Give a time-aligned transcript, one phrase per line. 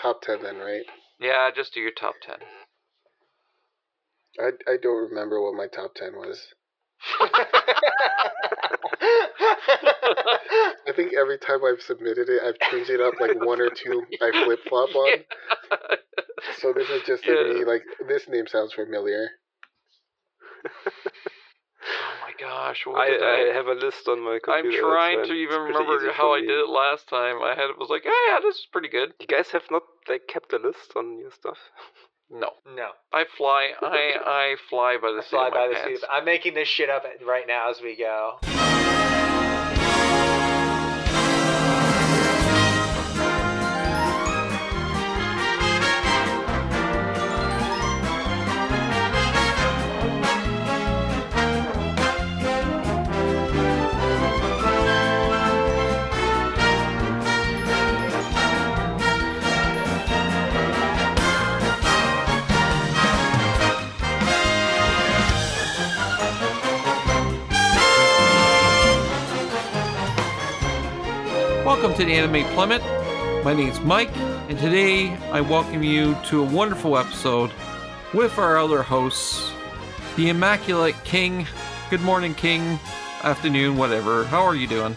[0.00, 0.82] top ten then, right?
[1.20, 2.38] Yeah, just do your top ten.
[4.38, 6.54] I I don't remember what my top ten was.
[10.88, 14.06] I think every time I've submitted it, I've changed it up like one or two.
[14.20, 15.24] I flip flop on.
[16.60, 17.34] So this is just Yeah.
[17.34, 19.28] me like this name sounds familiar.
[22.40, 24.86] My gosh, what I, I, I have a list on my computer.
[24.86, 27.42] I'm trying to even remember how I did it last time.
[27.42, 29.12] I had it was like, oh yeah, this is pretty good.
[29.20, 31.58] You guys have not like kept a list on your stuff.
[32.30, 32.90] No, No.
[33.12, 33.72] I fly.
[33.82, 36.02] I I fly by the I seat fly of by my the seat.
[36.04, 38.38] of- I'm making this shit up right now as we go.
[71.80, 72.82] Welcome to the Anime Plummet.
[73.42, 77.50] My name is Mike, and today I welcome you to a wonderful episode
[78.12, 79.50] with our other hosts,
[80.14, 81.46] the Immaculate King.
[81.88, 82.78] Good morning, King.
[83.22, 84.24] Afternoon, whatever.
[84.24, 84.94] How are you doing?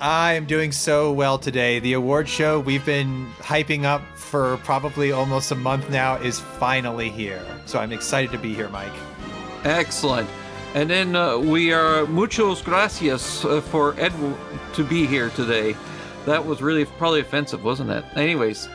[0.00, 1.78] I am doing so well today.
[1.78, 7.10] The award show we've been hyping up for probably almost a month now is finally
[7.10, 7.46] here.
[7.64, 8.92] So I'm excited to be here, Mike.
[9.62, 10.28] Excellent.
[10.74, 14.12] And then uh, we are muchos gracias uh, for Ed
[14.72, 15.76] to be here today.
[16.26, 18.04] That was really probably offensive, wasn't it?
[18.16, 18.68] Anyways,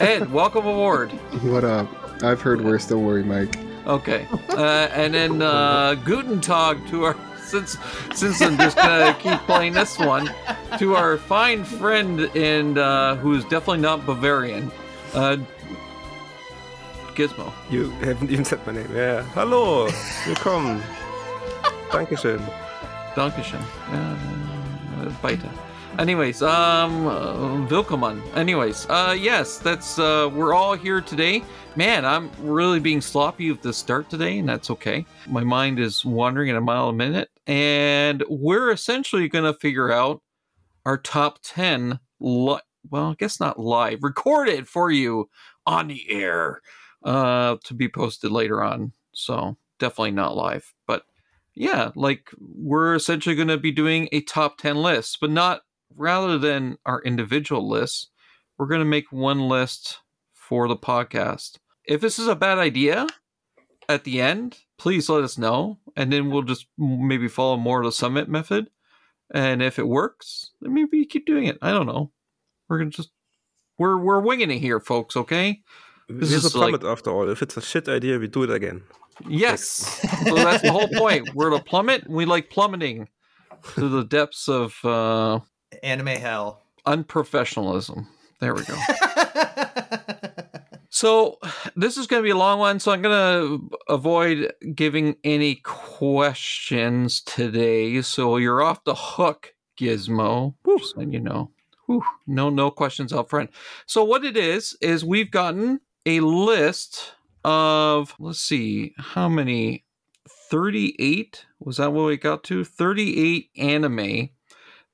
[0.00, 1.12] Ed, welcome aboard.
[1.42, 1.88] What up?
[2.22, 2.86] I've heard worse.
[2.86, 3.56] Don't worry, Mike.
[3.86, 4.26] Okay.
[4.50, 7.76] Uh, and then uh, Guten Tag to our since
[8.14, 10.30] since I'm just gonna keep playing this one
[10.78, 14.72] to our fine friend and uh, who's definitely not Bavarian,
[15.12, 15.36] uh,
[17.14, 17.52] Gizmo.
[17.70, 18.88] You haven't even said my name.
[18.94, 19.22] Yeah.
[19.34, 19.88] Hallo.
[20.26, 20.80] Willkommen.
[21.90, 22.40] Dankeschön.
[23.14, 23.62] Dankeschön.
[23.92, 25.48] Uh, beide.
[25.98, 28.14] Anyways, um, uh.
[28.34, 31.44] Anyways, uh, yes, that's uh, we're all here today.
[31.76, 35.06] Man, I'm really being sloppy with the start today, and that's okay.
[35.28, 40.20] My mind is wandering at a mile a minute, and we're essentially gonna figure out
[40.84, 42.00] our top ten.
[42.18, 45.28] Li- well, I guess not live, recorded for you
[45.64, 46.60] on the air,
[47.04, 48.92] uh, to be posted later on.
[49.12, 51.04] So definitely not live, but
[51.54, 55.62] yeah, like we're essentially going to be doing a top 10 list, but not
[55.96, 58.08] rather than our individual lists,
[58.58, 59.98] we're going to make one list
[60.32, 61.58] for the podcast.
[61.86, 63.06] If this is a bad idea
[63.88, 67.84] at the end, please let us know, and then we'll just maybe follow more of
[67.86, 68.70] the summit method.
[69.32, 71.58] And if it works, then maybe keep doing it.
[71.62, 72.10] I don't know.
[72.68, 73.10] We're gonna just
[73.78, 75.16] we're we're winging it here, folks.
[75.16, 75.62] Okay.
[76.08, 77.28] This Here's a is like- plummet after all.
[77.28, 78.82] If it's a shit idea, we do it again.
[79.28, 79.62] Yes.
[80.26, 81.34] so that's the whole point.
[81.34, 82.08] We're the plummet.
[82.08, 83.08] We like plummeting
[83.74, 85.40] to the depths of uh,
[85.82, 86.62] Anime hell.
[86.86, 88.06] unprofessionalism.
[88.40, 88.76] There we go.
[90.90, 91.38] So
[91.74, 95.56] this is going to be a long one, so I'm going to avoid giving any
[95.56, 98.00] questions today.
[98.02, 100.54] So you're off the hook, Gizmo.
[100.78, 101.50] Just letting you know.
[101.86, 102.04] Whew.
[102.28, 103.50] No, no questions up front.
[103.86, 107.14] So what it is is we've gotten a list
[107.44, 109.84] of let's see how many
[110.48, 114.30] 38 was that what we got to 38 anime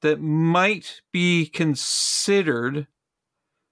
[0.03, 2.87] that might be considered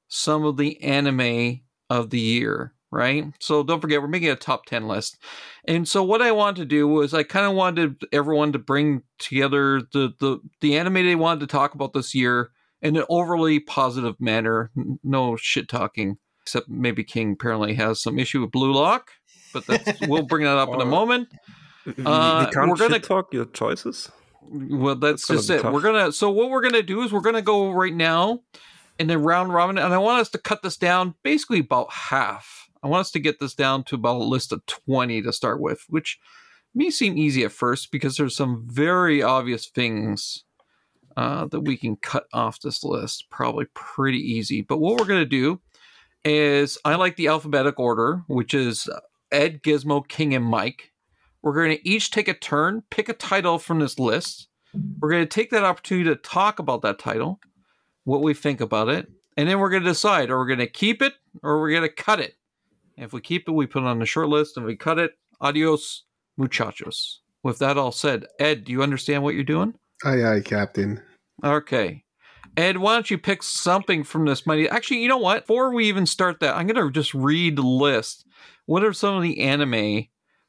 [0.09, 3.25] some of the anime of the year, right?
[3.41, 5.19] So don't forget, we're making a top 10 list.
[5.67, 9.03] And so what I wanted to do was I kind of wanted everyone to bring
[9.19, 12.51] together the, the, the anime they wanted to talk about this year
[12.81, 14.71] in an overly positive manner.
[15.03, 19.11] No shit talking, except maybe King apparently has some issue with Blue Lock,
[19.53, 21.29] but that's, we'll bring that up in a moment.
[21.87, 24.11] Uh, we can't we're gonna- talk your choices.
[24.51, 25.63] Well, that's, That's just it.
[25.63, 25.73] tough.
[25.73, 28.41] We're gonna so what we're gonna do is we're gonna go right now
[28.99, 32.69] in the round robin, and I want us to cut this down basically about half.
[32.83, 35.61] I want us to get this down to about a list of twenty to start
[35.61, 36.19] with, which
[36.75, 40.45] may seem easy at first because there's some very obvious things
[41.17, 43.27] uh, that we can cut off this list.
[43.31, 44.63] Probably pretty easy.
[44.63, 45.61] But what we're gonna do
[46.25, 48.89] is I like the alphabetic order, which is
[49.31, 50.93] Ed, Gizmo, King, and Mike.
[51.43, 54.49] We're going to each take a turn, pick a title from this list.
[55.01, 57.41] We're going to take that opportunity to talk about that title,
[58.05, 60.67] what we think about it, and then we're going to decide are we going to
[60.67, 62.35] keep it or we're going to cut it.
[62.97, 64.77] And if we keep it, we put it on the short list, and if we
[64.77, 66.05] cut it, adios,
[66.37, 67.21] muchachos.
[67.43, 69.75] With that all said, Ed, do you understand what you're doing?
[70.05, 71.01] Aye, aye, Captain.
[71.45, 72.05] Okay.
[72.57, 74.69] Ed, why don't you pick something from this mighty?
[74.69, 75.47] Actually, you know what?
[75.47, 78.27] Before we even start that, I'm gonna just read the list.
[78.67, 80.09] What are some of the anime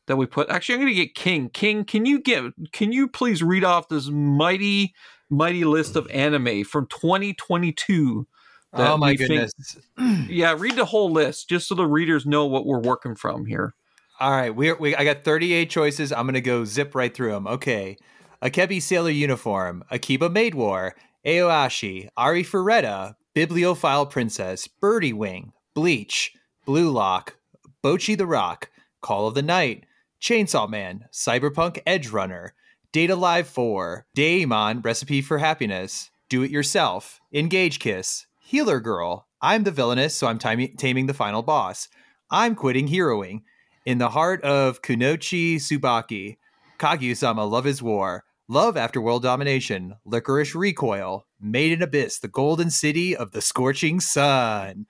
[0.10, 0.50] that we put?
[0.50, 1.50] Actually, I'm gonna get King.
[1.50, 2.44] King, can you get?
[2.74, 4.94] Can you please read off this mighty,
[5.30, 8.28] mighty list of anime from 2022?
[8.74, 9.78] that oh my we think- goodness.
[10.30, 13.74] yeah, read the whole list just so the readers know what we're working from here.
[14.20, 16.12] All right, we're, we I got 38 choices.
[16.12, 17.48] I'm gonna go zip right through them.
[17.48, 17.96] Okay,
[18.42, 20.96] Akebi Sailor Uniform, Akiba Maid War,
[21.26, 26.34] Aoashi, Arifureta, Bibliophile Princess, Birdie Wing, Bleach,
[26.66, 27.38] Blue Lock,
[27.84, 28.70] Bocchi the Rock,
[29.02, 29.86] Call of the Night,
[30.22, 32.54] Chainsaw Man, Cyberpunk Edge Runner,
[32.92, 39.28] Date A Live 4, Daemon Recipe for Happiness, Do It Yourself, Engage Kiss, Healer Girl,
[39.42, 41.88] I'm the villainess, so I'm timing, taming the final boss.
[42.30, 43.44] I'm quitting heroing.
[43.86, 46.38] In the heart of Kunoichi Tsubaki,
[46.78, 52.70] Kaguya-sama Love is War, Love After World Domination, Lycoris Recoil, Made in Abyss, the Golden
[52.70, 54.86] City of the Scorching Sun.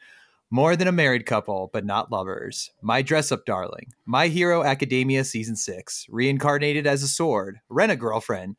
[0.51, 2.71] More than a married couple, but not lovers.
[2.81, 8.55] My Dress Up Darling, My Hero Academia Season 6, Reincarnated as a Sword, Rent-a-Girlfriend,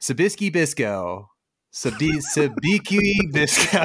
[0.00, 1.30] Sabisky Bisco,
[1.70, 3.78] Sabi- Sabiki Bisco.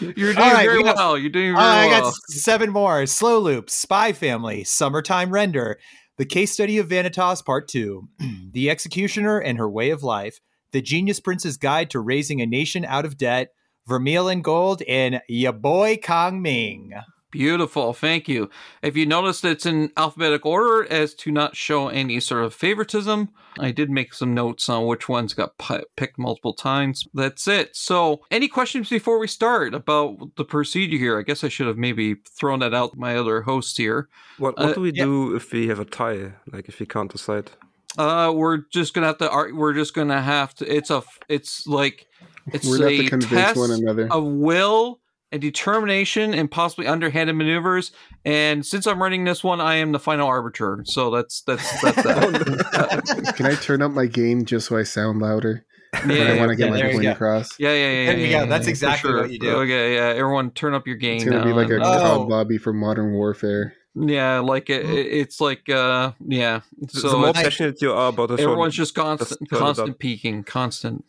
[0.16, 1.16] You're doing right, very we well.
[1.16, 1.96] You're doing very well.
[1.96, 3.06] I got seven more.
[3.06, 5.78] Slow Loop, Spy Family, Summertime Render,
[6.16, 8.08] The Case Study of Vanitas Part 2,
[8.52, 10.40] The Executioner and Her Way of Life,
[10.72, 13.52] The Genius Prince's Guide to Raising a Nation Out of Debt,
[13.88, 16.92] Vermeil and Gold, and Ya Boy Kong Ming.
[17.30, 17.92] Beautiful.
[17.92, 18.48] Thank you.
[18.82, 23.28] If you notice, it's in alphabetical order as to not show any sort of favoritism.
[23.58, 27.06] I did make some notes on which ones got pi- picked multiple times.
[27.12, 27.76] That's it.
[27.76, 31.18] So, any questions before we start about the procedure here?
[31.18, 34.08] I guess I should have maybe thrown that out my other hosts here.
[34.38, 35.04] What what Uh, do we yeah.
[35.04, 36.32] do if we have a tie?
[36.50, 37.50] Like if we can't decide?
[37.98, 39.50] Uh, we're just gonna have to.
[39.52, 40.74] We're just gonna have to.
[40.76, 41.02] It's a.
[41.28, 42.06] It's like.
[42.52, 44.08] It's We're gonna have a to convince test one another.
[44.10, 45.00] of will
[45.30, 47.92] and determination and possibly underhanded maneuvers.
[48.24, 50.82] And since I'm running this one, I am the final arbiter.
[50.86, 53.32] So that's that's that's that.
[53.36, 55.64] Can I turn up my gain just so I sound louder
[56.04, 57.10] when yeah, I yeah, want to get yeah, my there you point go.
[57.12, 57.58] across?
[57.60, 58.06] yeah, yeah, yeah.
[58.06, 59.50] There yeah, yeah, That's yeah, for exactly what you do.
[59.56, 60.14] Okay, yeah.
[60.18, 61.16] Everyone, turn up your game.
[61.16, 61.56] It's gonna be now.
[61.56, 61.80] like a Oh.
[62.24, 63.74] COD lobby for Modern Warfare.
[63.94, 66.60] yeah, like it, it- it's like uh, yeah.
[66.88, 69.58] So the more it's- passionate you are about the show, everyone's just constant, just turn
[69.58, 69.98] it constant up.
[69.98, 71.04] peaking, constant.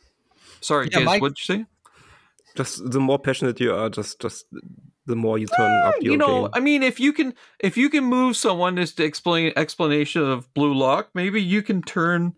[0.62, 1.66] Sorry, Yeah, Giz, Mike- what'd you say?
[2.56, 4.46] just the more passionate you are, just just
[5.06, 6.50] the more you turn up your you know, game.
[6.54, 10.54] I mean, if you can, if you can move someone as to explain explanation of
[10.54, 12.34] Blue Lock, maybe you can turn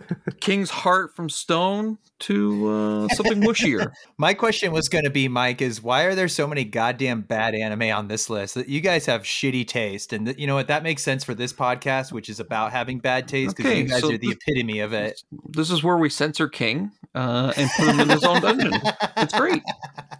[0.40, 3.90] King's Heart from stone to uh, something mushier.
[4.18, 7.54] My question was going to be, Mike, is why are there so many goddamn bad
[7.54, 8.54] anime on this list?
[8.54, 10.68] That You guys have shitty taste, and th- you know what?
[10.68, 13.88] That makes sense for this podcast, which is about having bad taste because Okay, you
[13.88, 15.22] guys so are the this- epitome of it.
[15.50, 18.72] this is where we censor King uh, and put him in his own dungeon.
[19.18, 19.62] It's great,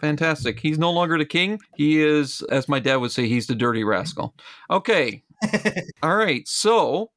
[0.01, 0.61] fantastic.
[0.61, 1.59] He's no longer the king.
[1.77, 4.35] He is, as my dad would say, he's the dirty rascal.
[4.71, 5.23] Okay,
[6.03, 6.47] all right.
[6.47, 7.11] So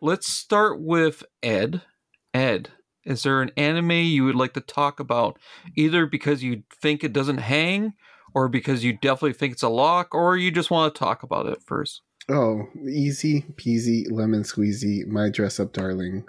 [0.00, 1.82] let's start with Ed.
[2.36, 2.68] Ed,
[3.06, 5.38] is there an anime you would like to talk about,
[5.74, 7.94] either because you think it doesn't hang,
[8.34, 11.46] or because you definitely think it's a lock, or you just want to talk about
[11.46, 12.02] it first?
[12.28, 15.06] Oh, easy peasy lemon squeezy.
[15.06, 16.24] My dress up darling.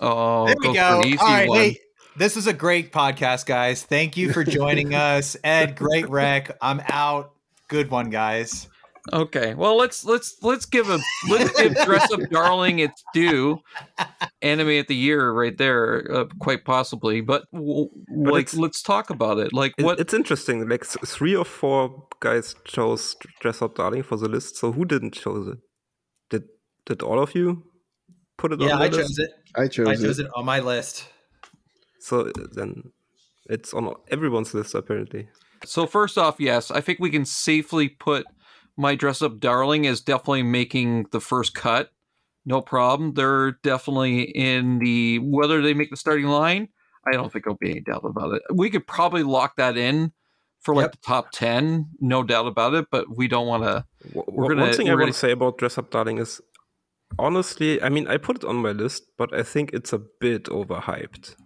[0.00, 1.00] Oh, there we go, go.
[1.00, 1.58] for easy All right, one.
[1.58, 1.78] hey,
[2.16, 3.82] this is a great podcast, guys.
[3.82, 5.74] Thank you for joining us, Ed.
[5.74, 6.56] Great rec.
[6.60, 7.32] I'm out.
[7.68, 8.68] Good one, guys.
[9.12, 13.58] Okay, well let's let's let's give a let's give Dress Up Darling its due.
[14.42, 17.20] Anime at the year, right there, uh, quite possibly.
[17.20, 19.52] But, w- like, let's talk about it.
[19.52, 19.98] Like, what?
[20.00, 20.68] It's interesting.
[20.68, 24.56] Like th- three or four guys chose Dress Up Darling for the list.
[24.56, 25.58] So who didn't choose it?
[26.30, 26.44] Did
[26.86, 27.64] did all of you
[28.36, 29.00] put it Yeah, on the I list?
[29.00, 29.30] chose it.
[29.56, 29.90] I chose, it.
[29.90, 30.26] I chose it.
[30.26, 31.06] it on my list.
[31.98, 32.92] So uh, then
[33.46, 35.28] it's on everyone's list apparently.
[35.64, 38.26] So first off, yes, I think we can safely put
[38.76, 41.90] my Dress Up Darling is definitely making the first cut.
[42.44, 43.14] No problem.
[43.14, 46.68] They're definitely in the whether they make the starting line.
[47.06, 48.42] I don't think there'll be any doubt about it.
[48.52, 50.12] We could probably lock that in
[50.60, 50.92] for like Yep.
[50.92, 52.86] the top ten, no doubt about it.
[52.90, 53.84] But we don't want to.
[54.14, 56.40] We're gonna- One thing I gonna- want to say about Dress Up Darling is
[57.18, 60.44] honestly, I mean, I put it on my list, but I think it's a bit
[60.44, 61.36] overhyped.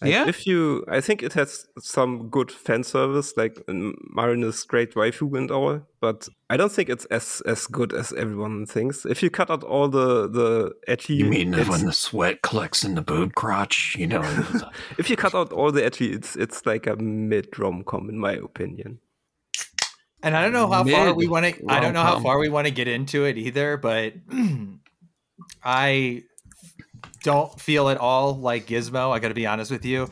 [0.00, 0.28] Like, Yeah?
[0.28, 5.36] If you, I think it has some good fan service, like um, Marina's great waifu
[5.36, 9.04] and all, but I don't think it's as as good as everyone thinks.
[9.04, 11.22] If you cut out all the the edgy,
[11.60, 13.96] it's- the sweat collects in the boob crotch?
[13.98, 14.22] You know.
[14.98, 18.18] if you cut out all the edgy, it's it's like a mid rom com in
[18.18, 19.00] my opinion.
[20.22, 21.64] And I don't know how far we want to.
[21.68, 24.14] I don't know how far we want to get into it either, but
[25.64, 26.22] I
[27.22, 29.10] don't feel at all like Gizmo.
[29.10, 30.08] I got to be honest with you.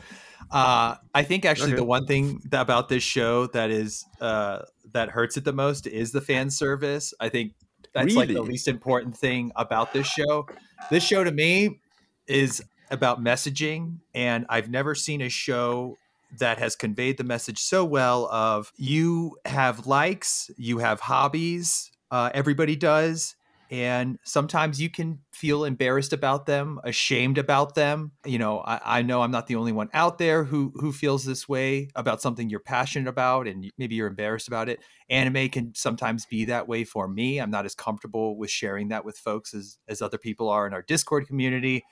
[0.51, 1.77] Uh, I think actually Okay.
[1.77, 4.59] the one thing that, about this show that is uh,
[4.93, 7.13] that hurts it the most is the fan service.
[7.19, 7.53] I think
[7.93, 10.47] that's like the least important thing about this show.
[10.89, 11.79] This show to me
[12.27, 15.97] is about messaging, and I've never seen a show
[16.39, 22.29] that has conveyed the message so well of you have likes, you have hobbies, uh,
[22.33, 23.35] everybody does,
[23.69, 29.01] and sometimes you can feel embarrassed about them ashamed about them you know I, I
[29.01, 32.49] know i'm not the only one out there who who feels this way about something
[32.49, 34.79] you're passionate about and maybe you're embarrassed about it.
[35.09, 37.39] Anime can sometimes be that way for me.
[37.39, 40.73] I'm not as comfortable with sharing that with folks as as other people are in
[40.73, 41.83] our discord community.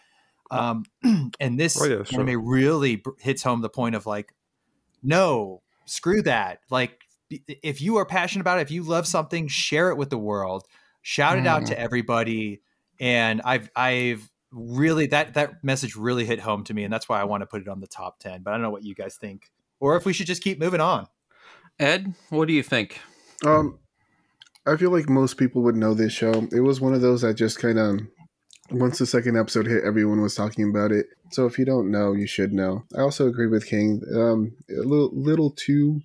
[0.51, 0.85] Um
[1.39, 2.21] and this Oh, yeah, sure.
[2.21, 4.33] anime really hits home the point of like
[5.03, 6.59] no screw that.
[6.69, 10.17] Like if you are passionate about it if you love something share it with the
[10.17, 10.65] world
[11.05, 12.61] shout it out to everybody
[12.99, 17.19] and i've i've really that that message really hit home to me and that's why
[17.19, 18.95] i want to put it on the top 10 but i don't know what you
[18.95, 21.07] guys think or if we should just keep moving on
[21.79, 22.99] Ed, what do you think?
[23.45, 23.79] Um,
[24.65, 26.47] I feel like most people would know this show.
[26.51, 27.99] It was one of those that just kind of
[28.71, 31.07] once the second episode hit, everyone was talking about it.
[31.31, 32.83] So if you don't know, you should know.
[32.97, 34.01] I also agree with King.
[34.15, 36.01] Um, a little, little too.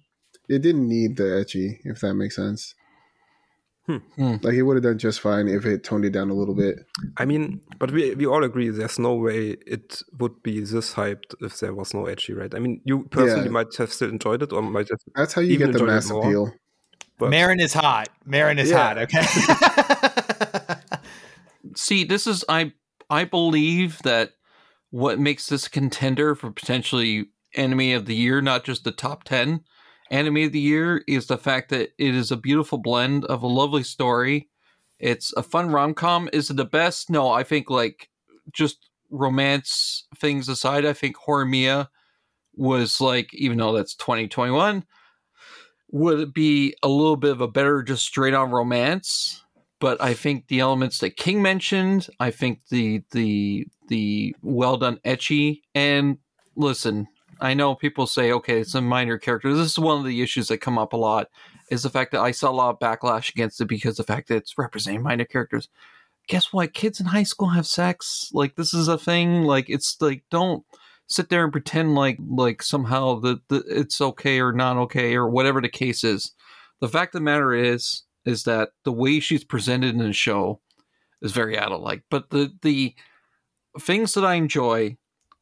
[0.49, 2.75] It didn't need the ecchi, if that makes sense.
[4.17, 4.37] Hmm.
[4.43, 6.77] Like it would have done just fine if it toned it down a little bit.
[7.17, 11.35] I mean, but we we all agree there's no way it would be this hyped
[11.41, 12.55] if there was no edgy, right?
[12.55, 13.51] I mean, you personally Yeah.
[13.51, 14.99] might have still enjoyed it, or might have.
[15.15, 16.27] That's how you Even get the enjoyed it mass more.
[16.27, 16.53] appeal.
[17.19, 18.79] But marin is hot marin is Yeah.
[18.79, 19.25] hot okay
[21.77, 22.73] See, this is I
[23.11, 24.33] I believe that
[24.91, 29.61] what makes this contender for potentially anime of the year, not just the top 10
[30.11, 33.47] anime of the year, is the fact that it is a beautiful blend of a
[33.47, 34.49] lovely story.
[34.99, 36.29] It's a fun rom com.
[36.33, 37.11] Is it the best?
[37.11, 38.11] No, I think like
[38.53, 41.89] just romance things aside, I think Horimiya
[42.55, 44.85] was like, even though that's 2021,
[45.93, 49.45] would it be a little bit of a better just straight on romance?
[49.81, 55.01] But I think the elements that King mentioned, I think the the the well done
[55.07, 56.19] ecchi and
[56.55, 57.09] listen,
[57.41, 59.55] I know people say, okay, it's a minor character.
[59.55, 61.29] This is one of the issues that come up a lot
[61.71, 64.29] is the fact that I saw a lot of backlash against it because the fact
[64.29, 65.69] that it's representing minor characters.
[66.29, 66.75] Guess what?
[66.75, 68.31] Kids in high school have sex.
[68.33, 69.45] Like this is a thing.
[69.45, 70.65] Like it's like don't
[71.07, 75.61] sit there and pretend like like somehow that it's okay or not okay or whatever
[75.61, 76.33] the case is.
[76.81, 80.61] The fact of the matter is is that the way she's presented in the show
[81.23, 82.03] is very adult-like.
[82.11, 82.95] But the the
[83.81, 84.97] things that I enjoy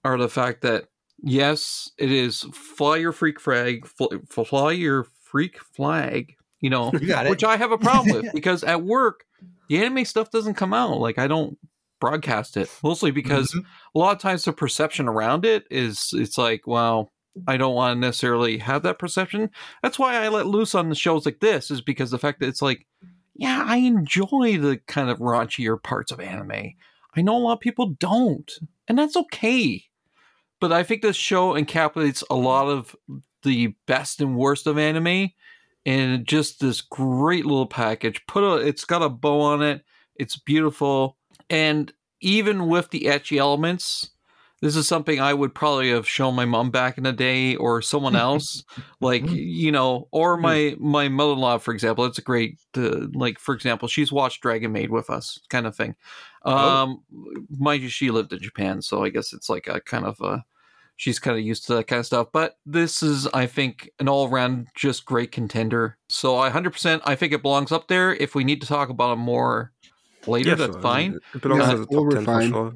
[0.04, 0.86] are the fact that
[1.28, 6.34] yes, it is fly your freak flag, fl- fly your freak flag.
[6.60, 9.24] You know, you which I have a problem with because at work
[9.68, 10.98] the anime stuff doesn't come out.
[10.98, 11.56] Like I don't
[12.00, 13.64] broadcast it mostly because Mhm.
[13.94, 17.10] a lot of times the perception around it is it's like, well,
[17.46, 19.50] I don't want to necessarily have that perception.
[19.82, 22.48] That's why I let loose on the shows like this, is because the fact that
[22.48, 22.86] it's like,
[23.34, 26.72] yeah, I enjoy the kind of raunchier parts of anime.
[27.16, 28.50] I know a lot of people don't,
[28.88, 29.84] and that's okay.
[30.60, 32.96] But I think this show encapsulates a lot of
[33.42, 35.30] the best and worst of anime
[35.84, 38.20] in just this great little package.
[38.26, 39.84] Put a, it's got a bow on it.
[40.16, 41.16] It's beautiful,
[41.48, 44.10] and even with the ecchi elements,
[44.60, 47.80] this is something I would probably have shown my mom back in the day or
[47.80, 48.64] someone else,
[49.00, 52.04] like you know, or my my mother in law, for example.
[52.04, 55.76] It's a great, uh, like for example, she's watched Dragon Maid with us, kind of
[55.76, 55.94] thing.
[56.50, 57.02] Um,
[57.58, 60.44] mind you, she lived in Japan, so I guess it's like a kind of a
[60.98, 62.28] she's kind of used to that kind of stuff.
[62.32, 65.96] But this is, I think, an all around just great contender.
[66.10, 68.14] So I 100%, I think it belongs up there.
[68.14, 69.72] If we need to talk about it more
[70.26, 70.82] later, yeah, that's sure.
[70.82, 71.14] fine.
[71.14, 72.74] It, it belongs Yeah, to the top ten for sure.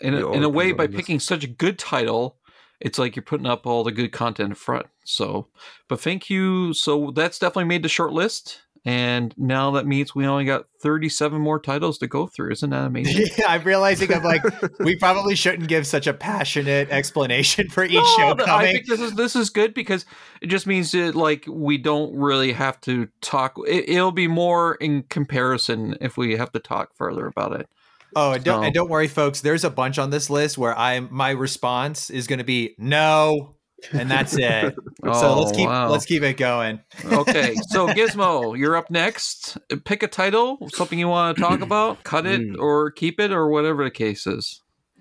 [0.00, 0.96] In a, in a way, by this.
[0.96, 2.38] picking such a good title,
[2.80, 4.86] it's like you're putting up all the good content in front.
[5.04, 5.48] So,
[5.88, 6.72] but thank you.
[6.72, 8.60] So that's definitely made the short list.
[8.88, 12.52] And now that means we only got 37 more titles to go through.
[12.52, 13.26] Isn't that amazing?
[13.36, 14.42] yeah, I'm realizing I'm like,
[14.80, 18.86] we probably shouldn't give such a passionate explanation for each No, show th- I think
[18.86, 20.06] this is this is good because
[20.40, 23.56] it just means that like we don't really have to talk.
[23.66, 27.68] It, it'll be more in comparison if we have to talk further about it.
[28.16, 29.42] Oh, and don't, So- and don't worry, folks.
[29.42, 33.56] There's a bunch on this list where I'm my response is going to be no,
[33.92, 34.74] and that's it.
[35.04, 35.88] so let's Oh, keep wow.
[35.90, 36.80] let's keep it going.
[37.04, 39.56] okay, so Gizmo, you're up next.
[39.84, 42.58] Pick a title, something you want to talk about, cut it Mm.
[42.58, 44.60] or keep it, or whatever the case is.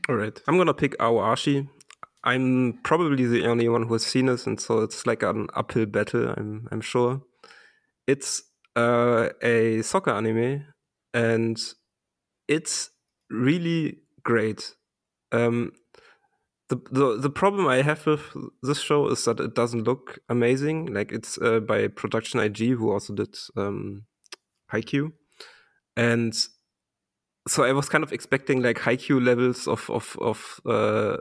[0.09, 1.67] All right, I'm gonna pick Aoashi.
[2.23, 5.85] I'm probably the only one who has seen it, and so it's like an uphill
[5.85, 6.33] battle.
[6.35, 7.21] I'm I'm sure.
[8.05, 8.41] It's
[8.75, 10.65] uh, a soccer anime,
[11.13, 11.57] and
[12.47, 12.89] it's
[13.29, 14.75] really great.
[15.31, 15.73] Um,
[16.69, 18.21] the, the the problem I have with
[18.61, 20.93] this show is that it doesn't look amazing.
[20.93, 24.03] Like it's uh, by Production IG, who also did um,
[24.71, 25.13] Haikyuu,
[25.95, 26.33] and
[27.47, 31.17] so I was kind of expecting like Haikyuu levels of of of uh,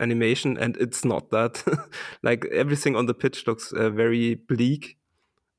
[0.00, 1.64] animation, and it's not that.
[2.22, 4.98] like everything on the pitch looks uh, very bleak,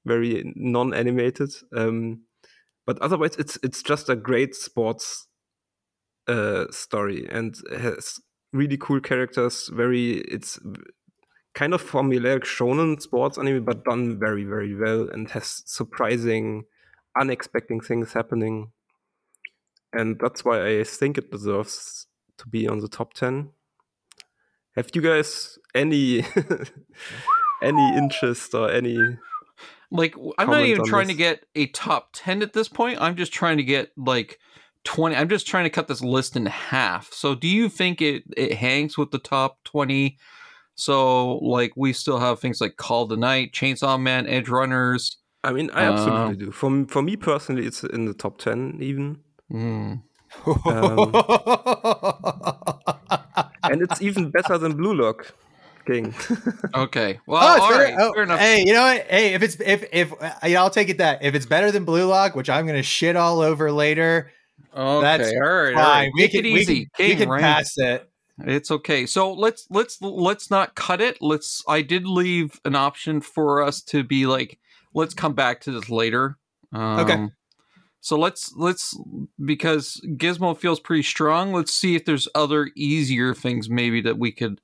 [0.05, 1.49] very non-animated.
[1.75, 2.25] Um,
[2.85, 5.27] but otherwise, it's it's just a great sports
[6.27, 8.19] uh, story and has
[8.53, 9.69] really cool characters.
[9.73, 10.59] Very, it's
[11.53, 16.63] kind of formulaic shonen sports anime, but done very very well and has surprising,
[17.19, 18.71] unexpected things happening.
[19.93, 23.49] And that's why I think it deserves to be on the top ten.
[24.75, 26.25] Have you guys any
[27.61, 28.97] any interest or any
[29.91, 33.01] Like I'm not even trying to get a top 10 at this point.
[33.01, 34.39] I'm just trying to get like
[34.83, 35.15] 20.
[35.15, 37.11] I'm just trying to cut this list in half.
[37.13, 40.17] So do you think it it hangs with the top 20?
[40.75, 45.17] So like we still have things like Call the Night, Chainsaw Man, Edge Runners.
[45.43, 46.51] I mean, I absolutely Um, do.
[46.51, 49.17] For for me personally, it's in the top ten even,
[49.49, 49.93] Hmm.
[53.63, 55.33] and it's even better than Blue Lock
[55.85, 56.13] King.
[56.75, 57.19] Okay.
[57.25, 57.95] Well, Oh, it's all better- right.
[57.99, 58.39] oh, fair enough.
[58.39, 59.01] Hey, you know what?
[59.07, 61.69] Hey, if it's if if uh, you know, I'll take it that if it's better
[61.71, 64.31] than Blue Lock, which I'm gonna shit all over later,
[64.75, 65.01] Okay.
[65.01, 65.75] that's all right.
[65.75, 66.11] All right.
[66.13, 66.89] We can, it we easy.
[66.95, 67.41] can, we can right?
[67.41, 68.09] pass it.
[68.45, 69.05] It's okay.
[69.05, 71.21] So let's let's let's not cut it.
[71.21, 71.63] Let's.
[71.67, 74.59] I did leave an option for us to be like,
[74.93, 76.37] let's come back to this later.
[76.73, 77.27] Um, Okay.
[78.03, 78.99] So let's let's
[79.45, 81.53] because Gizmo feels pretty strong.
[81.53, 84.59] Let's see if there's other easier things maybe that we could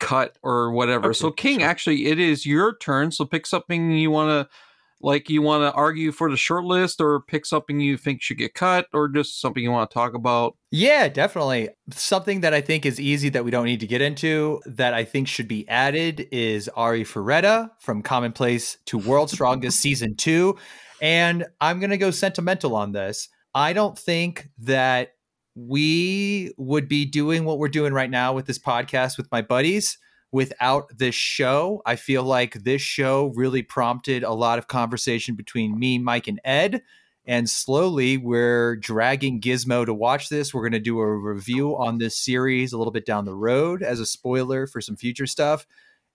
[0.00, 1.10] cut or whatever.
[1.10, 1.68] Okay, so King, sure.
[1.68, 3.12] actually, it is your turn.
[3.12, 4.54] So pick something you want to.
[5.02, 8.38] Like you want to argue for the short list, or pick something you think should
[8.38, 10.56] get cut, or just something you want to talk about.
[10.70, 11.70] Yeah, definitely.
[11.90, 15.04] Something that I think is easy that we don't need to get into that I
[15.04, 20.56] think should be added is Arifureta from Commonplace to World Strongest Season 2.
[21.00, 23.28] And I'm going to go sentimental on this.
[23.54, 25.14] I don't think that
[25.54, 29.98] we would be doing what we're doing right now with this podcast with my buddies
[30.32, 31.82] without this show.
[31.84, 36.40] I feel like this show really prompted a lot of conversation between me, Mike, and
[36.44, 36.82] Ed.
[37.24, 40.52] And slowly we're dragging Gizmo to watch this.
[40.52, 43.82] We're going to do a review on this series a little bit down the road
[43.82, 45.66] as a spoiler for some future stuff.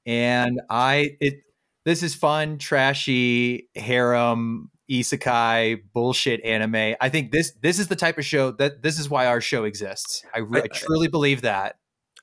[0.06, 1.44] And I, it,
[1.86, 6.96] this is fun, trashy, harem, isekai, bullshit anime.
[7.00, 9.64] I think this, this is the type of show that this is why our show
[9.64, 10.26] exists.
[10.34, 11.78] I, I truly believe that.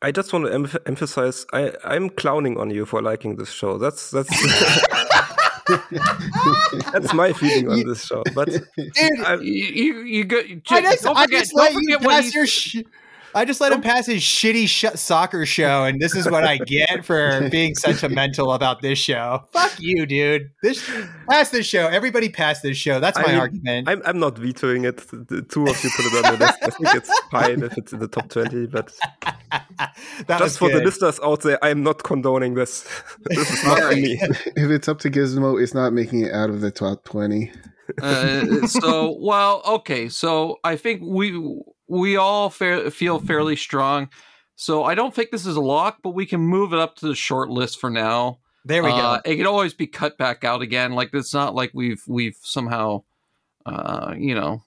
[0.04, 3.78] I just want to em- emphasize I I'm clowning on you for liking this show.
[3.78, 4.28] That's that's
[6.92, 8.22] that's my feeling on this show.
[8.34, 8.68] But Dude,
[9.24, 10.40] I, You you, you go.
[10.40, 12.46] You I just, don't I forget, just don't let you forget what pass your.
[13.34, 16.44] Sh- I just let him pass his shitty sh- soccer show, and this is what
[16.44, 19.44] I get for being sentimental about this show.
[19.52, 20.50] Fuck you, dude.
[20.62, 20.88] This
[21.28, 21.88] pass this show.
[21.88, 23.00] Everybody pass this show.
[23.00, 23.88] That's my I mean, argument.
[23.88, 24.98] I'm I'm not vetoing it.
[25.10, 26.58] The two of you put it on the list.
[26.62, 28.66] I think it's fine if it's in the top twenty.
[28.66, 28.92] But
[30.26, 32.88] that just for the listeners out there, I'm not condoning this.
[33.24, 33.96] this is not Alright.
[33.96, 34.18] me.
[34.20, 37.52] if it's up to Gizmo, it's not making it out of the top 20.
[38.00, 40.08] uh, so well, okay.
[40.08, 41.32] So I think we
[41.88, 44.08] we all fa- feel fairly strong.
[44.56, 47.08] So I don't think this is a lock, but we can move it up to
[47.08, 48.38] the short list for now.
[48.64, 49.30] There we Uh, go.
[49.30, 50.92] It can always be cut back out again.
[50.92, 53.02] Like it's not like we've we've somehow,
[53.66, 54.62] uh, you know,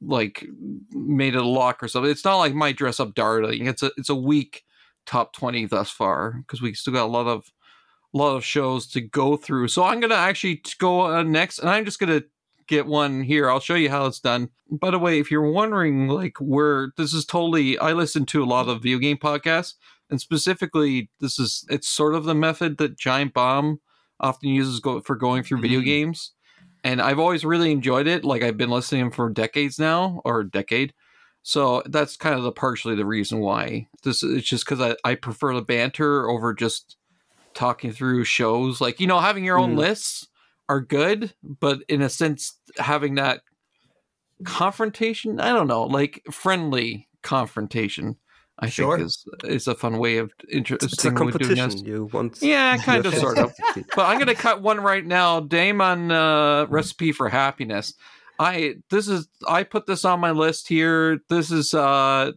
[0.00, 0.44] like
[0.90, 2.10] made it a lock or something.
[2.10, 3.66] It's not like my dress up darling.
[3.66, 4.64] It's a it's a weak
[5.04, 7.52] top twenty thus far because we still got a lot of
[8.14, 9.68] a lot of shows to go through.
[9.68, 12.22] So I'm gonna actually go uh, next, and I'm just gonna
[12.66, 13.50] get one here.
[13.50, 14.50] I'll show you how it's done.
[14.70, 18.46] By the way, if you're wondering, like where this is totally, I listen to a
[18.46, 19.74] lot of video game podcasts
[20.10, 23.80] and specifically this is it's sort of the method that giant bomb
[24.20, 26.32] often uses go, for going through video games
[26.84, 30.48] and i've always really enjoyed it like i've been listening for decades now or a
[30.48, 30.94] decade
[31.42, 35.14] so that's kind of the partially the reason why this it's just because I, I
[35.16, 36.96] prefer the banter over just
[37.54, 39.78] talking through shows like you know having your own Mhm.
[39.78, 40.28] lists
[40.68, 43.40] are good but in a sense having that
[44.44, 48.16] confrontation i don't know like friendly confrontation
[48.58, 48.96] I Sure.
[48.96, 51.84] think is is a fun way of inter- It's a competition.
[51.84, 53.52] You want Yeah, kind of, sort of.
[53.94, 55.40] But I'm gonna cut one right now.
[55.40, 57.92] Dame on uh, recipe for happiness.
[58.38, 61.18] I this is I put this on my list here.
[61.28, 62.32] This is uh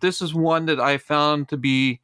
[0.00, 2.02] this is one that I found to be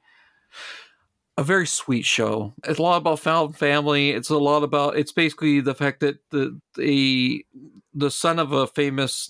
[1.36, 2.52] a very sweet show.
[2.64, 4.10] It's a lot about found family.
[4.10, 7.44] It's a lot about it's basically the fact that the the
[7.96, 9.28] the son of a famous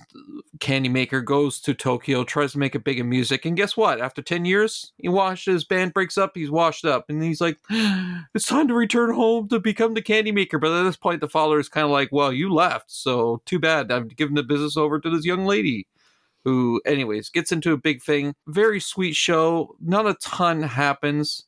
[0.58, 4.00] candy maker goes to Tokyo, tries to make it big in music, and guess what?
[4.00, 6.32] After ten years, he washed his band breaks up.
[6.34, 7.58] He's washed up, and he's like,
[8.34, 11.28] "It's time to return home to become the candy maker." But at this point, the
[11.28, 13.90] father is kind of like, "Well, you left, so too bad.
[13.90, 15.86] I've given the business over to this young lady."
[16.44, 18.34] Who, anyways, gets into a big thing.
[18.46, 19.76] Very sweet show.
[19.80, 21.44] Not a ton happens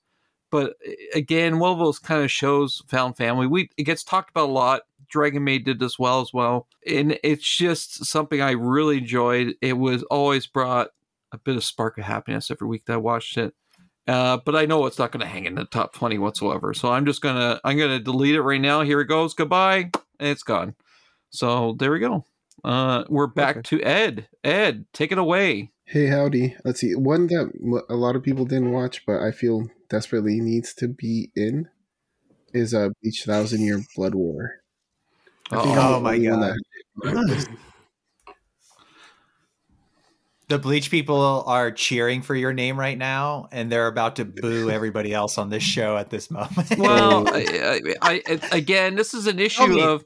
[0.56, 3.46] but eh, again, one of those kind of shows, found family.
[3.46, 4.82] We it gets talked about a lot.
[5.08, 9.54] Dragon Maid did this well as well, and it's just something I really enjoyed.
[9.60, 10.88] It was always brought
[11.32, 13.54] a bit of spark of happiness every week that I watched it.
[14.08, 16.72] Uh, but I know it's not going to hang in the top twenty whatsoever.
[16.74, 18.82] So I'm just gonna I'm gonna delete it right now.
[18.82, 19.34] Here it goes.
[19.34, 19.90] Goodbye.
[20.18, 20.74] And it's gone.
[21.30, 22.24] So there we go.
[22.64, 23.78] Uh, we're back Okay.
[23.78, 24.28] to Ed.
[24.42, 25.70] Ed, take it away.
[25.84, 26.56] Hey, howdy.
[26.64, 26.94] Let's see.
[26.96, 27.52] One that
[27.88, 31.68] a lot of people didn't watch, but I feel desperately needs to be in
[32.52, 34.60] is uh, Bleach Thousand Year Blood War.
[35.50, 36.40] I think I'm Oh the my God.
[36.42, 37.48] that had it on my list.
[40.48, 44.70] The Bleach people are cheering for your name right now, and they're about to boo
[44.70, 46.78] everybody else on this show at this moment.
[46.78, 49.82] Well, I, I, I again, this is an issue me.
[49.82, 50.04] of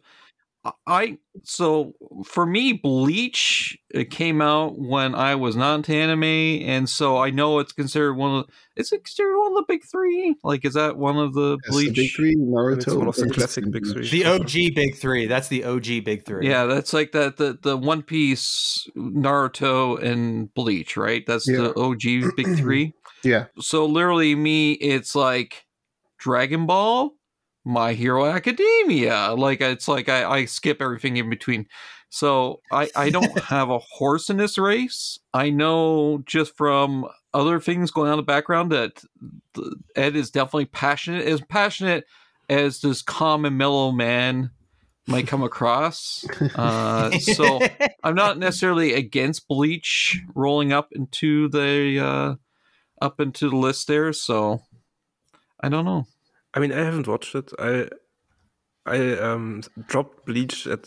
[0.86, 1.18] I.
[1.44, 1.94] So
[2.24, 7.30] for me, Bleach it came out when I was not into anime, and so I
[7.30, 8.46] know it's considered one of.
[8.76, 10.36] Is it considered one of the big three?
[10.44, 11.96] Like, is that one of the Yes, the Bleach?
[11.96, 12.76] big three, Naruto.
[12.76, 14.08] It's one of the classic big three.
[14.10, 15.26] The OG big three.
[15.26, 16.48] That's the OG big three.
[16.48, 21.24] Yeah, that's like that the the One Piece, Naruto, and Bleach, right?
[21.26, 22.94] That's the OG big three.
[23.22, 25.66] Yeah, So literally, me, it's like
[26.18, 27.10] Dragon Ball,
[27.64, 29.32] My Hero Academia.
[29.32, 31.66] Like it's like I, I skip everything in between.
[32.08, 35.18] So I I don't have a horse in this race.
[35.32, 39.04] I know just from other things going on in the background that
[39.94, 42.04] Ed is definitely passionate, as passionate
[42.48, 44.50] as this calm and mellow man
[45.06, 46.24] might come across.
[46.54, 47.60] Uh, so
[48.02, 52.34] I'm not necessarily against Bleach rolling up into the uh,
[53.04, 54.12] up into the list there.
[54.12, 54.62] So
[55.60, 56.06] I don't know.
[56.54, 57.50] I mean, I haven't watched it.
[57.58, 57.88] I
[58.86, 60.86] I um dropped Bleach at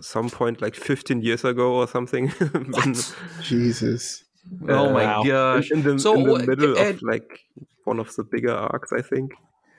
[0.00, 2.28] some point, like 15 years ago or something.
[2.74, 2.94] when-
[3.42, 4.24] Jesus.
[4.68, 5.70] oh my gosh!
[5.70, 7.40] in the, So, in the uh, middle Ed- of like
[7.84, 9.32] one of the bigger arcs, I think.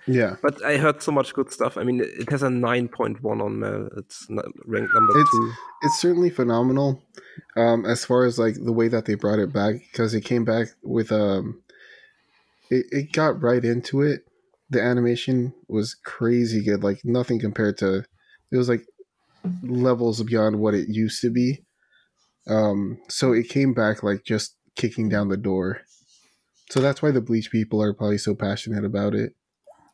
[0.08, 1.78] Yeah, But I heard so much good stuff.
[1.78, 3.90] I mean, it has a 9.1 on MAL.
[3.98, 5.52] It's ranked number It's- two.
[5.82, 7.02] it's certainly phenomenal.
[7.58, 10.46] Um, as far as like the way that they brought it back, because it came
[10.46, 11.60] back with um,
[12.70, 14.20] it, it got right into it.
[14.76, 18.04] The animation was crazy good, like nothing compared to.
[18.52, 18.86] It was like
[19.64, 21.64] levels beyond what it used to be.
[22.46, 25.80] Um, so it came back like just kicking down the door.
[26.72, 29.32] So that's why the Bleach people are probably so passionate about it.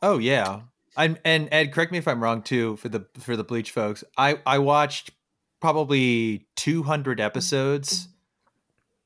[0.02, 0.62] Oh yeah.
[0.96, 4.02] I'm and Ed, correct me if I'm wrong too for the for the Bleach folks.
[4.18, 5.12] I I watched
[5.60, 8.08] probably 200 episodes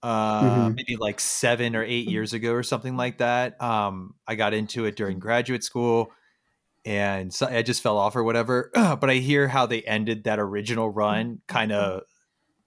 [0.07, 0.75] uh Mhm.
[0.77, 3.61] maybe like 7 or 8 years ago or something like that.
[3.61, 6.13] Um I got into it during graduate school
[6.85, 8.71] and so I just fell off or whatever.
[8.75, 12.03] but I hear how they ended that original run kind of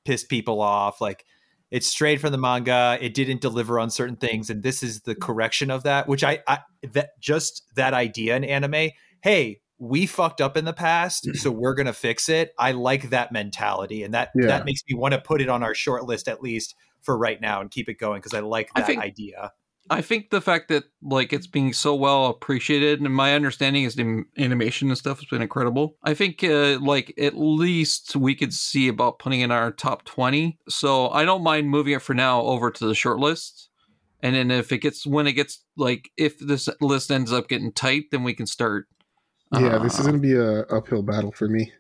[0.05, 1.25] pissed people off like
[1.71, 5.13] it's straight from the manga it didn't deliver on certain things and this is the
[5.13, 6.59] correction of that which i, I
[6.93, 8.89] that just that idea in anime
[9.21, 13.31] hey we fucked up in the past so we're gonna fix it i like that
[13.31, 14.47] mentality and that Yeah.
[14.47, 17.41] that makes me want to put it on our short list at least for right
[17.41, 19.51] now and keep it going because i like I that think- idea
[19.91, 23.95] I think the fact that like it's being so well appreciated, and my understanding is
[23.95, 25.95] the animation and stuff has been incredible.
[26.03, 30.59] I think uh, like at least we could see about putting in our top twenty.
[30.69, 33.69] So I don't mind moving it for now over to the short list.
[34.21, 37.71] And then if it gets when it gets like if this list ends up getting
[37.71, 38.85] tight, then we can start.
[39.53, 41.71] Yeah, this is uh, gonna be a uphill battle for me.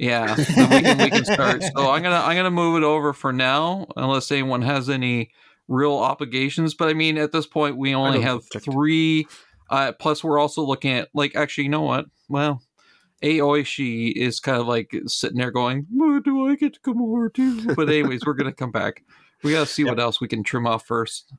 [0.00, 1.62] Yeah, we can, we can start.
[1.62, 5.30] So I'm gonna I'm gonna move it over for now, unless anyone has any
[5.68, 6.72] real obligations.
[6.72, 8.64] But I mean, at this point, we only have object.
[8.64, 9.26] three.
[9.68, 12.06] Uh, plus, we're also looking at like actually, you know what?
[12.30, 12.62] Well,
[13.22, 17.28] Aoashi is kind of like sitting there going, "Well, "Do I get to come over
[17.28, 19.04] too?" But anyways, we're gonna come back.
[19.42, 21.30] We gotta see what else we can trim off first.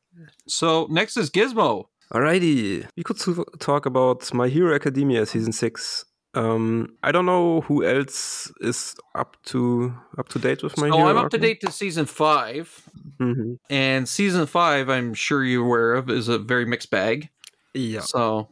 [0.47, 1.85] So next is Gizmo.
[2.13, 3.17] Alrighty, we could
[3.59, 6.05] talk about My Hero Academia season six.
[6.33, 11.05] Um, I don't know who else is up to up to date with My So
[11.05, 12.89] I'm up to date to season five,
[13.19, 17.29] hmm and season five, I'm sure you're aware of, is a very mixed bag.
[17.73, 18.49] Yeah, So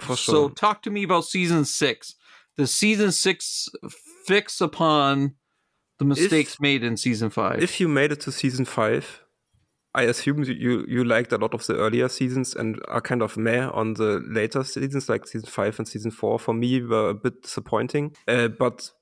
[0.00, 2.14] for So talk to me about season six.
[2.56, 3.68] The season six
[4.26, 5.34] fix upon
[5.98, 7.62] the mistakes made in season five?
[7.62, 9.22] if you made it to season five,
[9.94, 13.36] I assume you- you liked a lot of the earlier seasons and are kind of
[13.36, 16.38] meh on the later seasons, like season five and season four.
[16.38, 18.14] For me, were a bit disappointing.
[18.28, 18.92] Uh, but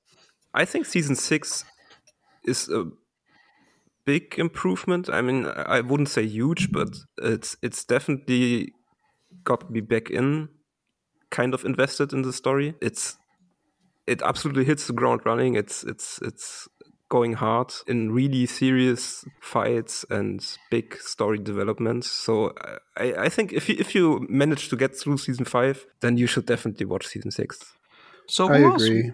[0.53, 1.63] I think season six
[2.43, 2.85] is a
[4.05, 5.09] big improvement.
[5.09, 6.89] I mean, I wouldn't say huge, but
[7.21, 8.73] it's it's definitely
[9.43, 10.49] got me back in,
[11.31, 12.75] kind of invested in the story.
[12.81, 13.17] It's
[14.07, 15.55] it absolutely hits the ground running.
[15.55, 16.67] It's it's it's
[17.09, 22.09] going hard in really serious fights and big story developments.
[22.09, 22.53] So
[22.95, 26.27] I, I think if you, if you manage to get through season five, then you
[26.27, 27.59] should definitely watch season six.
[28.27, 28.83] So who I else?
[28.83, 29.11] agree.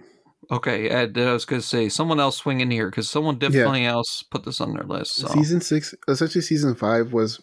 [0.52, 4.24] Okay, Ed, I was gonna say someone else swing in here because someone definitely else
[4.24, 5.16] put this on their list.
[5.16, 5.28] So.
[5.28, 7.42] Season six, essentially season five was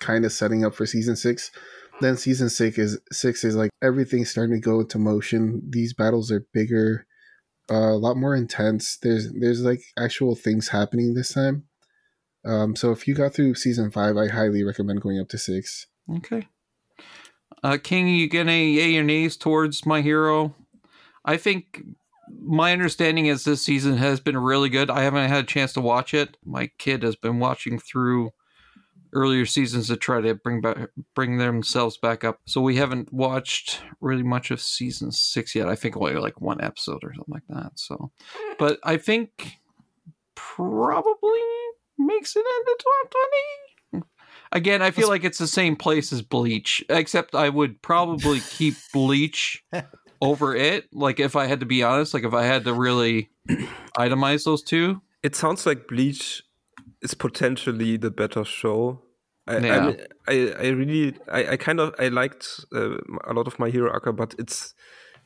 [0.00, 1.52] kind of setting up for season six.
[2.00, 5.62] Then season six is six is like everything's starting to go into motion.
[5.68, 7.06] These battles are bigger,
[7.70, 8.98] a lot more intense.
[9.02, 11.64] There's there's like actual things happening this time.
[12.44, 15.86] Um, so if you got through season five, I highly recommend going up to six.
[16.16, 16.48] Okay.
[17.62, 20.54] Uh, King, you get any yay or nays towards my hero?
[21.24, 21.82] I think
[22.42, 24.90] my understanding is this season has been really good.
[24.90, 26.36] I haven't had a chance to watch it.
[26.44, 28.30] My kid has been watching through
[29.12, 32.40] earlier seasons to try to bring back bring themselves back up.
[32.46, 35.68] So we haven't watched really much of season six yet.
[35.68, 37.72] I think only like one episode or something like that.
[37.76, 38.10] So,
[38.58, 39.58] but I think
[40.34, 41.40] probably
[41.98, 44.04] makes it into top twenty.
[44.52, 48.74] Again, I feel like it's the same place as Bleach, except I would probably keep
[48.92, 49.62] Bleach
[50.20, 50.86] over it.
[50.92, 53.30] Like if I had to be honest, like if I had to really
[53.96, 55.00] itemize those two.
[55.22, 56.42] It sounds like Bleach
[57.02, 59.02] is potentially the better show.
[59.46, 59.76] I, Yeah.
[59.76, 63.58] I, mean, I, I really, I, I kind of, I liked uh, a lot of
[63.58, 64.74] My Hero Academia, but it's,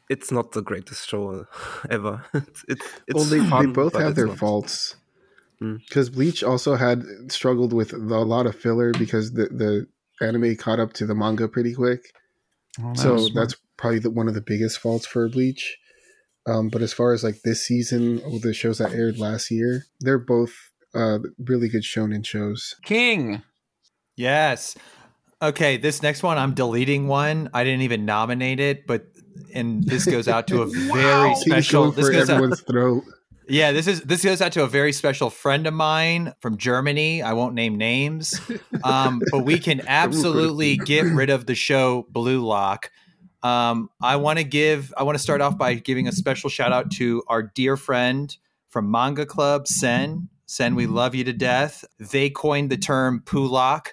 [0.08, 1.46] it's not the greatest show
[1.90, 2.24] ever.
[2.34, 4.38] it's, it's, it's well, they, they both have their not.
[4.38, 4.96] faults.
[5.60, 5.78] Mm.
[5.88, 9.86] Because Bleach also had struggled with a lot of filler because the the
[10.20, 12.12] anime caught up to the manga pretty quick.
[12.94, 15.78] so that's probably the, one of the biggest faults for Bleach.
[16.46, 19.86] Um, but as far as like this season or the shows that aired last year,
[20.00, 20.52] they're both
[20.94, 22.76] uh, really good shonen shows.
[22.82, 23.42] King.
[24.16, 24.76] Yes.
[25.42, 27.50] Okay, this next one, I'm deleting one.
[27.52, 29.06] I didn't even nominate it, but
[29.52, 31.90] and this goes out to a very He's special.
[31.90, 33.04] This for goes out, everyone's throat.
[33.48, 37.22] yeah, this is this goes out to a very special friend of mine from Germany.
[37.22, 38.40] I won't name names,
[38.84, 42.90] um, but we can absolutely get rid of the show Blue Lock.
[43.42, 44.94] Um, I want to give.
[44.96, 48.34] I want to start off by giving a special shout out to our dear friend
[48.70, 50.28] from Manga Club, Sen.
[50.54, 51.84] Sen, we love you to death.
[51.98, 53.88] They coined the term Pulak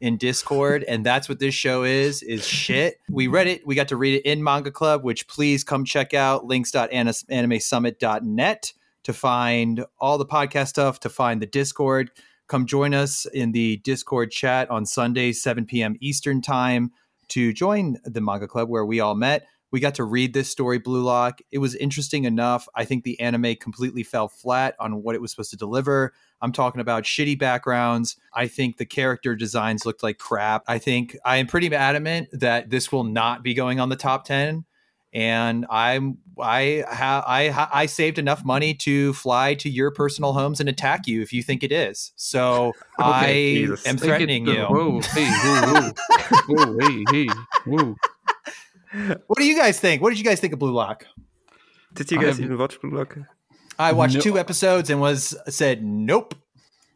[0.00, 2.98] in Discord, and that's what this show is, is shit.
[3.10, 6.14] We read it, we got to read it in Manga Club, which please come check
[6.14, 12.10] out links.animeplummet.net to find all the podcast stuff, to find the Discord.
[12.48, 15.96] Come join us in the Discord chat on Sundays, 7 p.m.
[16.00, 16.92] Eastern time
[17.28, 19.46] to join the Manga Club where we all met.
[19.72, 21.40] We got to read this story, Blue Lock.
[21.50, 22.68] It was interesting enough.
[22.74, 26.12] I think the anime completely fell flat on what it was supposed to deliver.
[26.40, 28.16] I'm talking about shitty backgrounds.
[28.32, 30.62] I think the character designs looked like crap.
[30.68, 34.24] I think I am pretty adamant that this will not be going on the top
[34.24, 34.64] 10
[35.12, 40.60] and I'm I ha, I I saved enough money to fly to your personal homes
[40.60, 42.12] and attack you if you think it is.
[42.16, 43.86] So I Jesus.
[43.86, 44.64] am Think it- threatening you.
[44.64, 45.90] Whoa, hey, whoa,
[46.48, 47.28] whoa, whoa, hey, hey,
[47.64, 47.96] whoa.
[49.26, 50.02] What do you guys think?
[50.02, 51.06] What did you guys think of Blue Lock?
[51.94, 53.16] Did you guys have- even watch Blue Lock?
[53.78, 54.20] I watched No.
[54.20, 56.34] two episodes and was said nope.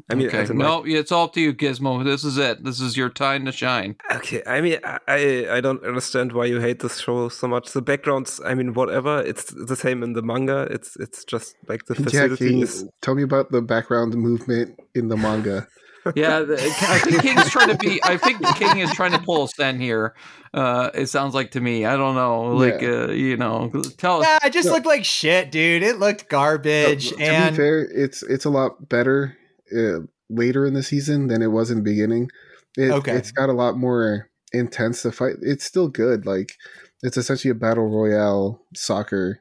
[0.09, 0.39] I mean, okay.
[0.39, 2.03] as in, no, like- it's all up to you, Gizmo.
[2.05, 2.65] This is it.
[2.65, 3.95] This is your time to shine.
[4.11, 7.71] Okay, I mean, I- I I don't understand why you hate this show so much.
[7.73, 9.21] The backgrounds, I mean, whatever.
[9.21, 10.67] It's the same in the manga.
[10.71, 12.65] It's it's just like the Yeah, facility
[13.03, 15.69] tell me about the background movement in the manga.
[16.15, 18.01] Yeah, the, I think King's trying to be.
[18.03, 20.15] I think King is trying to pull a Sen here.
[20.55, 21.85] Uh, it sounds like to me.
[21.85, 22.55] I don't know.
[22.57, 22.89] Like, Yeah.
[23.05, 24.27] uh, you know, tell us.
[24.27, 25.83] Yeah, it just looked like shit, dude.
[25.83, 27.11] It looked garbage.
[27.11, 29.37] to be and fair, it's it's a lot better
[29.77, 32.31] uh, later in the season than it was in the beginning.
[32.77, 33.13] It, Okay.
[33.13, 35.37] it's got a lot more intense to fight.
[35.43, 36.25] It's still good.
[36.27, 36.57] Like
[37.03, 39.41] it's essentially a battle royale soccer,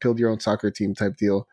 [0.00, 1.46] build your own soccer team type deal.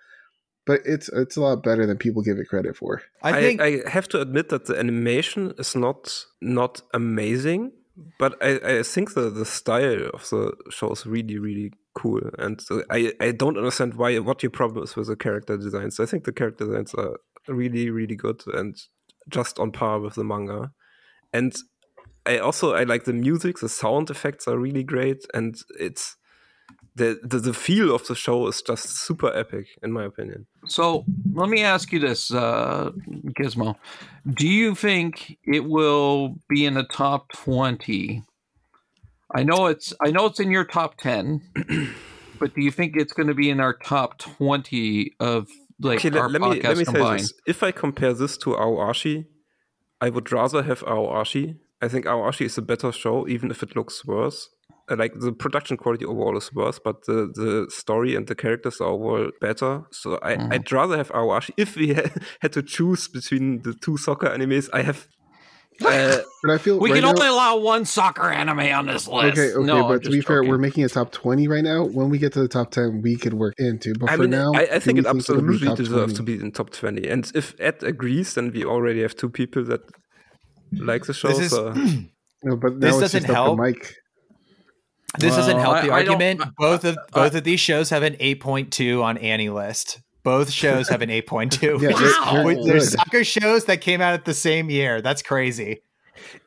[0.66, 3.02] But it's it's a lot better than people give it credit for.
[3.22, 7.74] I I, think I have to admit that the animation is not not amazing,
[8.18, 12.62] but I, I think the, the style of the show is really really cool, and
[12.62, 16.00] so I I don't understand why what your problem is with the character designs.
[16.00, 18.76] I think the character designs are really really good and
[19.30, 20.72] just on par with the manga,
[21.34, 21.54] and
[22.26, 23.60] I also I like the music.
[23.60, 26.16] The sound effects are really great, and it's
[26.96, 30.46] the the, the feel of the show is just super epic in my opinion.
[30.68, 32.92] So let me ask you this, uh,
[33.40, 33.76] Gizmo.
[34.30, 38.24] Do you think it will be in the top twenty?
[39.36, 41.42] I know it's I know it's in your top ten,
[42.40, 45.48] but do you think it's going to be in our top twenty of
[45.80, 47.20] like Okay, our let, let me let me say combined.
[47.22, 47.34] this.
[47.48, 49.26] If I compare this to Aoashi,
[50.00, 51.58] I would rather have Aoashi.
[51.82, 54.50] I think Aoashi is a better show, even if it looks worse.
[54.92, 58.82] Uh, Like the production quality overall is worse, but the, the story and the characters
[58.82, 59.84] are overall better.
[59.92, 60.54] So I, Mhm.
[60.54, 61.52] I'd rather have Aoashi.
[61.58, 62.10] If we ha-
[62.42, 65.08] had to choose between the two soccer animes, I have.
[65.82, 69.08] Uh, But I feel We right can now- only allow one soccer anime on this
[69.08, 69.38] list.
[69.40, 71.86] Okay, okay, No, but to be just fair, we're making a top twenty right now.
[71.86, 73.94] When we get to the top ten, we could work into.
[74.00, 76.18] But I for mean, now, I, I think it it'll be absolutely top deserves 20?
[76.18, 77.08] to be in top 20.
[77.14, 79.82] And if Ed agrees, then we already have two people that
[80.92, 81.30] like the show.
[81.30, 81.74] This is so
[82.44, 83.58] No, but This it's doesn't just up to help.
[83.58, 83.96] Mike.
[85.20, 86.42] This doesn't Well, help the I argument.
[86.42, 90.00] I- both of I- both of these shows have an 8.2 on AniList.
[90.24, 91.62] Both shows have an 8.2.
[91.82, 92.44] Yeah, which they're- is- Wow.
[92.44, 95.02] they're There's soccer shows that came out at the same year.
[95.02, 95.82] That's crazy.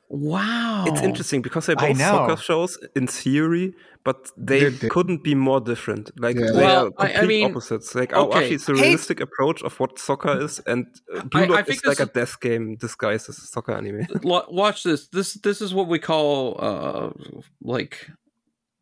[0.08, 3.74] wow, it's interesting because they're both soccer shows in theory,
[4.04, 6.10] but they They're di- couldn't be more different.
[6.18, 6.52] Like Yeah.
[6.52, 7.94] they Well, are I- I complete mean, opposites.
[7.94, 8.38] Like okay.
[8.48, 11.46] Aoashi is a Hey- realistic approach of what soccer is, and uh, Blue I- I
[11.48, 14.06] Lock think is like a death game disguised as a soccer anime.
[14.22, 15.08] Watch this.
[15.08, 17.10] This this is what we call uh
[17.62, 18.08] like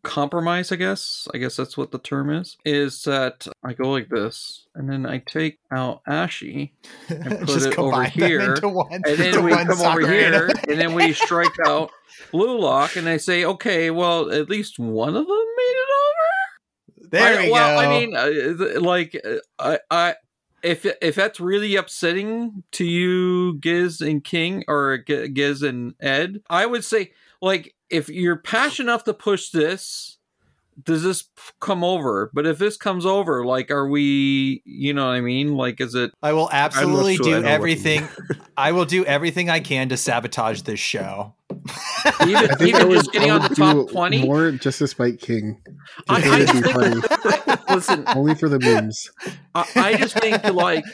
[0.04, 0.70] compromise.
[0.70, 1.26] I guess.
[1.34, 2.56] I guess that's what the term is.
[2.64, 6.74] Is that I go like this, and then I take out Ashy
[7.08, 8.92] and put it over here, one.
[8.92, 11.90] and then we come over here, and then we strike out
[12.30, 17.08] Blue Lock, and I say, okay, well, at least one of them made it over.
[17.10, 17.88] There I, we well, go.
[17.88, 20.14] I mean, uh, like, uh, I, I,
[20.62, 26.66] if if that's really upsetting to you, Giz and King, or Giz and Ed, I
[26.66, 30.18] would say, like, if you're passionate enough to push this,
[30.82, 31.24] does this
[31.60, 32.30] come over?
[32.34, 34.62] But if this comes over, like, are we?
[34.64, 35.56] You know what I mean?
[35.56, 36.10] Like, is it?
[36.22, 38.08] I will absolutely sure I do what you everything.
[38.56, 41.34] I will do everything I can to sabotage this show.
[42.22, 44.24] Even, I think I even would, just getting I on the top twenty.
[44.26, 45.60] more just to spite King.
[46.08, 47.00] I- Just for it to I be
[47.56, 49.10] think- Listen, Only for the memes.
[49.54, 50.84] I, I just think like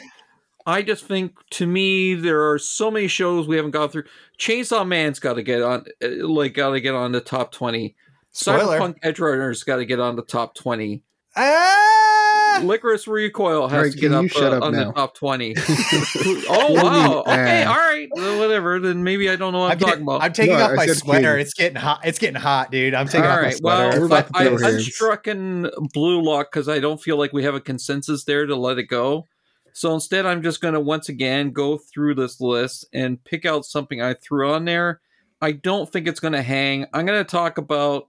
[0.65, 4.03] I just think to me there are so many shows we haven't gone through.
[4.39, 7.95] Chainsaw Man's got to get on, uh, like, got to get on the top twenty.
[8.31, 8.79] Spoiler.
[8.79, 11.03] Cyberpunk Edge Runner's got to get on the top twenty.
[11.35, 12.59] Ah!
[12.61, 14.85] Lycoris Recoil has Alright, to get up uh, up on now?
[14.85, 15.55] the top twenty.
[16.49, 17.21] oh wow!
[17.21, 18.79] Okay, uh, all right, well, whatever.
[18.79, 20.21] Then maybe I don't know what I'm, I'm, talking getting- about.
[20.21, 21.31] I'm taking No, off I my sweater.
[21.33, 21.41] King.
[21.41, 22.01] It's getting hot.
[22.03, 22.93] It's getting hot, dude.
[22.93, 23.55] I'm taking All off my right.
[23.55, 23.89] sweater.
[23.89, 24.93] Well, We're about to I, throw I, I've hands.
[24.93, 28.55] struck in Blue Lock because I don't feel like we have a consensus there to
[28.55, 29.27] let it go.
[29.73, 33.65] So instead, I'm just going to once again go through this list and pick out
[33.65, 35.01] something I threw on there.
[35.41, 36.85] I don't think it's going to hang.
[36.93, 38.07] I'm going to talk about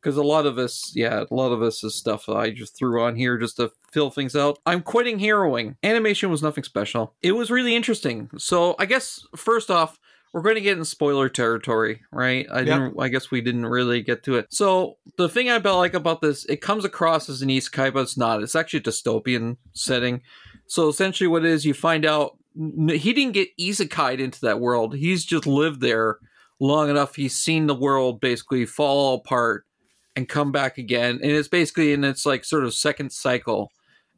[0.00, 3.02] because a lot of us, yeah, a lot of us is stuff I just threw
[3.02, 4.58] on here just to fill things out.
[4.64, 5.76] I'm quitting heroing.
[5.82, 7.14] Animation was nothing special.
[7.20, 8.30] It was really interesting.
[8.38, 9.98] So I guess first off,
[10.32, 12.46] we're going to get in spoiler territory, right?
[12.52, 12.64] I Yep.
[12.66, 12.94] didn't.
[13.00, 14.46] I guess we didn't really get to it.
[14.50, 18.16] So the thing I like about this, it comes across as an isekai, but it's
[18.16, 18.42] not.
[18.42, 20.22] It's actually a dystopian setting.
[20.70, 24.94] So essentially, what it is, you find out he didn't get isekai'd into that world.
[24.94, 26.18] He's just lived there
[26.60, 27.16] long enough.
[27.16, 29.66] He's seen the world basically fall apart
[30.14, 33.72] and come back again, and it's basically in its like sort of second cycle,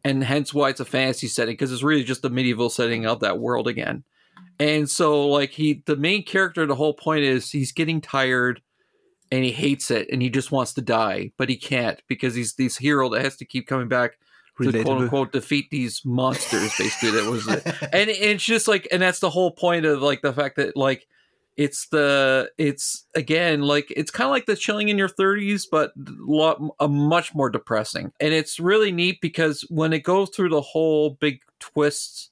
[0.04, 3.20] and hence why it's a fantasy setting because it's really just the medieval setting of
[3.20, 4.04] that world again.
[4.60, 8.60] And so, like he, the main character, the whole point is he's getting tired,
[9.30, 12.56] and he hates it, and he just wants to die, but he can't because he's
[12.56, 14.18] this hero that has to keep coming back
[14.62, 16.74] to quote unquote defeat these monsters.
[16.78, 17.64] Basically, that was it.
[17.92, 21.06] And it's just like, and that's the whole point of like the fact that like
[21.56, 25.92] it's the it's again like it's kind of like the chilling in your 30s but
[25.96, 30.62] lot a much more depressing and it's really neat because when it goes through the
[30.62, 32.30] whole big twists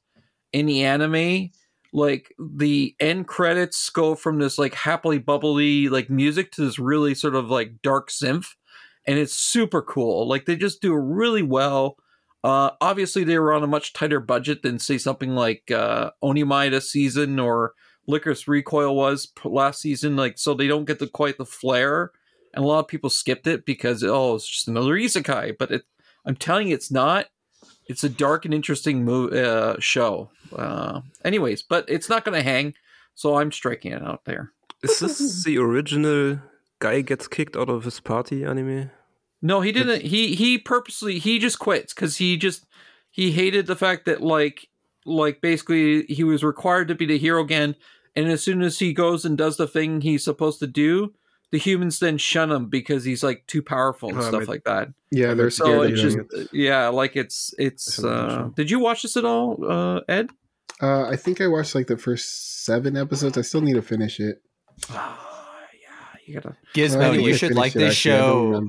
[0.52, 1.50] in the anime
[1.92, 7.14] like the end credits go from this like happily bubbly like music to this really
[7.14, 8.46] sort of like dark synth
[9.06, 11.96] and it's super cool like they just do it really well
[12.44, 16.70] uh obviously they were on a much tighter budget than say something like uh onimai
[16.70, 17.74] this season or
[18.08, 22.10] lycoris recoil was p- last season like so they don't get the quite the flair.
[22.52, 25.82] And a lot of people skipped it because oh it's just another isekai but it
[26.26, 27.26] i'm telling you it's not.
[27.86, 30.30] It's a dark and interesting mo- uh, show.
[30.54, 32.74] Uh, anyways but it's not going to hang
[33.14, 34.52] so i'm striking it out there.
[34.82, 36.40] Is this the original
[36.80, 38.90] guy gets kicked out of his party anime?
[39.42, 42.66] No he didn't he he purposely he just quits because he just
[43.10, 44.68] he hated the fact that like
[45.06, 47.74] like basically he was required to be the hero again
[48.16, 51.12] and as soon as he goes and does the thing he's supposed to do
[51.52, 54.64] the humans then shun him because he's like too powerful and Oh, stuff my- like
[54.64, 56.48] that Yeah, they're so scared of it's just it.
[56.52, 60.00] yeah like it's it's I haven't watched uh did you watch this at all uh
[60.08, 60.30] ed
[60.82, 63.36] Uh, I think I watched like the first seven episodes.
[63.36, 64.40] I still need to finish it.
[64.90, 68.14] Ah, yeah you gotta Well, I Gizmo, need you should like this actually.
[68.14, 68.66] I show.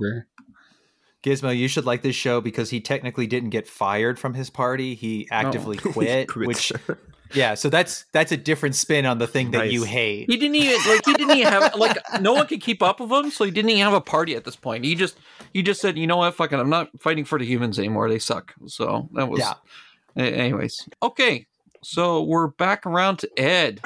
[1.25, 1.47] Remember.
[1.47, 4.95] Gizmo, you should like this show because he technically didn't get fired from his party.
[4.95, 6.47] He actively quit, Quit.
[6.47, 6.73] which
[7.33, 10.29] yeah, so that's that's a different spin on the thing that you hate.
[10.29, 13.11] He didn't even like he didn't even have like no one could keep up with
[13.11, 14.83] him, so he didn't even have a party at this point.
[14.83, 15.17] He just
[15.53, 18.09] he just said, you know what, fucking, I'm not fighting for the humans anymore.
[18.09, 18.53] They suck.
[18.67, 19.53] So that was Yeah.
[20.15, 20.89] Anyways.
[21.01, 21.47] Okay,
[21.83, 23.81] so we're back around to Ed.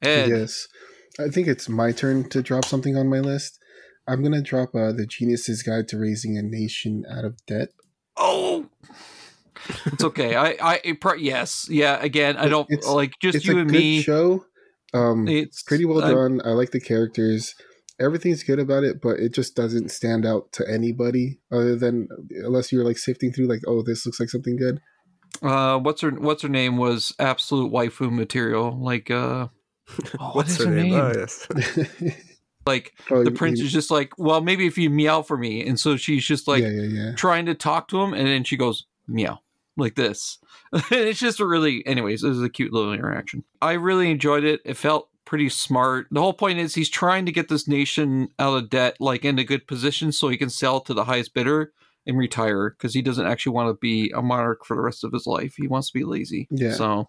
[0.00, 0.66] Ed, Yes.
[1.20, 3.58] I think it's my turn to drop something on my list.
[4.08, 7.68] I'm going to drop uh, The Genius's Guide to Raising a Nation Out of Debt.
[8.16, 8.66] oh,
[9.86, 10.34] it's okay.
[10.34, 12.02] I I it pro- yes, yeah.
[12.02, 14.02] Again, I don't It's- like just it's you a and good me.
[14.02, 14.44] show.
[14.92, 16.40] Um, It's pretty well I- done.
[16.44, 17.54] I like the characters.
[18.00, 22.72] Everything's good about it, but it just doesn't stand out to anybody other than unless
[22.72, 24.80] you're like sifting through, like, oh, this looks like something good.
[25.40, 28.76] Uh, what's her what's her name was absolute waifu material.
[28.82, 29.46] Like uh,
[29.88, 30.90] oh, what What's is her name?
[30.90, 31.00] name?
[31.00, 31.46] Oh, yes.
[32.66, 35.66] Like Oh, the prince you- is just like, well, maybe if you meow for me,
[35.66, 37.14] and so she's just like yeah, yeah, yeah.
[37.14, 39.40] trying to talk to him, and then she goes meow
[39.76, 40.38] like this.
[40.90, 43.44] it's just a really, anyways, it was a cute little interaction.
[43.60, 44.60] I really enjoyed it.
[44.64, 46.06] It felt pretty smart.
[46.10, 49.38] The whole point is he's trying to get this nation out of debt, like in
[49.38, 51.72] a good position, so he can sell to the highest bidder
[52.06, 55.12] and retire because he doesn't actually want to be a monarch for the rest of
[55.12, 55.54] his life.
[55.56, 56.48] He wants to be lazy.
[56.50, 56.74] Yeah.
[56.74, 57.08] So.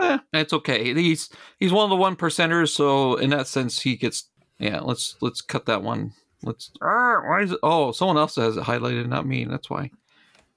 [0.00, 0.94] Eh, it's okay.
[0.94, 1.28] He's
[1.58, 4.30] he's one of the one percenters, so in that sense, he gets.
[4.62, 6.12] Yeah, let's let's cut that one.
[6.44, 6.70] Let's.
[6.80, 7.58] Ah, why is it?
[7.64, 9.44] Oh, someone else has it highlighted, not me.
[9.44, 9.90] That's why.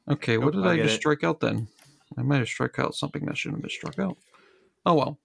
[0.07, 0.99] Okay, what Nope, did I I, just it.
[0.99, 1.67] strike out then?
[2.15, 4.17] I might have struck out something that shouldn't have been struck out.
[4.85, 5.17] Oh well,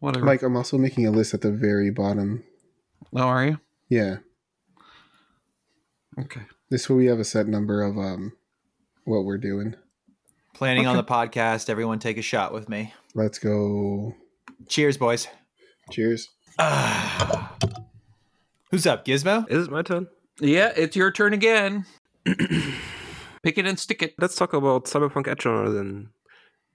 [0.00, 0.24] whatever.
[0.24, 2.42] Mike, I'm also making a list at the very bottom.
[3.14, 3.60] How are you?
[3.90, 4.16] Yeah.
[6.18, 6.42] Okay.
[6.70, 8.32] This way we have a set number of um
[9.04, 9.74] what we're doing.
[10.54, 11.68] Planning on the podcast.
[11.68, 12.94] Everyone take a shot with me.
[13.14, 14.14] Let's go.
[14.68, 15.28] Cheers, boys.
[15.90, 16.30] Cheers.
[16.58, 17.56] Ah.
[18.72, 19.48] Who's up, Gizmo?
[19.50, 20.08] Is it my turn?
[20.40, 21.84] Yeah, it's your turn again.
[23.42, 24.14] Pick it and stick it.
[24.18, 26.08] Let's talk about Cyberpunk Edge Runner then.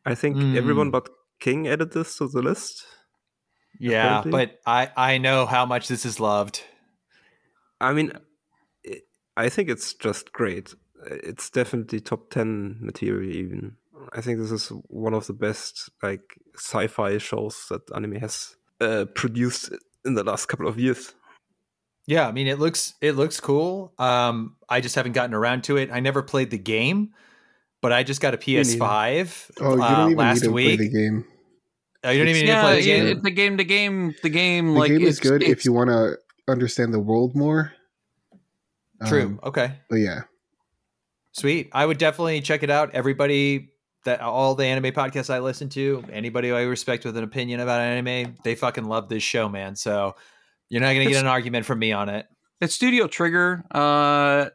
[0.06, 0.56] I think Mm.
[0.56, 2.86] everyone but King added this to the list.
[3.80, 4.32] Yeah, Apparently.
[4.32, 6.64] but I I know how much this is loved.
[7.82, 8.12] I mean,
[8.88, 9.02] i-
[9.36, 10.76] I think it's just great.
[11.10, 13.78] It's definitely top 10 material, even.
[14.14, 19.06] I think this is one of the best like sci-fi shows that anime has uh,
[19.16, 19.72] produced
[20.06, 21.14] in the last couple of years.
[22.08, 23.94] Yeah, I mean it looks it looks cool.
[24.00, 25.90] Um, I just haven't gotten around to it.
[25.92, 27.14] I never played the game,
[27.82, 28.38] but I just got a.
[28.38, 30.78] PS5 Oh, you uh, don't even last need to week.
[30.80, 31.26] play the game.
[32.04, 33.08] Oh, you don't even need to yeah, play the game.
[33.08, 34.68] it- the game, the game, the game.
[34.74, 37.74] The like game is it's- good if you want to understand the world more.
[39.06, 39.24] True.
[39.24, 39.74] Um, okay.
[39.90, 40.22] but yeah,
[41.34, 41.70] Sweet.
[41.72, 42.96] I would definitely check it out.
[42.96, 43.70] Everybody
[44.06, 47.82] that all the anime podcasts I listen to, anybody I respect with an opinion about
[47.82, 49.76] anime, they fucking love this show, man.
[49.76, 50.16] So
[50.70, 52.28] you're not gonna get an argument from me on it.
[52.60, 53.64] It's Studio Trigger.
[53.72, 54.50] Uh,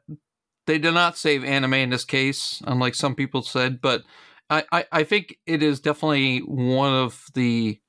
[0.67, 4.03] they did not save anime in this case, unlike some people said, but
[4.51, 7.81] I, I, I think it is definitely one of the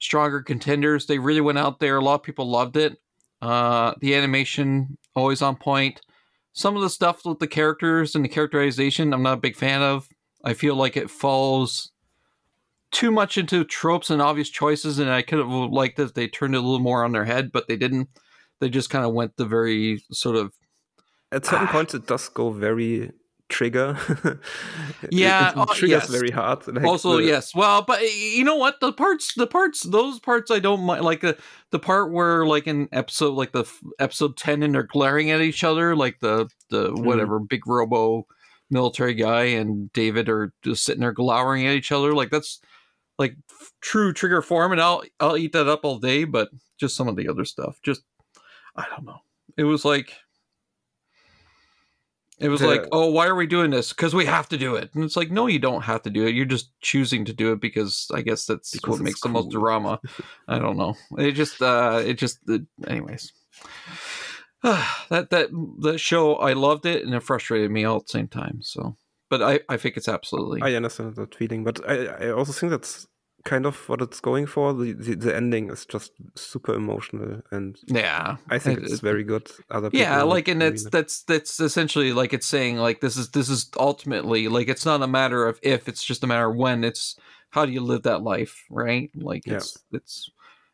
[0.00, 1.06] stronger contenders.
[1.06, 1.98] They really went out there.
[1.98, 2.96] A lot of people loved it.
[3.42, 6.00] Uh, the animation always on point.
[6.52, 9.82] Some of the stuff with the characters and the characterization, I'm not a big fan
[9.82, 10.08] of.
[10.42, 11.92] I feel like it falls
[12.92, 16.54] too much into tropes and obvious choices, and I could have liked if they turned
[16.54, 18.08] it a little more on their head, but they didn't
[18.60, 20.52] they just kind of went the very sort of
[21.30, 23.10] At certain points, it does go very
[23.48, 23.96] trigger.
[25.10, 26.08] Yeah, it, oh, triggers yes.
[26.10, 26.66] very hard.
[26.74, 30.50] Like also the- yes well but you know what the parts the parts those parts
[30.50, 31.36] i don't mind like the
[31.70, 35.40] the part where like in episode like the f- episode 10 and they're glaring at
[35.42, 37.04] each other like the the Mm-hmm.
[37.04, 38.26] whatever big robo
[38.70, 42.60] military guy and david are just sitting there glowering at each other like that's
[43.18, 46.48] like f- true trigger form and i'll i'll eat that up all day but
[46.78, 48.02] just some of the other stuff just
[48.76, 49.18] i don't know
[49.56, 50.12] it was like
[52.38, 53.94] it was The- like, oh, why are we doing this?
[53.94, 54.90] Because we have to do it.
[54.94, 56.34] And it's like, no, you don't have to do it.
[56.34, 59.50] You're just choosing to do it because I guess that's Because what makes the most
[59.50, 60.00] drama.
[60.48, 60.96] I don't know.
[61.16, 63.32] It just, uh, it just, uh, anyways.
[64.62, 65.48] that that
[65.78, 68.58] the show, I loved it and it frustrated me all at the same time.
[68.60, 68.98] So,
[69.30, 72.70] but I I think it's absolutely I understand that feeling, but I, I also think
[72.70, 73.06] that's
[73.44, 74.72] kind of what it's going for.
[74.74, 78.36] The, the the ending is just super emotional, and yeah.
[78.50, 79.48] I think It- it's it- very good.
[79.70, 83.30] Other people yeah like and that's that's that's essentially like it's saying like this is
[83.30, 86.56] this is ultimately like it's not a matter of if it's just a matter of
[86.56, 87.16] when it's
[87.50, 89.56] how do you live that life right like Yeah.
[89.56, 90.30] it's it's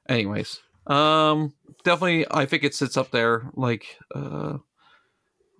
[0.08, 1.52] anyways um
[1.84, 4.56] definitely i think it sits up there like uh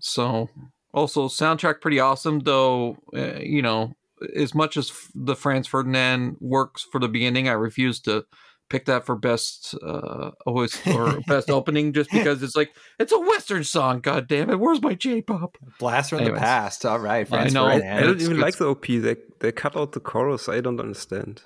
[0.01, 0.49] so
[0.93, 3.93] also soundtrack pretty awesome though uh, you know
[4.37, 8.25] as much as f- the franz ferdinand works for the beginning i refuse to
[8.73, 13.21] pick that for best uh OST or best opening just because it's like it's a
[13.21, 14.01] Western song.
[14.01, 14.59] God damn it!
[14.59, 15.59] Where's my J-pop?
[15.79, 16.41] Blast from Anyways.
[16.41, 16.87] the past.
[16.87, 17.67] All right, I know.
[17.67, 17.99] Ferdinand.
[17.99, 18.43] I don't even good.
[18.43, 18.87] like the OP.
[18.87, 20.49] They they cut out the chorus.
[20.49, 21.43] I don't understand.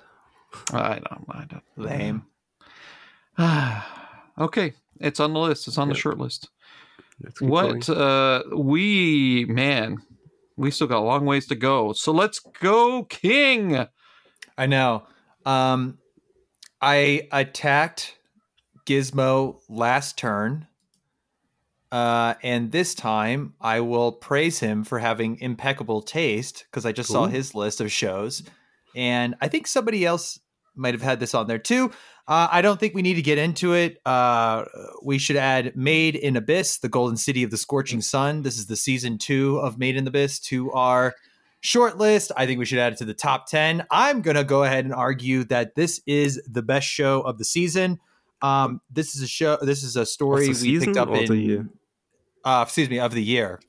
[0.71, 1.25] I don't.
[1.29, 1.63] I don't.
[1.75, 2.25] Lame.
[4.39, 5.67] okay, it's on the list.
[5.67, 6.49] It's on the short list.
[7.21, 7.75] Let's keep going.
[7.77, 9.97] What uh we man,
[10.55, 11.93] we still got a long ways to go.
[11.93, 13.87] So let's go, King.
[14.57, 15.03] I know.
[15.45, 15.99] Um,
[16.81, 18.17] I attacked
[18.85, 20.67] Gizmo last turn.
[21.89, 27.09] Uh, and this time I will praise him for having impeccable taste because I just
[27.09, 28.43] saw his list of shows.
[28.93, 30.37] And I think somebody else
[30.75, 31.91] might have had this on there too.
[32.27, 34.01] Uh, I don't think we need to get into it.
[34.05, 34.65] Uh,
[35.01, 38.41] we should add Made in Abyss, the Golden City of the Scorching Sun.
[38.41, 41.15] This is the season two of Made in Abyss to our
[41.61, 42.33] short list.
[42.35, 43.85] I think we should add it to the top 10.
[43.91, 47.45] I'm going to go ahead and argue that this is the best show of the
[47.45, 47.99] season.
[48.41, 51.69] Um, this is a show, this is a story we picked up in.
[52.43, 53.59] Uh, excuse me, of the year.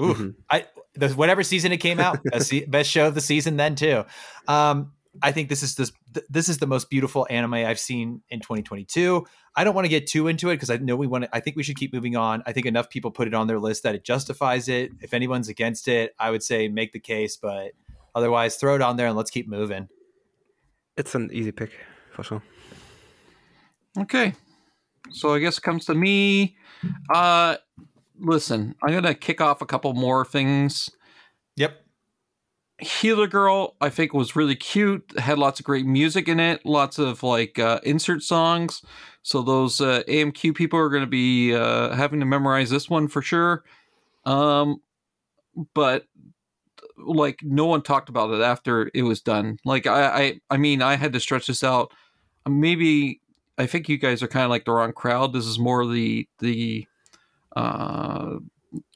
[0.00, 0.34] Ooh, Mhm.
[0.50, 4.04] I the, whatever season it came out, best, best show of the season then too.
[4.48, 4.92] Um,
[5.22, 5.92] I think this is this
[6.28, 9.26] this is the most beautiful anime I've seen in 2022.
[9.54, 11.34] I don't want to get too into it because I know we want to.
[11.34, 12.42] I think we should keep moving on.
[12.46, 14.92] I think enough people put it on their list that it justifies it.
[15.00, 17.72] If anyone's against it, I would say make the case, but
[18.14, 19.88] otherwise, throw it on there and let's keep moving.
[20.96, 21.72] It's an easy pick
[22.12, 22.42] for sure.
[23.98, 24.34] Okay.
[25.10, 26.56] So I guess it comes to me.
[27.12, 27.56] Uh
[28.18, 30.90] listen, I'm gonna kick off a couple more things.
[31.56, 31.85] Yep.
[32.78, 35.18] Healer Girl, I think was really cute.
[35.18, 38.82] Had lots of great music in it, lots of like uh, insert songs.
[39.22, 43.08] So those uh, AMQ people are going to be uh, having to memorize this one
[43.08, 43.64] for sure.
[44.24, 44.82] Um,
[45.74, 46.04] but
[46.98, 49.58] like no one talked about it after it was done.
[49.64, 51.92] Like I, I, I mean, I had to stretch this out.
[52.46, 53.20] Maybe
[53.56, 55.32] I think you guys are kind of like the wrong crowd.
[55.32, 56.86] This is more the the.
[57.54, 58.36] Uh,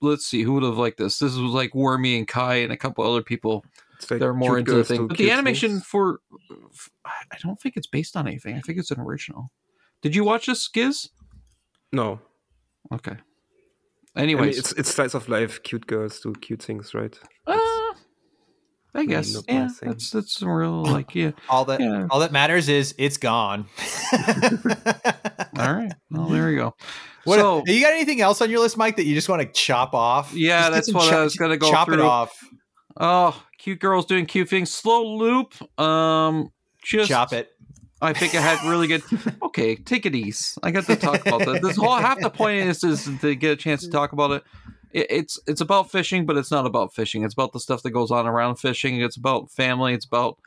[0.01, 1.19] let's see who would have liked this.
[1.19, 3.65] This was like Wormy and Kai and a couple other people.
[4.11, 5.09] Like They're more into the thing.
[5.09, 5.85] But the animation things.
[5.85, 6.21] for,
[7.05, 8.57] I don't think it's based on anything.
[8.57, 9.53] I think it's an original.
[10.01, 11.11] Did you watch this, Giz?
[11.93, 12.21] No.
[12.93, 13.17] Okay.
[14.17, 15.63] I mean, Anyways, it's it's slice of life.
[15.63, 17.17] Cute girls do cute things, right?
[17.47, 17.59] uh,
[18.95, 21.31] I guess yeah, that's that's some real like yeah.
[21.49, 22.07] All that Yeah.
[22.11, 23.67] all that matters is it's gone.
[25.59, 26.75] All right, well there we go.
[27.25, 29.49] What, so you got anything else on your list, Mike, that you just want to
[29.49, 30.33] chop off?
[30.33, 32.33] Yeah, Just that's what I was gonna go Chop it off.
[32.99, 34.71] oh, cute girls doing cute things.
[34.73, 35.53] Slow loop.
[35.79, 36.51] Um,
[36.83, 37.51] just Chop it.
[38.01, 39.03] I think I had really good.
[39.43, 40.59] Okay, take it easy.
[40.63, 41.61] I got to talk about that.
[41.61, 44.43] This whole half the point is is to get a chance to talk about it.
[44.93, 45.07] It.
[45.11, 47.23] It's it's about fishing, but it's not about fishing.
[47.25, 49.01] It's about the stuff that goes on around fishing.
[49.01, 49.95] It's about family.
[49.95, 50.39] It's about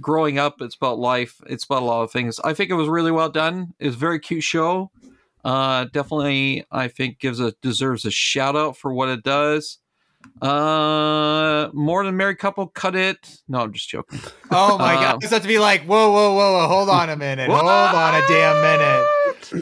[0.00, 0.60] growing up.
[0.60, 1.40] It's about life.
[1.46, 2.38] It's about a lot of things.
[2.40, 3.74] I think it was really well done.
[3.78, 4.90] It was a very cute show.
[5.44, 9.78] Uh, definitely, I think gives a deserves a shout out for what it does.
[10.42, 13.38] Uh, more than married couple cut it.
[13.48, 14.20] No, I'm just joking.
[14.50, 15.22] Oh my Um, god!
[15.22, 16.68] It's have to be like, whoa, whoa, whoa, whoa!
[16.68, 17.48] Hold on a minute.
[17.48, 19.06] Hold on a damn minute.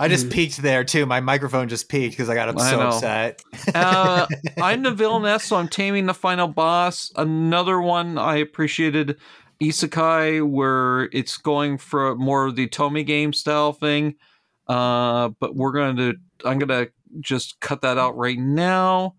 [0.00, 1.06] I just peaked there too.
[1.06, 2.88] My microphone just peaked because I got I so know.
[2.88, 3.42] upset.
[3.74, 4.26] uh,
[4.58, 7.12] I'm the villainess, so I'm taming the final boss.
[7.16, 9.18] Another one I appreciated,
[9.62, 14.14] Isekai, where it's going for more of the otome game style thing.
[14.68, 16.14] Uh, but we're going to,
[16.44, 19.14] I'm going to just cut that out right now.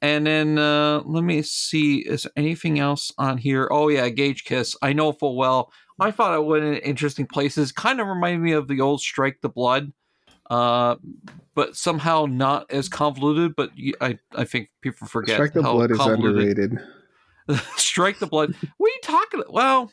[0.00, 3.68] And then uh, let me see, is there anything else on here?
[3.70, 4.76] Oh, yeah, Engage Kiss.
[4.82, 5.72] I know full well.
[6.00, 7.70] I thought it went in interesting places.
[7.70, 9.92] Kind of reminded me of the old Strike the Blood.
[10.52, 10.96] Uh,
[11.54, 13.54] but somehow not as convoluted.
[13.56, 16.78] But I, I think people forget Strike the Blood is underrated.
[17.76, 18.54] Strike the blood.
[18.76, 19.40] What are you talking?
[19.40, 19.52] about?
[19.52, 19.92] Well,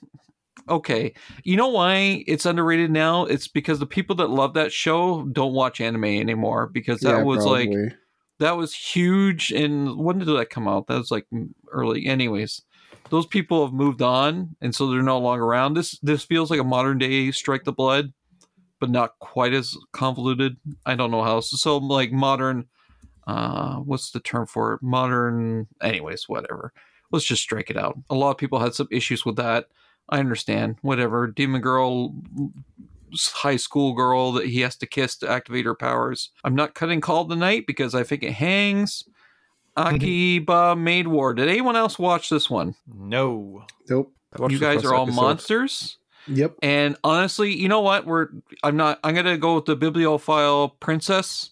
[0.67, 1.13] okay.
[1.43, 3.25] You know why it's underrated now?
[3.25, 7.23] It's because the people that love that show don't watch anime anymore because that Yeah,
[7.23, 7.71] was like
[8.39, 9.51] that was huge.
[9.51, 10.87] And when did that come out?
[10.87, 11.25] That was like
[11.71, 12.05] early.
[12.05, 12.61] Anyways,
[13.09, 15.73] those people have moved on, and so they're no longer around.
[15.73, 18.13] This this feels like a modern day Strike the Blood,
[18.79, 20.57] but not quite as convoluted.
[20.85, 21.35] I don't know how.
[21.35, 21.59] else.
[21.61, 22.65] So like modern.
[23.27, 24.81] Uh, what's the term for it?
[24.81, 25.67] Modern.
[25.81, 26.73] Anyways, whatever.
[27.11, 27.97] Let's just strike it out.
[28.09, 29.67] A lot of people had some issues with that.
[30.09, 30.77] I understand.
[30.81, 31.27] Whatever.
[31.27, 32.15] Demon girl,
[33.15, 36.31] high school girl that he has to kiss to activate her powers.
[36.43, 39.03] I'm not cutting Call tonight because I think it hangs.
[39.77, 41.33] Akiba Maid War.
[41.33, 42.75] Did anyone else watch this one?
[42.93, 43.65] No.
[43.87, 44.11] Nope.
[44.49, 45.21] You guys are all episode.
[45.21, 45.98] monsters.
[46.29, 46.55] Yep.
[46.61, 48.05] And honestly, you know what?
[48.05, 48.27] We're
[48.63, 51.51] I'm not I'm gonna go with the bibliophile princess.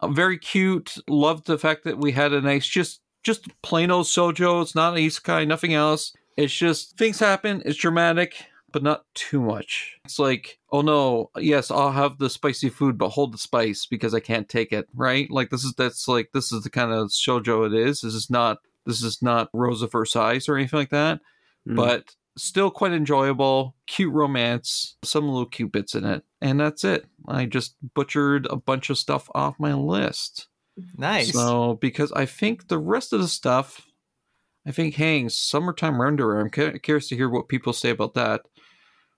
[0.00, 0.96] Uh, very cute.
[1.08, 4.62] Loved the fact that we had a nice just just plain old shojo.
[4.62, 6.12] It's not an isekai, nothing else.
[6.36, 7.62] It's just things happen.
[7.64, 8.34] It's dramatic.
[8.72, 9.98] but not too much.
[10.04, 14.12] It's like, oh no, yes, I'll have the spicy food, but hold the spice because
[14.14, 15.30] I can't take it, right?
[15.30, 18.00] Like this is that's like this is the kind of shojo it is.
[18.00, 21.20] This is not this is not Rose of Versailles or anything like that,
[21.68, 21.76] Mm.
[21.76, 23.76] but still quite enjoyable.
[23.86, 27.06] Cute romance, some little cute bits in it, and that's it.
[27.28, 30.48] I just butchered a bunch of stuff off my list.
[30.96, 31.32] Nice.
[31.32, 33.86] So because I think the rest of the stuff,
[34.66, 36.40] I think hangs summertime render.
[36.40, 38.42] I'm curious to hear what people say about that.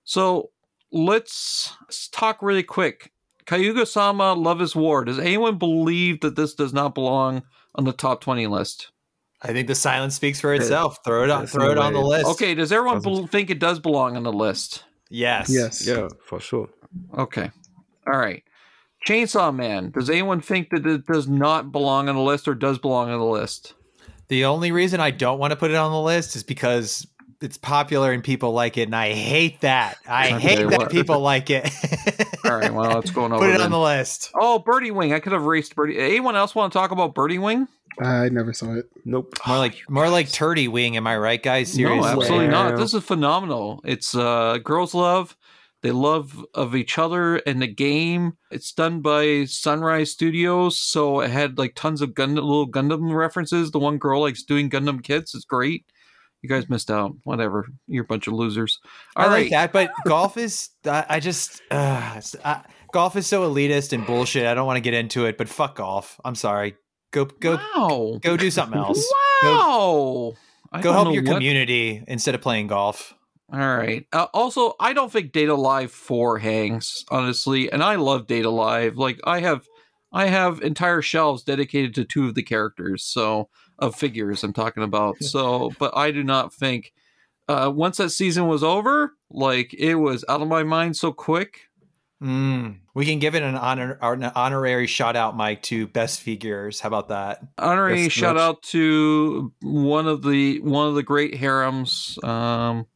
[0.03, 0.51] So
[0.91, 3.11] let's, let's talk really quick.
[3.45, 5.05] Kaguya-sama, Love Is War.
[5.05, 7.43] Does anyone believe that this does not belong
[7.75, 8.91] on the top twenty list?
[9.41, 10.97] I think the silence speaks for itself.
[11.05, 11.41] Throw it on.
[11.41, 12.25] There's Throw no it on the list.
[12.31, 13.27] Okay, does everyone Doesn't.
[13.27, 14.83] think it does belong on the list?
[15.09, 15.47] Yes.
[15.49, 15.85] Yes.
[15.87, 16.69] yeah, for sure.
[17.17, 17.51] Okay.
[18.07, 18.43] All right.
[19.07, 19.91] Chainsaw Man.
[19.91, 23.19] Does anyone think that it does not belong on the list or does belong on
[23.19, 23.73] the list?
[24.27, 27.07] The only reason I don't want to put it on the list is because
[27.39, 29.97] it's popular and people like it, and I hate that.
[30.09, 31.69] I Okay, hate that what- people like it.
[32.43, 32.73] All right.
[32.73, 33.39] Well, let's on over.
[33.45, 33.61] put it then.
[33.61, 34.31] on the list.
[34.35, 35.13] Oh, Birdie Wing.
[35.13, 35.99] I could have raced Birdie.
[35.99, 37.67] Anyone else want to talk about Birdie Wing?
[38.01, 38.85] I never saw it.
[39.05, 39.33] Nope.
[39.47, 40.97] More like more like turdy wing.
[40.97, 41.71] Am I right, guys?
[41.73, 41.99] Seriously.
[42.01, 42.51] No, absolutely Yeah.
[42.51, 42.77] not.
[42.77, 43.81] This is phenomenal.
[43.85, 45.35] It's uh, girls love.
[45.83, 48.33] They love of each other and the game.
[48.51, 53.71] It's done by Sunrise Studios, so it had like tons of Gundam, little Gundam references.
[53.71, 55.35] The one girl likes doing Gundam kits.
[55.35, 55.85] It's great.
[56.41, 57.13] You guys missed out.
[57.23, 57.67] Whatever.
[57.87, 58.79] You're a bunch of losers.
[59.15, 60.69] I All like that, but golf is.
[60.85, 61.61] I, I just.
[61.71, 64.45] Uh, s- I- golf is so elitist and bullshit.
[64.45, 66.19] I don't want to get into it, but fuck golf.
[66.25, 66.75] I'm sorry.
[67.11, 68.19] Go go Wow.
[68.21, 69.05] go do something else.
[69.43, 70.33] Wow.
[70.71, 73.13] I Go help your what- community instead of playing golf.
[73.51, 74.05] All right.
[74.11, 78.43] Uh, also, I don't think Date A Live 4 hangs, honestly, and I love Date
[78.43, 78.97] A Live.
[78.97, 79.65] Like I have
[80.11, 83.49] I have entire shelves dedicated to two of the characters, so
[83.79, 85.15] of figures I'm talking about.
[85.21, 86.91] So, but I do not think
[87.47, 91.66] uh once that season was over, like it was out of my mind so quick.
[92.21, 92.77] Mm.
[92.95, 96.79] We can give it an honor an honorary shout out, Mike, to best figures.
[96.79, 97.41] How about that?
[97.59, 102.17] Honorary That's shout much- out to one of the one of the great harems.
[102.23, 102.87] Um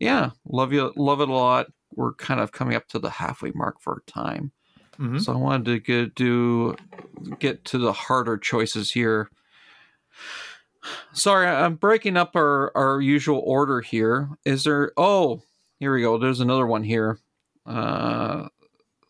[0.00, 1.66] yeah, love you love it a lot.
[1.94, 4.50] We're kind of coming up to the halfway mark for our time.
[4.98, 5.20] Mhm.
[5.20, 6.74] So I wanted to get, do
[7.38, 9.30] get to the harder choices here.
[11.12, 14.30] Sorry, I'm breaking up our, our usual order here.
[14.44, 14.92] Is there?
[14.96, 15.42] Oh,
[15.78, 16.18] here we go.
[16.18, 17.18] There's another one here.
[17.66, 18.48] Uh,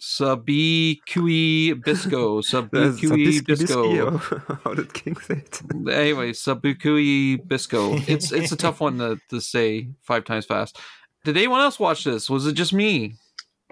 [0.07, 2.41] Sabi Kui Bisco.
[2.43, 4.19] Sabi There's a Kui biscuit Bisco.
[4.65, 5.61] How did King say it?
[5.91, 7.95] Anyway, Sabukui Bisco.
[8.07, 10.79] It's it's a tough one to, to say five times fast.
[11.25, 12.29] Did anyone else watch this?
[12.29, 13.15] Was it just me?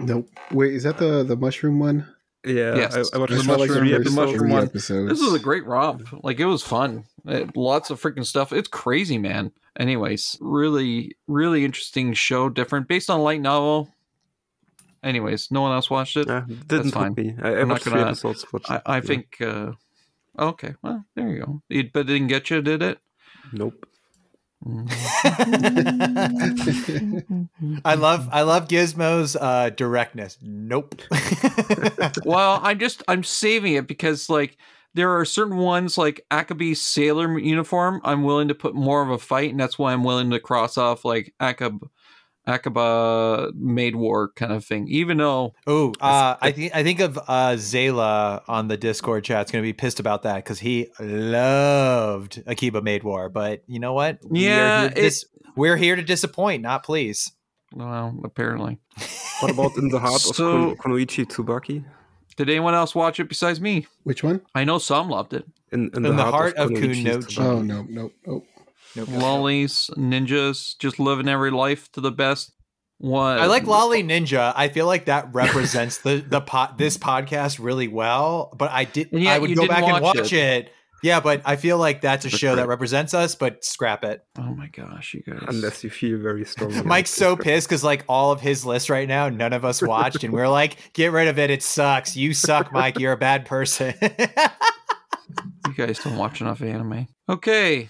[0.01, 0.29] Nope.
[0.51, 2.07] Wait, is that the the mushroom one?
[2.45, 2.97] Yeah, Yes.
[3.13, 4.65] I, I watched the saw, like, mushroom the the mushroom one.
[4.65, 5.11] episodes.
[5.11, 6.09] This was a great romp.
[6.25, 7.05] Like it was fun.
[7.27, 8.53] It- lots of freaking stuff.
[8.53, 9.53] It's crazy, man.
[9.79, 12.49] Anyways, really, really interesting show.
[12.49, 13.91] Different, based on light novel.
[15.03, 16.29] Anyways, no one else watched it.
[16.29, 17.15] Yeah, didn't fine.
[17.15, 17.35] me.
[17.43, 18.45] I, I I'm not gonna- episodes.
[18.69, 19.01] I, I yeah.
[19.01, 19.41] think.
[19.41, 19.73] uh
[20.39, 21.63] Okay, well, there you go.
[21.69, 22.99] It, but it didn't get you, did it?
[23.53, 23.87] Nope.
[27.85, 30.39] I love I love Gizmo's uh, directness.
[30.41, 31.03] Nope.
[32.25, 34.57] well, I'm just I'm saving it because like
[34.95, 38.01] there are certain ones like Akebi's sailor uniform.
[38.05, 40.79] I'm willing to put more of a fight, and that's why I'm willing to cross
[40.79, 41.81] off like Akab,
[42.47, 44.89] Akaba Maid War kind of thing.
[44.89, 49.53] Even though Oh, uh, I think I think of uh, Zayla on the Discord chat's
[49.53, 53.29] going to be pissed about that because he loved Akiba Maid War.
[53.29, 54.19] But you know what?
[54.29, 55.25] We are Yeah, here to dis-
[55.57, 57.33] we're here to disappoint, not please.
[57.75, 58.79] well, apparently,
[59.41, 61.85] What about in the heart So- of Kon- Kunoichi Tsubaki?
[62.37, 63.87] did anyone else watch it besides me?
[64.05, 64.41] Which one?
[64.55, 65.45] I know some loved it.
[65.71, 67.25] In, in, In the heart of Konoichi Kunoichi.
[67.27, 67.45] Tsubaki.
[67.45, 68.47] Oh no, nope, nope.
[68.95, 69.09] Nope.
[69.11, 72.53] Lollies, ninjas, just living every life to the best.
[72.99, 74.53] What I like Lolly Ninja.
[74.55, 78.55] I feel like that represents the the pot this podcast really well.
[78.57, 80.71] But I did And yet I would go didn't back and watch watch it.
[81.03, 83.35] Yeah, but I feel like that's a That's show that represents us.
[83.35, 84.25] But scrap it.
[84.39, 85.43] Oh my gosh, you guys!
[85.49, 86.83] Unless you feel very strongly.
[86.83, 90.23] Mike's so pissed because like all of his list right now, none of us watched,
[90.23, 91.51] and we're like, "Get rid of it.
[91.51, 92.17] It sucks.
[92.17, 93.01] You suck, Mike.
[93.01, 93.95] You're a bad person."
[95.69, 97.07] You guys don't watch enough anime.
[97.31, 97.89] Okay,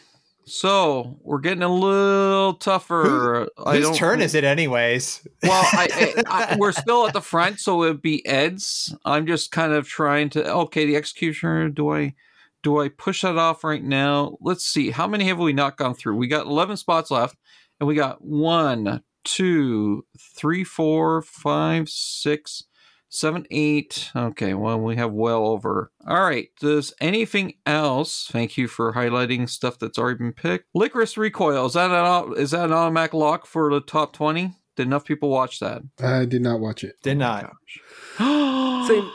[0.53, 3.49] so we're getting a little tougher.
[3.57, 5.27] I Whose turn is it, anyways?
[5.43, 8.95] Well, I, I, I, we're still at the front, so it'd be Ed's.
[9.05, 10.53] I'm just kind of trying to.
[10.53, 11.69] Okay, the executioner.
[11.69, 12.15] Do I,
[12.63, 14.37] do I push that off right now?
[14.41, 14.91] Let's see.
[14.91, 16.17] How many have we not gone through?
[16.17, 17.37] We got 11 spots left,
[17.81, 20.05] and we got one, two,
[20.39, 22.65] three, four, five, six,
[23.13, 24.11] seven, eight.
[24.17, 25.93] Okay, well, we have well over.
[26.07, 26.49] All right.
[26.59, 28.27] Does anything else?
[28.31, 30.67] Thank you for highlighting stuff that's already been picked.
[30.75, 34.55] Lycoris recoil is that an is that an automatic lock for the top 20?
[34.75, 35.83] Did enough people watch that?
[36.03, 36.97] I did not watch it.
[37.03, 37.53] Did not.
[38.19, 39.11] Same.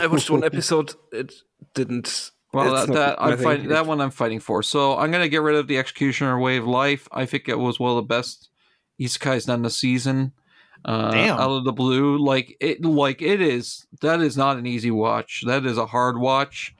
[0.00, 0.94] I watched one episode.
[1.10, 1.32] It
[1.74, 2.30] didn't.
[2.52, 3.68] Well, that, not that I'm fighting.
[3.68, 4.62] That one I'm fighting for.
[4.62, 7.08] So I'm gonna get rid of the Executioner Way of Life.
[7.10, 8.50] I think it was one of the best
[9.00, 10.32] isekais done this season.
[10.84, 13.86] Uh, Out of the blue, like it, like it is.
[14.00, 15.42] That is not an easy watch.
[15.46, 16.74] That is a hard watch.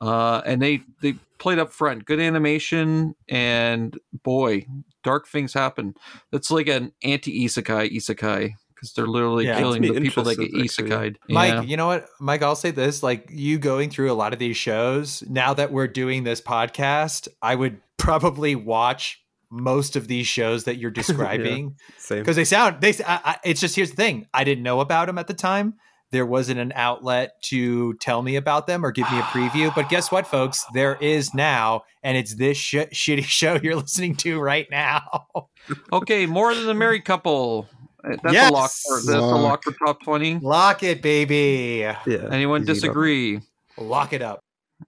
[0.00, 2.04] Uh, and they they played up front.
[2.04, 4.66] Good animation, and boy,
[5.02, 5.94] dark things happen.
[6.32, 9.58] It's like an anti isekai isekai because they're literally Yeah.
[9.58, 11.16] killing the people that get isekai'd.
[11.30, 11.62] Mike, Yeah.
[11.62, 12.08] you know what?
[12.20, 13.02] Mike, I'll say this.
[13.02, 17.28] Like you going through a lot of these shows, now that we're doing this podcast,
[17.40, 22.18] I would probably watch most of these shows that you're describing Same.
[22.20, 25.06] because they sound they I, I, it's just here's the thing i didn't know about
[25.06, 25.74] them at the time
[26.12, 29.88] there wasn't an outlet to tell me about them or give me a preview but
[29.88, 34.38] guess what folks there is now and it's this sh- shitty show you're listening to
[34.40, 35.26] right now
[35.92, 37.66] Okay, more than a married couple.
[38.04, 38.50] Uh, That's Yes!
[38.50, 38.70] a lock.
[38.70, 39.64] For, that's a lock Lock.
[39.64, 40.38] for top twenty.
[40.38, 42.28] lock it baby Yeah.
[42.30, 43.40] Anyone disagree?
[43.76, 44.38] lock it up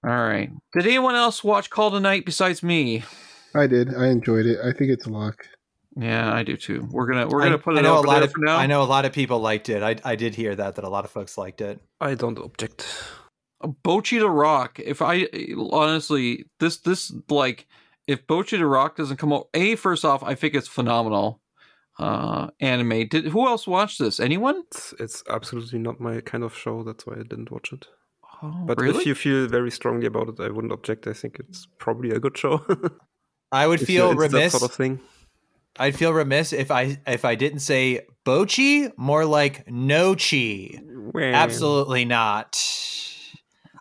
[0.04, 0.50] All right.
[0.72, 3.02] Did anyone else watch Call Tonight besides me?
[3.54, 3.94] I did.
[3.94, 4.58] I enjoyed it.
[4.64, 5.46] I think it's a lock.
[5.96, 6.86] Yeah, I do too.
[6.90, 8.40] We're gonna we're I- gonna put I it know a over lot there of for
[8.40, 8.56] now.
[8.56, 10.88] i know a lot of people liked it I, I did hear that that a
[10.88, 12.86] lot of folks liked it I don't object.
[13.84, 14.78] Bocchi the Rock.
[14.78, 15.26] If I
[15.72, 17.66] honestly, this this like
[18.06, 21.40] if Bocchi the Rock doesn't come out, a first off, I think it's phenomenal.
[21.98, 23.08] Uh, anime.
[23.08, 24.20] Did who else watched this?
[24.20, 24.62] Anyone?
[24.70, 26.84] It's, it's absolutely not my kind of show.
[26.84, 27.88] That's why I didn't watch it.
[28.40, 29.00] Oh, But really?
[29.00, 31.08] if you feel very strongly about it, I wouldn't object.
[31.08, 32.64] I think it's probably a good show.
[33.52, 35.00] i would If feel you're remiss sort of thing.
[35.78, 40.80] i'd feel remiss if i if i didn't say bocchi more like nochi
[41.14, 42.56] Absolutely not.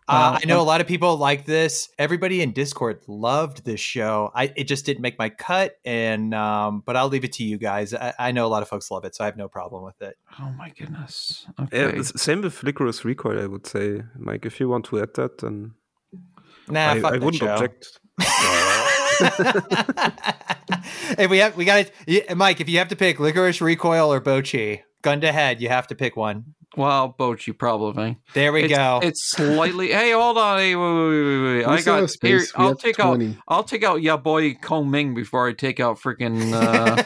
[0.07, 1.89] Uh, I know a lot of people like this.
[1.99, 4.31] Everybody in Discord loved this show.
[4.33, 7.57] I it just didn't make my cut, and um, but I'll leave it to you
[7.57, 7.93] guys.
[7.93, 10.01] I, I know a lot of folks love it, so I have no problem with
[10.01, 10.15] it.
[10.39, 11.45] Oh my goodness.
[11.59, 11.97] Okay.
[11.99, 14.03] it's same with Lycoris Recoil, I would say.
[14.17, 15.73] Mike, if you want to add that, then
[16.69, 17.53] Nah, I, fuck I that wouldn't show.
[17.53, 17.99] object.
[21.17, 22.61] if we have, we got to, Mike.
[22.61, 25.95] If you have to pick Lycoris Recoil or Bocchi, gun to head, you have to
[25.95, 26.55] pick one.
[26.75, 28.17] Well, Bocchi probably.
[28.33, 28.99] There we it's, go.
[29.01, 29.91] It's slightly.
[29.91, 30.59] hey, hold on.
[30.59, 31.65] Hey, wait, wait, wait, wait.
[31.65, 32.41] I got here.
[32.55, 33.15] I'll have take out.
[33.15, 33.37] 20.
[33.47, 37.01] I'll take out ya boy Kong Ming before I take out freaking uh,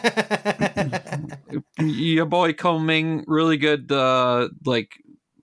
[1.83, 3.23] ya boy Kong Ming.
[3.27, 4.97] Really good, uh, like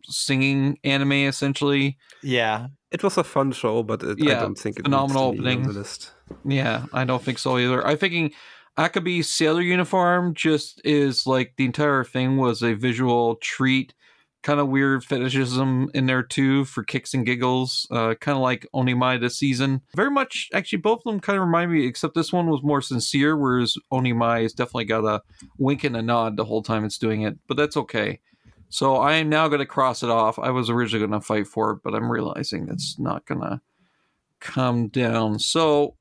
[0.04, 1.96] singing anime essentially.
[2.22, 5.38] yeah, It was a fun show, but it, Yeah, I don't think it phenomenal be
[5.38, 5.62] on opening.
[5.64, 6.12] the list.
[6.44, 7.86] Yeah, I don't think so either.
[7.86, 8.32] I'm thinking
[8.78, 13.94] Akebi sailor uniform just is like the entire thing was a visual treat.
[14.44, 17.88] Kind of weird fetishism in there too for kicks and giggles.
[17.90, 19.82] Uh, kind of like Onimai this season.
[19.96, 22.80] Very much, actually, both of them kind of remind me, except this one was more
[22.80, 25.22] sincere, whereas Onimai has definitely got a
[25.58, 27.36] wink and a nod the whole time it's doing it.
[27.48, 28.20] But that's okay.
[28.70, 30.38] So I am now going to cross it off.
[30.38, 33.60] I was originally going to fight for it, but I'm realizing it's not going to
[34.40, 35.38] come down.
[35.38, 35.94] So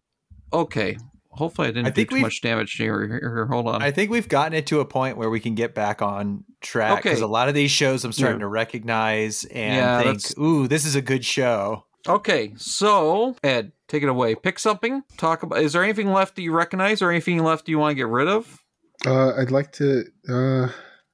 [0.51, 0.97] okay.
[1.29, 3.05] Hopefully, I didn't I do too much damage here.
[3.07, 3.83] Here, here, Hold on.
[3.83, 7.03] I think we've gotten it to a point where we can get back on track
[7.03, 7.23] because Okay.
[7.23, 8.45] a lot of these shows I'm starting Yeah.
[8.45, 13.71] to recognize and Yeah, think, that's- "Ooh, this is a good show." okay, so Ed,
[13.87, 14.33] take it away.
[14.33, 15.03] Pick something.
[15.17, 15.59] Talk about.
[15.61, 18.27] Is there anything left that you recognize, or anything left you want to get rid
[18.27, 18.63] of?
[19.05, 20.05] Uh, I'd like to.
[20.27, 20.69] Uh,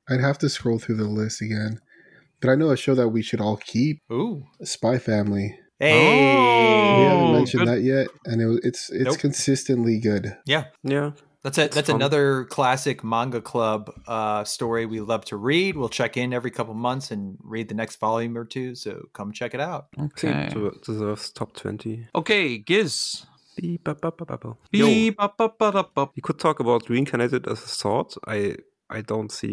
[0.09, 1.79] I'd have to scroll through the list again,
[2.41, 5.57] but I know a show that we should all keep: Ooh, Spy Family.
[5.79, 7.69] hey, we haven't Oh, mentioned good.
[7.77, 9.19] that yet, and it, it's it's Nope.
[9.19, 10.37] consistently good.
[10.45, 11.95] yeah, Yeah, that's a that's fun.
[11.97, 15.75] another classic manga club uh, story we love to read.
[15.77, 18.75] We'll check in every couple months and read the next volume or two.
[18.75, 19.87] So come check it out.
[19.99, 20.49] Okay.
[20.53, 22.07] it deserves top 20.
[22.15, 23.25] Okay, Giz.
[23.57, 23.77] You
[26.23, 28.13] could talk about reincarnated as a sword.
[28.27, 28.55] I
[28.89, 29.51] I don't see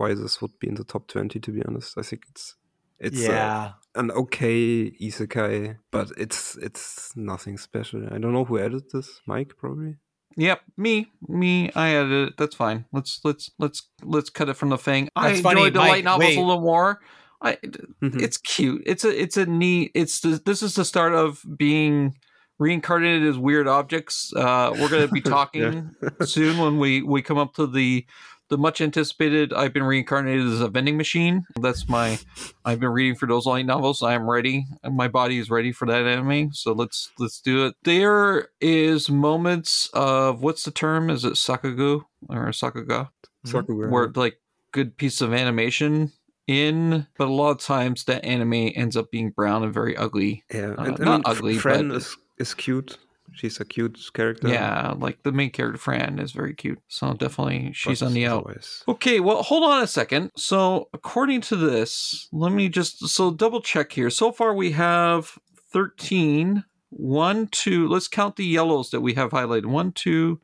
[0.00, 1.38] why this would be in the top 20.
[1.40, 2.54] To be honest, I think it's
[2.98, 8.04] it's uh, yeah, an okay isekai, but it's it's nothing special.
[8.14, 9.20] I don't know who added this.
[9.26, 9.96] Mike probably.
[10.36, 10.94] Yep, me,
[11.28, 11.70] me.
[11.74, 12.34] I added it.
[12.38, 12.86] That's fine.
[12.92, 15.10] Let's let's let's let's cut it from the thing.
[15.16, 16.38] I That's funny, enjoyed the Mike, light novels wait.
[16.38, 17.00] a little more.
[17.42, 17.56] I,
[18.02, 18.20] Mhm.
[18.22, 18.82] it's cute.
[18.86, 19.90] It's a it's a neat.
[19.94, 22.14] It's the, this is the start of being
[22.58, 24.32] reincarnated as weird objects.
[24.36, 25.90] Uh, we're going to be talking
[26.24, 28.06] soon when we we come up to the
[28.50, 29.52] the much anticipated.
[29.52, 31.44] I've been reincarnated as a vending machine.
[31.60, 32.18] That's my.
[32.64, 34.02] I've been reading for those light novels.
[34.02, 34.66] I am ready.
[34.84, 36.52] My body is ready for that anime.
[36.52, 37.74] So let's let's do it.
[37.84, 41.08] There is moments of what's the term?
[41.08, 43.08] Is it sakugu or sakuga?
[43.46, 43.88] Sakura.
[43.88, 44.36] where like
[44.72, 46.12] good piece of animation
[46.46, 50.44] in, but a lot of times that anime ends up being brown and very ugly.
[50.52, 52.98] yeah, uh, and, not ugly, Fran but- is is cute.
[53.40, 54.48] She's a cute character.
[54.48, 56.78] Yeah, like the main character Fran is very cute.
[56.88, 58.46] So definitely she's but on the out.
[58.86, 60.30] Okay, well, hold on a second.
[60.36, 64.10] So, according to this, let me just so double check here.
[64.10, 65.38] So far, we have
[65.72, 66.64] 13.
[66.90, 69.66] One, two, let's count the yellows that we have highlighted.
[69.66, 70.40] One, two,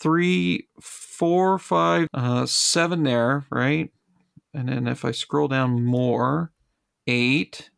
[0.00, 3.90] three, four, five, uh, seven there, right?
[4.52, 6.52] And then if I scroll down more,
[7.06, 7.70] eight,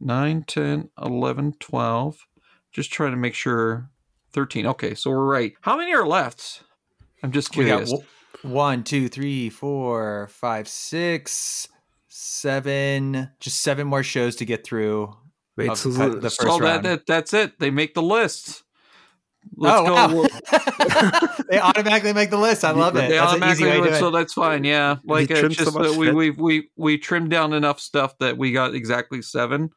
[0.00, 2.26] nine, 10, 11, 12.
[2.72, 3.90] Just trying to make sure
[4.34, 4.66] 13.
[4.66, 5.54] Okay, so we're right.
[5.62, 6.62] How many are left?
[7.22, 8.04] I'm just We got curious.
[8.42, 11.68] one, two, three, four, five, six,
[12.08, 13.30] seven.
[13.40, 15.14] Just seven more shows to get through.
[15.56, 16.84] Wait, of so the- the, the so first that, round.
[16.84, 17.58] that that's it.
[17.58, 18.64] They make the list.
[19.56, 20.22] Let's oh, go.
[20.22, 21.28] wow.
[21.50, 22.64] They automatically make the list.
[22.64, 23.08] I love it.
[23.08, 24.00] They That's an easy automatically way to do do it, it.
[24.00, 24.64] so that's fine.
[24.64, 27.78] Yeah, like We uh, trimmed so just uh, we, we we we trimmed down enough
[27.78, 29.70] stuff that we got exactly seven.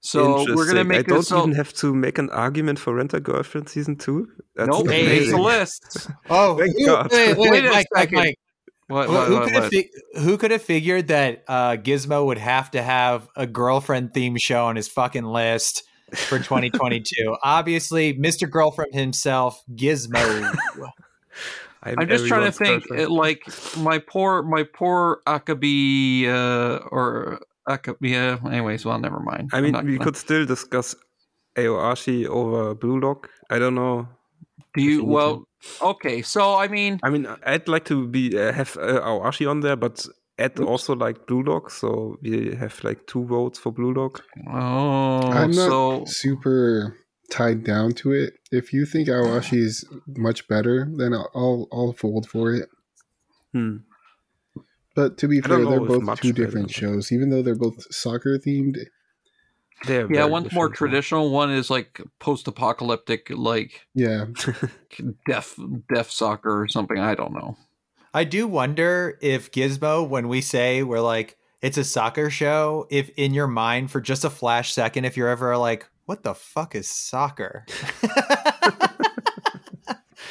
[0.00, 0.88] So we're gonna Interesting.
[0.88, 1.28] make I don't this.
[1.28, 4.28] So, even have to make an argument for Rent a Girlfriend season two.
[4.54, 5.02] That's nope, Hey.
[5.06, 5.34] it's amazing.
[5.38, 6.10] a list.
[6.30, 7.10] Oh, Thank who- God.
[7.10, 8.18] wait, wait, Wait a Mike, Mike, second.
[8.18, 8.38] Mike.
[8.88, 9.08] What?
[9.08, 9.72] Who, what, who what, could have what?
[9.72, 9.90] fi-
[10.20, 14.66] who could have figured that uh, Gizmo would have to have a girlfriend theme show
[14.66, 15.82] on his fucking list
[16.14, 17.36] for 2022?
[17.42, 18.48] Obviously, Mr.
[18.48, 20.52] Girlfriend himself, Gizmo.
[21.82, 22.84] I'm just trying to think.
[22.92, 23.42] It, like
[23.76, 27.96] my poor, my poor Akebi uh, or Akebi.
[28.10, 28.38] Yeah.
[28.46, 29.50] Anyways, well, never mind.
[29.52, 30.94] I mean, we gonna- could still discuss
[31.56, 33.28] Aoashi over Blue Lock.
[33.50, 34.08] I don't know.
[34.74, 34.90] Do you?
[34.90, 35.44] you need Well,
[35.82, 36.22] okay.
[36.22, 39.76] So I mean, I mean, I'd like to be uh, have uh, Aoashi on there,
[39.76, 40.06] but
[40.38, 44.22] add also like Blue Lock, so we have like two votes for Blue Lock.
[44.48, 46.94] oh, I'm not so super
[47.30, 48.34] tied down to it.
[48.52, 52.68] If you think Aoashi is much better, then I'll, I'll I'll fold for it.
[53.52, 53.76] Hmm.
[54.96, 58.78] But to be fair, they're both two different shows, even though they're both soccer themed.
[59.84, 61.30] They're yeah, very one's more different, traditional.
[61.30, 64.24] One is like post-apocalyptic, post-apocalyptic, like Yeah,
[65.26, 65.58] deaf,
[65.94, 66.98] deaf soccer or something.
[66.98, 67.58] I don't know.
[68.14, 73.10] I do wonder if Gizmo, when we say we're like, it's a soccer show, if
[73.18, 76.74] in your mind for just a flash second, if you're ever like, what the fuck
[76.74, 77.66] is soccer?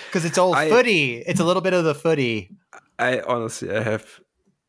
[0.07, 1.17] Because it's old I- footy.
[1.17, 2.49] It's a little bit of the footy.
[2.97, 4.21] I honestly, I have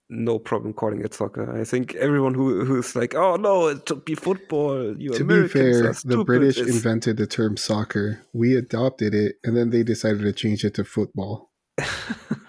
[0.08, 1.58] no problem calling it soccer.
[1.58, 4.94] I think everyone who who's like, oh no, it should be football.
[4.98, 5.52] You to Americans
[6.04, 8.20] be fair, the British it's- invented the term soccer.
[8.32, 11.50] We adopted it, and then they decided to change it to football.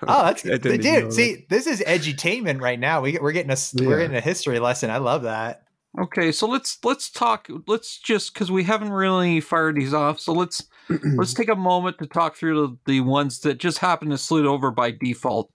[0.09, 1.09] Oh, that's I didn't even know dude.
[1.09, 1.13] that.
[1.13, 3.01] See, this is edutainment right now.
[3.01, 4.89] We we're getting a s- we're getting a history lesson.
[4.89, 5.63] I love that.
[5.99, 7.49] Okay, so let's let's talk.
[7.67, 10.19] Let's just because we haven't really fired these off.
[10.21, 10.63] So let's
[11.17, 14.45] let's take a moment to talk through the, the ones that just happen to slid
[14.45, 15.51] over by default,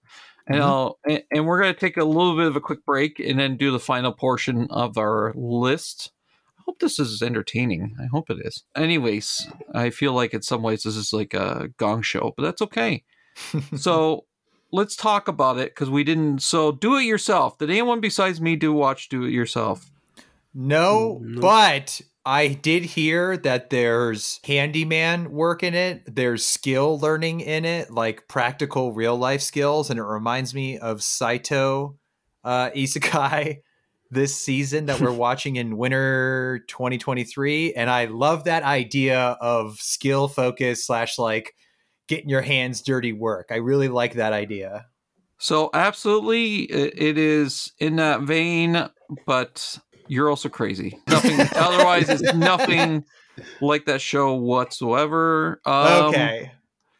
[0.47, 0.61] and Mhm.
[0.63, 3.57] I'll, and, and we're gonna take a little bit of a quick break and then
[3.57, 6.11] do the final portion of our list.
[6.59, 7.95] I hope this is entertaining.
[8.01, 8.63] I hope it is.
[8.75, 12.61] Anyways, I feel like in some ways this is like a gong show, but that's
[12.61, 13.03] okay.
[13.75, 14.25] so
[14.71, 16.41] let's talk about it because we didn't.
[16.41, 17.57] So do it yourself.
[17.57, 19.91] Did anyone besides me do watch Do It Yourself?
[20.53, 21.41] No, No.
[21.41, 26.03] but I did hear that there's handyman work in it.
[26.15, 31.03] There's skill learning in it, like practical real life skills, and it reminds me of
[31.03, 31.97] Saito
[32.45, 33.57] uh, Isekai
[34.11, 37.73] this season that we're watching in winter 2023.
[37.73, 41.55] And I love that idea of skill focus slash like
[42.07, 43.47] getting your hands dirty work.
[43.51, 44.85] I really like that idea.
[45.39, 48.87] So absolutely, it is in that vein,
[49.25, 50.99] but you're also crazy.
[51.07, 51.39] Nothing.
[51.55, 53.05] otherwise, it's nothing
[53.61, 55.61] like that show whatsoever.
[55.65, 56.51] Um, okay.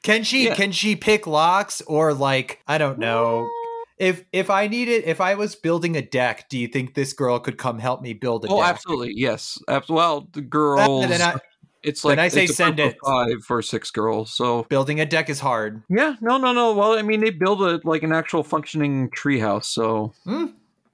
[0.04, 0.56] Can she yeah.
[0.56, 3.50] can she pick locks or like I don't know.
[3.98, 7.40] If if I needed if I was building a deck, do you think this girl
[7.40, 8.66] could come help me build a Oh, deck?
[8.70, 9.14] absolutely.
[9.16, 9.58] Yes.
[9.88, 11.08] Well, the girls.
[11.08, 11.36] then I-
[11.84, 12.98] it's like I say send it.
[13.06, 14.34] five or six girls.
[14.34, 15.84] So Building a deck is hard.
[15.90, 16.74] yeah, no, no, no.
[16.74, 19.66] Well, I mean, they build a like an actual functioning treehouse.
[19.66, 20.46] So Hmm.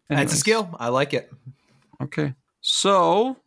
[0.10, 0.76] That's a skill.
[0.80, 1.32] I like it.
[2.02, 2.34] Okay.
[2.62, 3.38] So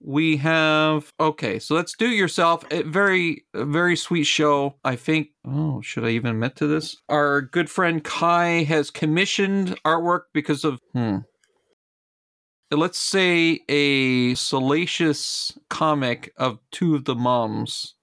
[0.00, 2.64] we have okay, so let's do it yourself.
[2.70, 4.76] A very a very sweet show.
[4.84, 6.96] I think oh, should I even admit to this?
[7.08, 11.18] Our good friend Kai has commissioned artwork because of hmm.
[12.70, 17.94] Let's say a salacious comic of two of the moms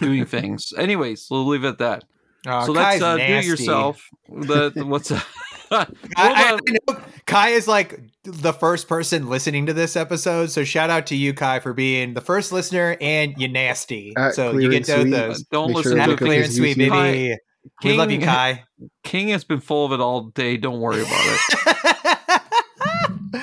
[0.00, 0.72] doing things.
[0.76, 2.04] Anyways, we'll leave it at that.
[2.48, 4.08] Oh, so Kai's let's uh, do it yourself.
[4.28, 5.24] The, the- what's that?
[5.70, 5.86] I,
[6.16, 6.58] I- I
[6.88, 11.16] know Kai is like the first person listening to this episode, so shout out to
[11.16, 14.12] you, Kai, for being the first listener and you nasty.
[14.16, 15.10] At so you get both Sweet.
[15.10, 15.42] those.
[15.44, 16.24] Don't Make listen sure to At look it.
[16.24, 16.90] at clear and sweet, YouTube.
[16.90, 17.36] baby.
[17.82, 18.62] We love you, Kai.
[19.02, 20.56] King has been full of it all day.
[20.56, 21.20] Don't worry about
[23.34, 23.42] it.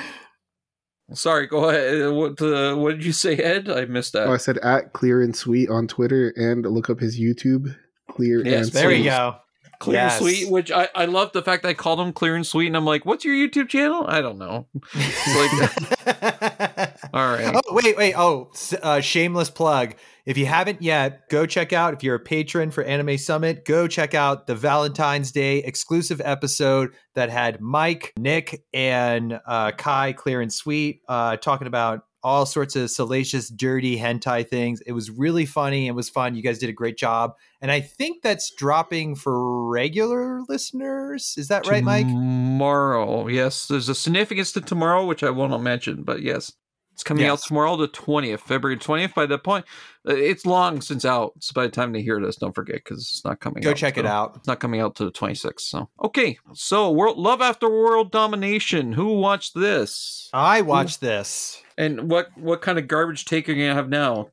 [1.12, 2.10] Sorry, go ahead.
[2.10, 3.68] What uh, what did you say, Ed?
[3.70, 4.26] I missed that.
[4.28, 7.76] Oh, I said at Clear and Sweet on Twitter and look up his YouTube.
[8.10, 8.98] Clear Yes, and There Sweet.
[8.98, 9.36] you go.
[9.84, 10.18] Clear Yes.
[10.20, 12.66] and sweet, which I, I love the fact that I called him clear and sweet,
[12.68, 14.04] and I'm like, what's your YouTube channel?
[14.08, 14.66] I don't know.
[14.94, 15.78] Like,
[17.12, 17.54] all right.
[17.54, 18.14] Oh wait, wait.
[18.16, 18.50] Oh,
[18.82, 19.94] uh, shameless plug.
[20.26, 21.92] If you haven't yet, go check out.
[21.92, 26.94] If you're a patron for Anime Plummet, go check out the Valentine's Day exclusive episode
[27.14, 32.74] that had Mike, Nick, and uh, Kai, Clear and Sweet, uh, talking about all sorts
[32.74, 34.80] of salacious, dirty hentai things.
[34.80, 35.86] It was really funny.
[35.86, 36.34] It was fun.
[36.34, 41.34] You guys did a great job, and I think that's dropping for regular listeners.
[41.36, 42.06] Is that right, Mike?
[42.06, 43.68] Tomorrow, yes.
[43.68, 46.52] There's a significance to tomorrow, which I will not mention, but yes.
[46.94, 49.14] It's coming out tomorrow, the 20th, February 20th.
[49.14, 49.64] By that point,
[50.08, 51.32] uh, it's long since out.
[51.40, 53.64] So by the time they hear this, don't forget because it's not coming out.
[53.64, 53.76] Go out.
[53.76, 54.34] check it out.
[54.36, 55.60] It's not coming out to the 26th.
[55.62, 56.38] So, okay.
[56.52, 58.92] So, world, Love After World Domination.
[58.92, 60.30] Who watched this?
[60.32, 61.60] I watched this.
[61.76, 64.30] And what what kind of garbage take are you gonna have now?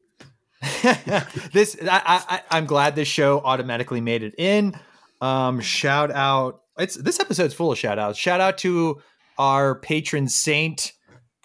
[1.52, 4.80] this I, I I'm glad this show automatically made it in.
[5.20, 6.62] Um, shout out!
[6.78, 8.20] It's this episode's full of shout outs.
[8.20, 9.02] Shout out to
[9.40, 10.94] our patron saint,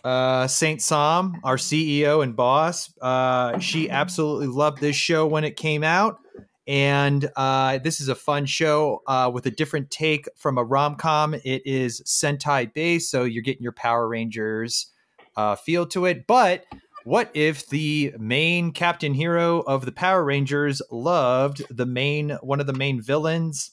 [0.07, 2.92] uh, Saint Sam, our CEO and boss.
[3.02, 6.20] Uh, she absolutely loved this show when it came out.
[6.68, 10.94] And uh, this is a fun show uh, with a different take from a rom
[10.94, 11.34] com.
[11.34, 14.92] It is Sentai based, so you're getting your Power Rangers
[15.36, 16.28] uh, feel to it.
[16.28, 16.64] But
[17.02, 22.68] what if the main captain hero of the Power Rangers loved the main one of
[22.68, 23.72] the main villains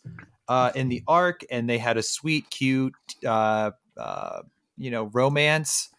[0.76, 5.93] in the arc, and they had a sweet, cute, you know, romance?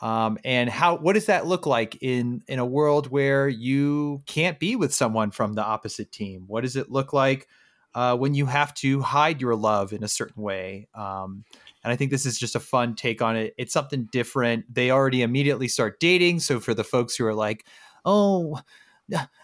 [0.00, 4.58] Um, and how what does that look like in in a world where you can't
[4.58, 6.44] be with someone from the opposite team?
[6.46, 7.48] What does it look like
[7.94, 10.88] uh, when you have to hide your love in a certain way?
[10.94, 11.44] Um,
[11.82, 13.54] and I think this is just a fun take on it.
[13.58, 14.72] It's something different.
[14.72, 16.40] They already immediately start dating.
[16.40, 17.66] So for the folks who are like,
[18.04, 18.60] oh,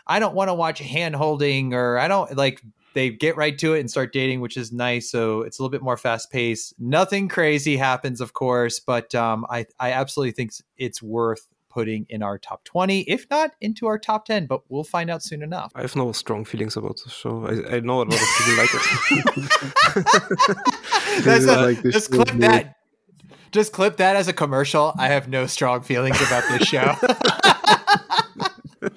[0.06, 2.62] I don't want to watch hand holding or I don't like,
[2.94, 5.10] they get right to it and start dating, which is nice.
[5.10, 6.74] So it's a little bit more fast paced.
[6.78, 12.22] Nothing crazy happens, of course, but um, I, I absolutely think it's worth putting in
[12.22, 15.72] our top 20, if not into our top 10, but we'll find out soon enough.
[15.74, 17.44] I have no strong feelings about the show.
[17.46, 18.80] I, I know a lot of people like it.
[21.24, 22.76] That's a- like just clip made- that.
[23.50, 24.92] Just clip that as a commercial.
[24.98, 26.94] I have no strong feelings about this show.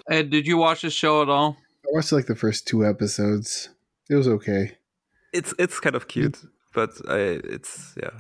[0.09, 1.55] Ed, did you watch the show at all?
[1.85, 3.69] I watched like the first two episodes.
[4.09, 4.77] It was okay.
[5.33, 6.37] it's it's kind of cute,
[6.73, 8.11] but I it's yeah,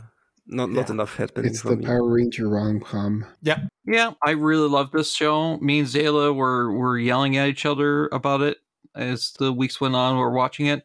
[0.47, 0.93] not not Yeah.
[0.93, 1.85] enough happening It's for the me.
[1.85, 3.25] Power Ranger rom com.
[3.41, 4.11] Yeah, yeah.
[4.25, 5.57] I really love this show.
[5.59, 8.57] Me and Zayla were were yelling at each other about it
[8.95, 10.15] as the weeks went on.
[10.17, 10.83] We are watching it.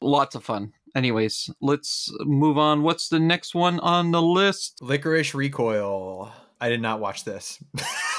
[0.00, 0.72] Lots of fun.
[0.94, 2.82] Anyways, let's move on.
[2.82, 4.78] What's the next one on the list?
[4.80, 6.30] Lycoris Recoil.
[6.60, 7.58] I did not watch this.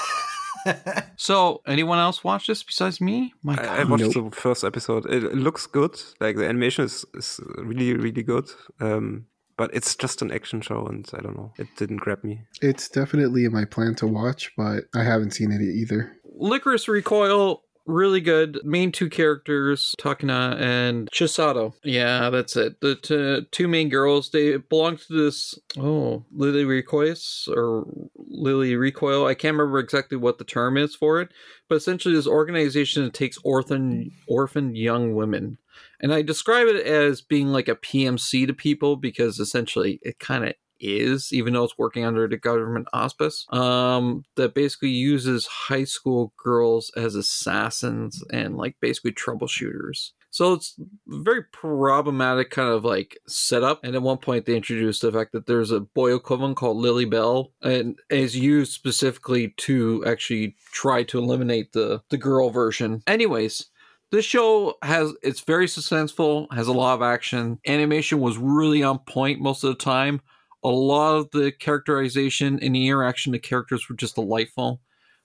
[1.18, 3.32] So, anyone else watch this besides me?
[3.42, 3.66] My God.
[3.66, 4.34] I, I watched Nope.
[4.34, 5.06] the first episode.
[5.06, 5.98] It, it looks good.
[6.20, 8.48] Like the animation is, is really really good.
[8.80, 11.52] Um, but it's just an action show, and I don't know.
[11.58, 12.42] It didn't grab me.
[12.60, 16.12] It's definitely in my plan to watch, but I haven't seen it either.
[16.38, 18.60] Lycoris Recoil, really good.
[18.64, 21.72] Main two characters, Takina and Chisato.
[21.84, 22.80] Yeah, that's it.
[22.80, 29.26] The t- two main girls, they belong to this, oh, Lily Recoils or Lily Recoil.
[29.26, 31.30] I can't remember exactly what the term is for it,
[31.68, 35.58] but essentially this organization that takes orphan, orphaned young women.
[36.00, 40.44] And I describe it as being like a PMC to people because essentially it kind
[40.44, 45.84] of is, even though it's working under the government auspice, um, that basically uses high
[45.84, 50.10] school girls as assassins and like basically troubleshooters.
[50.30, 53.82] So it's very problematic kind of like setup.
[53.82, 57.06] And at one point they introduced the fact that there's a boy equivalent called Lily
[57.06, 63.02] Bell and is used specifically to actually try to eliminate the the girl version.
[63.06, 63.70] Anyways,
[64.12, 67.58] this show has it's very suspenseful, has a lot of action.
[67.66, 70.20] Animation was really on point most of the time.
[70.66, 74.80] A lot of the characterization and the interaction the characters were just delightful.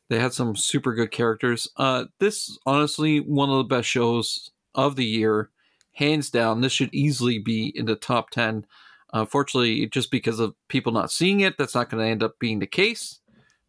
[0.08, 1.68] They had some super good characters.
[1.78, 5.50] Uh, this honestly one of the best shows of the year,
[5.94, 6.62] hands down.
[6.62, 8.68] This should easily be in the top ten.
[9.14, 12.60] Unfortunately, just because of people not seeing it, that's not going to end up being
[12.60, 13.20] the case.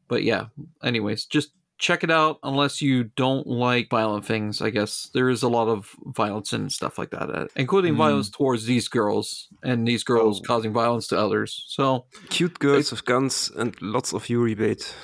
[0.09, 0.49] But yeah,
[0.85, 1.53] anyways, just
[1.83, 4.63] check it out unless you don't like violent things.
[4.63, 8.05] I guess there is a lot of violence and stuff like that, uh, including Mm.
[8.05, 10.45] violence towards these girls and these girls Oh.
[10.47, 11.51] causing violence to others.
[11.77, 14.95] So Cute girls with guns and lots of Yuri bait.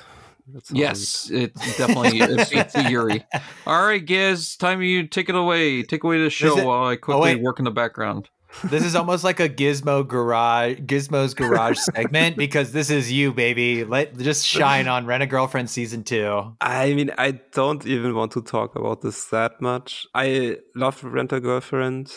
[0.53, 3.23] That's yes, it definitely it's, it's the Yuri.
[3.67, 5.83] All right, Giz, time you take it away.
[5.83, 7.41] Take away the show while I quickly wait.
[7.41, 8.29] work in the background.
[8.63, 13.83] This is almost like a Gizmo garage, Gizmo's garage segment because this is you, baby.
[13.83, 16.55] Let just shine on Rent a Girlfriend season two.
[16.59, 20.07] I mean, I don't even want to talk about this that much.
[20.13, 22.11] I love Rent a Girlfriend,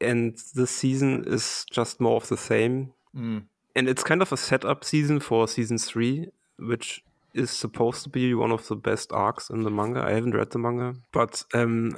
[0.00, 2.92] and this season is just more of the same.
[3.14, 3.44] Mm.
[3.74, 7.02] And it's kind of a setup season for season three, which
[7.34, 10.02] is supposed to be one of the best arcs in the manga.
[10.02, 11.96] I haven't read the manga, but um,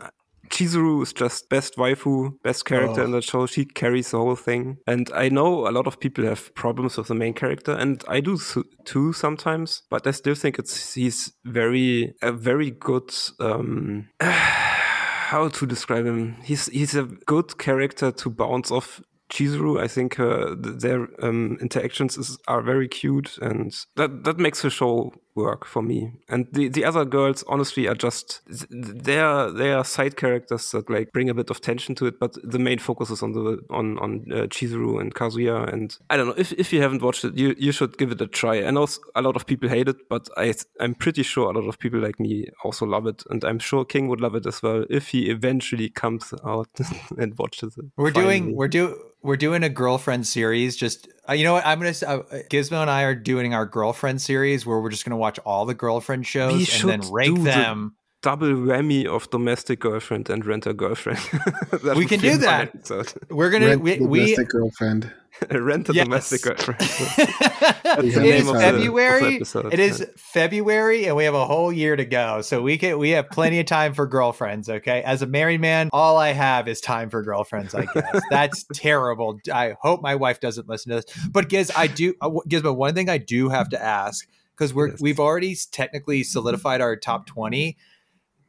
[0.50, 3.04] Chizuru is just best waifu, best character Oh.
[3.04, 3.46] in that show.
[3.46, 4.78] She carries the whole thing.
[4.86, 8.20] And I know a lot of people have problems with the main character, and I
[8.20, 8.38] do
[8.84, 9.82] too sometimes.
[9.90, 13.12] But I still think it's he's very a very good.
[13.40, 16.36] Um, how to describe him?
[16.42, 19.00] He's he's a good character to bounce off.
[19.30, 24.38] Chizuru, I think uh, th- their um, interactions is, are very cute, and that that
[24.38, 26.12] makes the show work for me.
[26.28, 30.90] And the, the other girls, honestly, are just they are they are side characters that
[30.90, 32.18] like bring a bit of tension to it.
[32.18, 35.72] But the main focus is on the on on uh, Chizuru and Kazuya.
[35.72, 38.20] And I don't know if if you haven't watched it, you you should give it
[38.20, 38.64] a try.
[38.64, 41.68] I know a lot of people hate it, but I I'm pretty sure a lot
[41.68, 44.62] of people like me also love it, and I'm sure King would love it as
[44.62, 46.70] well if he eventually comes out
[47.16, 47.86] and watches it.
[47.96, 48.40] We're finally.
[48.40, 50.76] doing we're do we're doing a girlfriend series.
[50.76, 53.66] Just uh, you know what I'm gonna s- uh, Gizmo and I are doing our
[53.66, 57.38] girlfriend series where we're just gonna watch all the girlfriend shows We and then rank
[57.44, 57.94] them.
[58.22, 61.20] Double whammy of domestic girlfriend and rent a girlfriend.
[61.96, 62.68] We can do that.
[62.74, 63.12] episode.
[63.30, 65.12] We're gonna Rent we, the we domestic girlfriend.
[65.52, 66.04] rent a Yes.
[66.04, 66.80] domestic girlfriend.
[66.80, 69.18] it the is name of the- February.
[69.22, 70.06] of the episode, it is yeah.
[70.16, 72.40] February, and we have a whole year to go.
[72.42, 74.68] So we can we have plenty of time for girlfriends.
[74.68, 77.74] Okay, as a married man, all I have is time for girlfriends.
[77.74, 79.38] I guess that's terrible.
[79.52, 81.28] I hope my wife doesn't listen to this.
[81.30, 82.14] But Giz, I do.
[82.20, 85.00] uh, Gizmo, one thing I do have to ask because we're Yes.
[85.00, 87.76] we've already technically solidified our top twenty.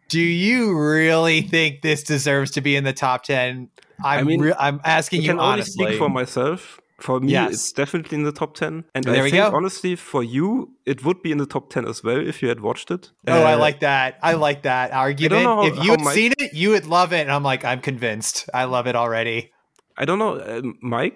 [0.09, 3.69] Do you really think this deserves to be in the top ten?
[4.03, 5.85] I'm I mean, re- I'm asking I you only honestly.
[5.85, 6.79] speak for myself.
[6.99, 7.53] For me, Yes.
[7.53, 8.83] it's definitely in the top 10.
[8.93, 9.55] And There I think, go.
[9.55, 12.59] honestly, for you, it would be in the top 10 as well if you had
[12.59, 13.11] watched it.
[13.25, 14.17] Oh, I Uh, like that.
[14.21, 15.45] I like that argument.
[15.45, 17.21] how- if you had seen it, you would love it.
[17.21, 18.49] And I'm like, I'm convinced.
[18.53, 19.49] I love it already.
[19.97, 20.41] I don't know.
[20.45, 21.15] Um, Mike,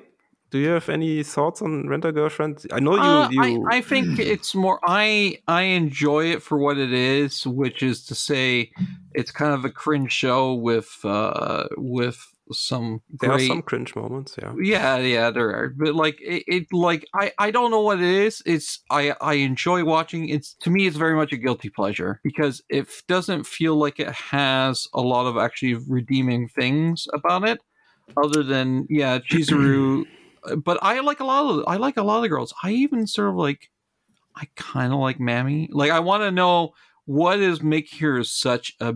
[0.53, 2.63] do you have any thoughts on Rent a Girlfriend?
[2.71, 3.01] I know you.
[3.01, 4.79] Uh, you I, I think it's more.
[4.85, 8.69] I I enjoy it for what it is, which is to say,
[9.13, 12.19] it's kind of a cringe show with uh with
[12.51, 13.45] some there great.
[13.45, 14.53] are some cringe moments, yeah.
[14.61, 18.13] yeah, yeah, there are, but like it, it, like I, I don't know what it
[18.27, 18.43] is.
[18.45, 20.29] It's I, I enjoy watching.
[20.29, 24.11] It's to me, it's very much a guilty pleasure because it doesn't feel like it
[24.11, 27.59] has a lot of actually redeeming things about it,
[28.23, 30.05] other than yeah, Chizuru.
[30.57, 32.53] But I like a lot of I like a lot of the girls.
[32.63, 33.69] I even sort of like
[34.35, 35.67] I kind of like Mami.
[35.71, 36.73] Like I want to know
[37.05, 38.95] what is making her such a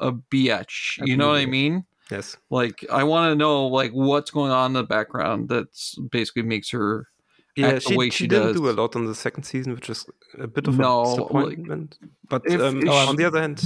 [0.00, 1.04] a bitch.
[1.06, 1.84] You know what I mean?
[2.10, 2.36] Yes.
[2.50, 6.70] Like I want to know like what's going on in the background that's basically makes
[6.70, 7.08] her
[7.56, 8.56] Yeah, act the she, way she she didn't does.
[8.56, 10.06] do a lot on the second season, which is
[10.38, 11.98] a bit of No, a like, disappointment.
[12.28, 13.60] but if- um, if on she- the other hand,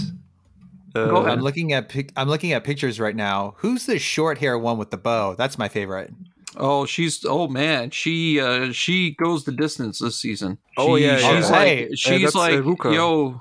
[0.97, 1.23] uh.
[1.23, 3.55] I'm looking at pic- I'm looking at pictures right now.
[3.59, 5.35] Who's the short hair one with the bow?
[5.35, 6.13] That's my favorite.
[6.57, 10.59] Oh, she's oh man, she uh she goes the distance this season.
[10.77, 11.33] Oh, She- yeah, she's yeah.
[11.33, 11.87] like Alright.
[11.93, 12.93] Uh, she's that's, like Ruka.
[12.95, 13.41] yo,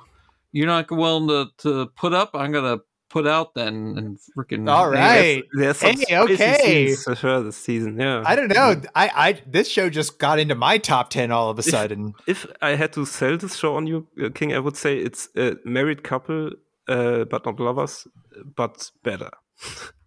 [0.51, 2.31] you're not willing to to put up.
[2.35, 2.77] I'm gonna
[3.09, 5.43] put out then and freaking All right.
[5.57, 6.57] there's some Hey, spicy okay.
[6.61, 7.99] scenes for sure this season.
[7.99, 8.79] Yeah, I don't know.
[8.95, 12.13] I, I this show just got into my top ten all of a If- sudden.
[12.27, 15.29] If I had to sell this show on you, uh, King, I would say it's
[15.35, 16.51] a married couple,
[16.87, 18.07] uh, but not lovers,
[18.55, 19.31] but better.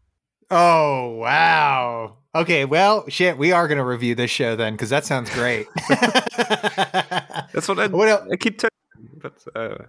[0.54, 2.18] Oh wow.
[2.34, 5.66] Okay, well, shit, we are gonna review this show then because that sounds great.
[5.88, 8.70] That's what I, What I keep telling.
[8.98, 9.84] you, But uh,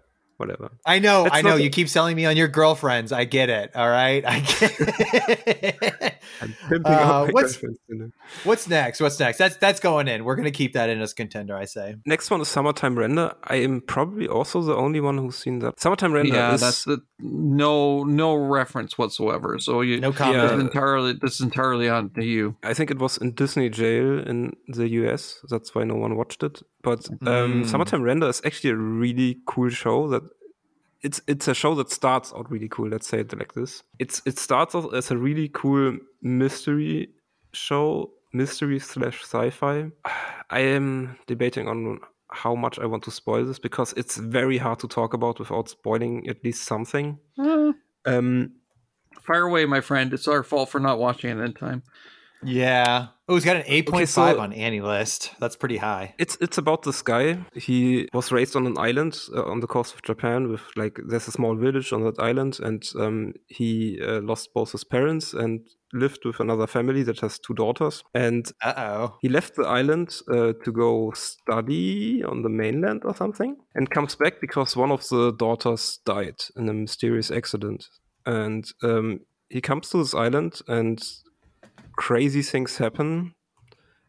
[0.46, 0.72] whatever.
[0.86, 1.52] I know, It's I know.
[1.52, 3.12] not- You keep selling me on your girlfriends.
[3.12, 3.76] I get it.
[3.76, 4.80] All right, I get
[5.48, 6.14] it.
[6.42, 8.10] I'm Uh, what's- girlfriends, you know.
[8.44, 9.00] What's next?
[9.02, 9.38] What's next?
[9.38, 10.24] That's that's going in.
[10.26, 11.56] We're gonna keep that in as contender.
[11.56, 11.96] I say.
[12.06, 13.34] Next one is Summertime Render.
[13.44, 15.80] I am probably also the only one who's seen that.
[15.80, 19.58] Summertime Render yeah, is that's the no no reference whatsoever.
[19.60, 20.44] So you No this comment.
[20.54, 22.56] is entirely this is entirely on to you.
[22.64, 25.40] I think it was in Disney jail in the US.
[25.50, 26.62] That's why no one watched it.
[26.82, 27.66] But um, Mm.
[27.68, 30.08] Summertime Render is actually a really cool show.
[30.10, 30.24] That
[31.04, 32.90] it's it's a show that starts out really cool.
[32.90, 33.84] Let's say it like this.
[34.00, 37.10] It's it starts out as a really cool mystery
[37.54, 39.92] show, mystery slash sci-fi.
[40.50, 42.00] I am debating on
[42.32, 45.70] how much I want to spoil this because it's very hard to talk about without
[45.70, 47.20] spoiling at least something.
[48.06, 48.54] Um,
[49.22, 50.12] Fire away, my friend.
[50.14, 51.84] It's our fault for not watching it in time.
[52.44, 53.08] Yeah.
[53.30, 55.30] Oh, he's got an 8.5 so- on AniList.
[55.40, 56.14] That's pretty high.
[56.18, 57.46] It's it's about this guy.
[57.56, 60.50] He was raised on an island uh, on the coast of Japan.
[60.50, 64.74] With like, there's a small village on that island, and um, he uh, lost both
[64.74, 65.62] his parents and
[65.94, 68.04] lived with another family that has two daughters.
[68.14, 69.18] And Uh oh.
[69.22, 74.16] he left the island uh, to go study on the mainland or something, and comes
[74.16, 77.88] back because one of the daughters died in a mysterious accident.
[78.26, 81.00] And um, he comes to this island, and
[81.96, 83.34] crazy things happen.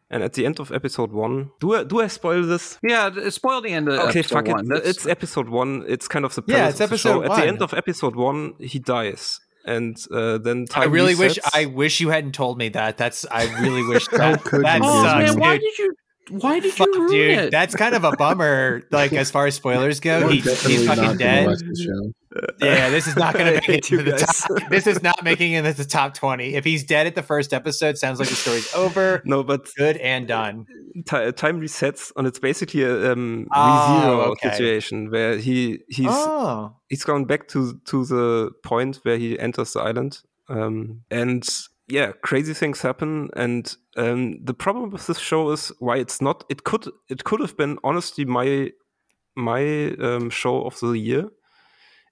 [0.09, 2.77] And at the end of episode one, do I, do I spoil this?
[2.83, 4.65] Yeah, d- spoil the end of Okay, episode fuck one.
[4.65, 4.69] it.
[4.69, 5.83] That's- It's episode one.
[5.87, 7.21] It's kind of the Yeah, it's of the show.
[7.21, 11.15] episode At the end of episode one, he dies, and uh, then time I really
[11.15, 11.39] wish.
[11.55, 12.97] I wish you hadn't told me that.
[12.97, 15.93] That's I really wish How that that oh sucks, man, why did you?
[16.29, 17.51] Why did Fuck, you ruin dude, it?
[17.51, 18.83] that's kind of a bummer.
[18.91, 21.57] Like as far as spoilers go, he, he's fucking gonna dead.
[22.35, 22.71] Watch the show.
[22.73, 24.69] Yeah, this is not going to make it to the top.
[24.69, 26.55] This is not making it into the top twenty.
[26.55, 29.21] If he's dead at the first episode, sounds like the story's over.
[29.25, 30.65] no, but Good and done.
[31.07, 34.51] ti- time resets, and it's basically a um, Oh, okay.
[34.51, 39.73] situation where he he's oh, he's gone back to to the point where he enters
[39.73, 41.47] the island, um, and
[41.87, 43.29] yeah, crazy things happen.
[43.35, 46.43] And um, the problem with this show is why it's not.
[46.49, 48.71] It could it could have been honestly my
[49.35, 51.25] my um, show of the year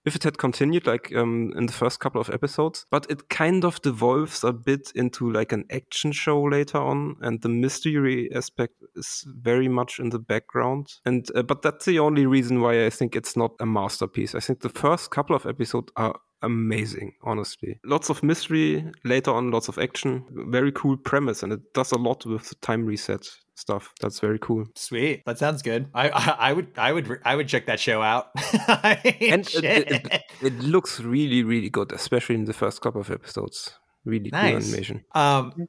[0.06, 3.64] if it had continued like um, in the first couple of episodes but it kind
[3.64, 8.74] of devolves a bit into like an action show later on and the mystery aspect
[8.96, 10.88] is very much in the background.
[11.06, 14.36] And uh, but that's the only reason why i think it's not a masterpiece.
[14.36, 17.80] I think the first couple of episodes are amazing honestly.
[17.86, 21.98] Lots of mystery later on lots of action very cool premise and it does a
[21.98, 23.26] lot with the time reset
[23.56, 25.24] stuff that's very cool sweet.
[25.26, 25.88] That sounds good.
[25.94, 28.30] I, I I would I would I would check that show out.
[29.22, 29.64] and Shit.
[29.64, 33.72] it, it, it, it looks really really good especially in the first couple of episodes
[34.06, 34.68] really cool Nice.
[34.68, 35.68] animation Um,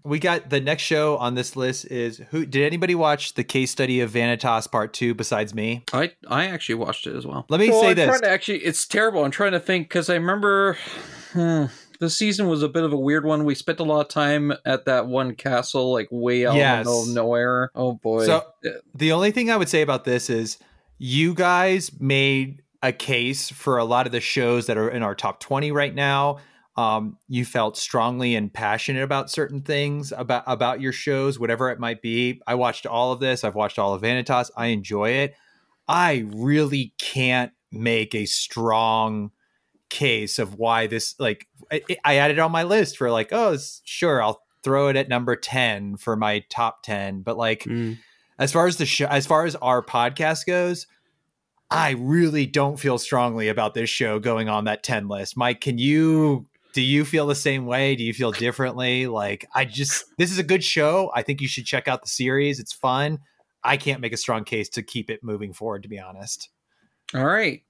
[0.04, 2.46] we got the next show on this list is who?
[2.46, 5.84] Did anybody watch the case study of Vanitas Part Two besides me?
[5.92, 7.44] I I actually watched it as well.
[7.48, 8.06] Let me Well, say I'm this.
[8.06, 9.24] trying to actually, it's terrible.
[9.24, 10.74] I'm trying to think because I remember
[11.32, 11.64] hmm,
[12.02, 13.44] the season was a bit of a weird one.
[13.44, 16.78] We spent a lot of time at that one castle, like way out Yes.
[16.78, 17.70] in the middle of nowhere.
[17.76, 18.26] Oh boy.
[18.26, 18.44] So
[18.92, 20.58] the only thing I would say about this is
[20.98, 25.14] you guys made a case for a lot of the shows that are in our
[25.14, 26.38] top 20 right now.
[26.76, 31.78] Um, you felt strongly and passionate about certain things about about your shows, whatever it
[31.78, 32.40] might be.
[32.48, 33.44] I watched all of this.
[33.44, 34.50] I've watched all of Vanitas.
[34.56, 35.36] I enjoy it.
[35.86, 39.30] I really can't make a strong
[39.92, 43.56] case of why this like I, I added it on my list for like oh
[43.84, 47.98] sure I'll throw it at number 10 for my top 10 but like Mm.
[48.38, 50.86] as far as the show as far as our podcast goes
[51.70, 55.36] i really don't feel strongly about this show going on that 10 list.
[55.36, 57.94] Mike can you do you feel the same way?
[57.96, 59.06] Do you feel differently?
[59.06, 61.10] Like i just this is a good show.
[61.14, 62.58] I think you should check out the series.
[62.60, 63.18] It's fun.
[63.64, 66.48] I can't make a strong case to keep it moving forward to be honest.
[67.14, 67.62] All right.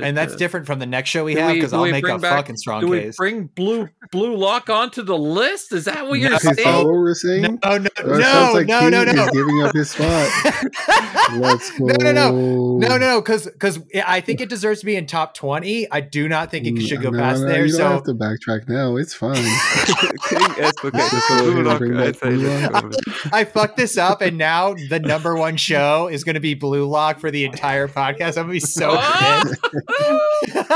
[0.00, 2.36] And that's different from the next show we Do have because i'll make a back-
[2.36, 5.72] fucking strong Do we case bring blue blue lock onto the list?
[5.72, 6.36] Is that what you're No.
[6.36, 6.76] Is that saying?
[6.76, 7.42] what we're saying?
[7.42, 10.30] no no That no sounds like no King no no is giving up his spot.
[11.32, 11.86] Let's go.
[11.86, 12.78] No, no, no.
[12.78, 15.90] No, no, no, because because I think it deserves to be in top twenty.
[15.90, 17.64] I do not think it mm, should go No, past no, there.
[17.66, 18.96] You don't So have to backtrack now.
[18.96, 19.34] It's fine.
[20.28, 22.72] King advocate Just for go ahead Blue and Lock, bring I back say Blue let's
[22.72, 22.82] Lock.
[22.82, 23.32] go with it.
[23.32, 26.84] I fucked this up, and now the number one show is going to be Blue
[26.86, 28.30] Lock for the entire podcast.
[28.36, 28.89] I'm gonna be so pissed.
[28.96, 30.50] Sam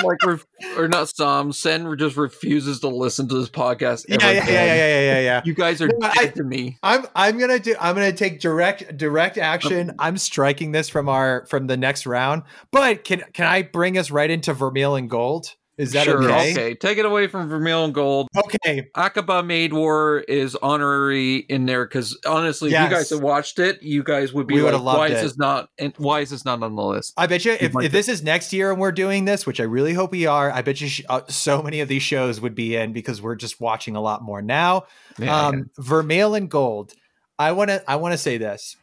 [0.04, 0.46] like ref-
[0.76, 1.52] or not Sam.
[1.52, 4.06] Sen just refuses to listen to this podcast.
[4.08, 5.42] yeah, yeah, yeah, yeah, yeah, yeah, yeah.
[5.44, 6.78] You guys are No, dead I- to me.
[6.82, 9.92] I'm I'm gonna do I'm gonna take direct direct action.
[9.98, 12.42] I'm striking this from our from the next round.
[12.70, 15.54] But can can I bring us right into Vermeil in Gold?
[15.80, 16.74] Is that sure, okay?
[16.74, 18.28] Take it away from Vermeil in Gold.
[18.36, 18.90] Okay.
[18.94, 23.82] Akiba Maid War is honorary in there because honestly, if you guys had watched it,
[23.82, 25.12] you guys would be We like, would've loved "Why it.
[25.12, 25.70] is this not?
[25.78, 28.22] And why is this not on the list?" I bet you if, if this is
[28.22, 30.88] next year and we're doing this, which I really hope we are, I bet you
[30.88, 34.00] sh- uh, so many of these shows would be in because we're just watching a
[34.00, 34.84] lot more now.
[35.26, 36.92] um, Vermeil in Gold.
[37.38, 38.76] I want to I want to say this.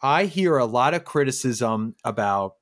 [0.00, 2.54] I hear a lot of criticism about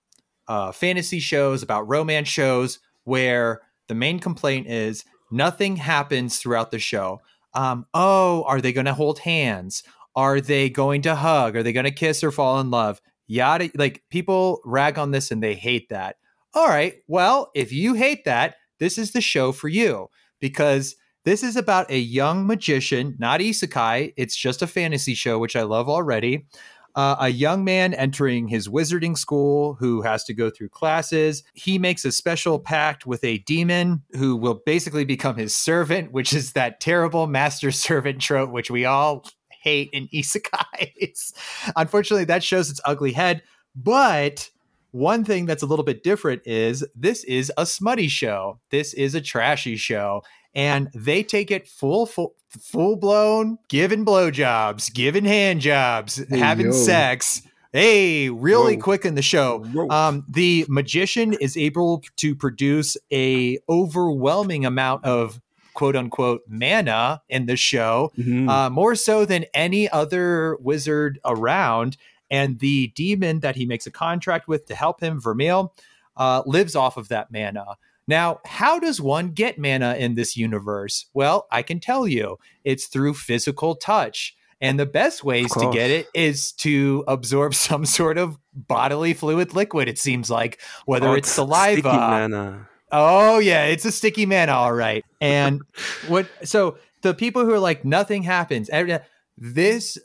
[0.49, 6.79] uh, fantasy shows, about romance shows, where the main complaint is nothing happens throughout the
[6.79, 7.21] show.
[7.55, 9.83] Um, oh, are they going to hold hands?
[10.15, 11.57] Are they going to hug?
[11.57, 13.01] Are they going to kiss or fall in love?
[13.27, 13.71] Yada.
[13.75, 16.17] Like people rag on this and they hate that.
[16.55, 16.95] All right.
[17.07, 20.09] Well, if you hate that, this is the show for you
[20.41, 24.15] because this is about a young magician, not isekai.
[24.17, 26.47] It's just a fantasy show, which I love already.
[26.95, 31.43] Uh, a young man entering his wizarding school who has to go through classes.
[31.55, 36.33] He makes a special pact with a demon who will basically become his servant, which
[36.33, 39.25] is that terrible master servant trope, which we all
[39.63, 41.33] hate in isekais.
[41.77, 43.43] Unfortunately, that shows its ugly head.
[43.75, 44.51] But
[44.93, 48.59] one thing that's a little bit different is this is a smutty show.
[48.71, 50.23] This is a trashy show.
[50.55, 56.67] And they take it full, full, full blown, giving blowjobs, giving hand jobs, Hey, having
[56.67, 56.73] yo.
[56.73, 57.43] sex.
[57.73, 58.83] Hey, really Whoa.
[58.83, 59.65] quick in the show.
[59.91, 65.41] Um, the magician is able to produce a overwhelming amount of
[65.75, 68.49] quote unquote mana in the show Mhm.
[68.51, 71.97] uh, more so than any other wizard around.
[72.29, 75.73] And the demon that he makes a contract with to help him, Vermeil,
[76.17, 77.77] uh, lives off of that mana.
[78.11, 81.07] Now, how does one get mana in this universe?
[81.15, 84.35] Well, I can tell you it's through physical touch.
[84.61, 89.55] And the best ways to get it is to absorb some sort of bodily fluid
[89.55, 92.69] liquid, it seems like, whether Oh, it's sticky saliva, mana.
[92.91, 95.05] Oh yeah, it's a sticky mana, all right.
[95.21, 95.63] And
[96.09, 96.27] what?
[96.43, 98.69] So the people who are like nothing happens.
[98.73, 98.99] Eh,
[99.39, 99.99] this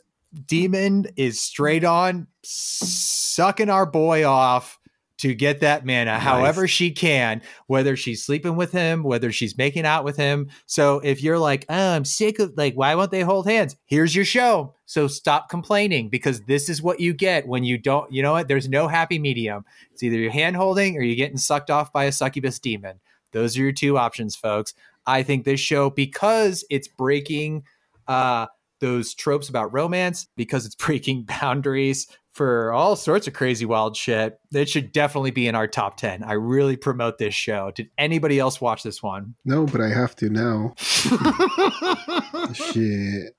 [0.46, 4.78] demon is straight on sucking our boy off
[5.18, 6.22] to get that mana, Nice.
[6.22, 7.40] however she can.
[7.66, 10.48] Whether she's sleeping with him, whether she's making out with him.
[10.66, 13.76] So if you're like, oh, I'm sick of like, why won't they hold hands?
[13.86, 14.74] Here's your show.
[14.84, 18.12] So stop complaining because this is what you get when you don't.
[18.12, 18.48] You know what?
[18.48, 19.64] There's no happy medium.
[19.92, 23.00] It's either you're hand holding or you're getting sucked off by a succubus demon.
[23.32, 24.74] Those are your two options, folks.
[25.06, 27.64] I think this show, because it's breaking
[28.08, 28.46] uh,
[28.80, 32.06] those tropes about romance, because it's breaking boundaries
[32.36, 36.22] for all sorts of crazy wild shit, it should definitely be in our top 10.
[36.22, 37.70] I really promote this show.
[37.74, 39.34] Did anybody else watch this one?
[39.46, 40.74] No, but I have to now.
[42.52, 43.34] Shit.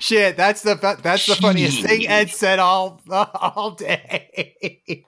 [0.00, 5.04] Shit, that's the fu- that's the funniest thing Ed said all all day.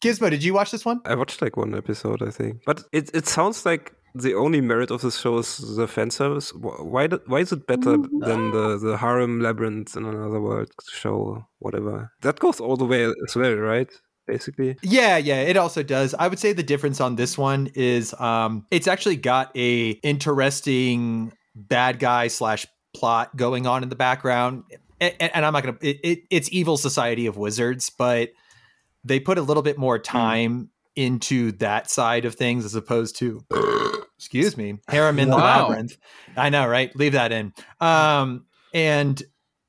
[0.00, 1.00] Gizmo, did you watch this one?
[1.04, 2.62] I watched like one episode, I think.
[2.64, 6.52] But it it sounds like the only merit of this show is the fan service.
[6.54, 11.46] Why do, why is it better than the the Harem Labyrinth in Another World show?
[11.58, 13.90] Whatever that goes all the way as well, right?
[14.26, 16.14] Basically, Yeah, yeah, it also does.
[16.14, 21.32] I would say the difference on this one is um it's actually got a interesting
[21.54, 24.64] bad guy slash plot going on in the background.
[25.00, 28.30] And, and I'm not gonna it, it, it's evil society of wizards, but
[29.04, 33.44] they put a little bit more time into that side of things as opposed to
[34.22, 34.78] excuse me.
[34.88, 35.96] Harem in the labyrinth.
[36.36, 36.94] I know right?
[36.96, 37.52] Leave that in.
[37.80, 39.20] Um and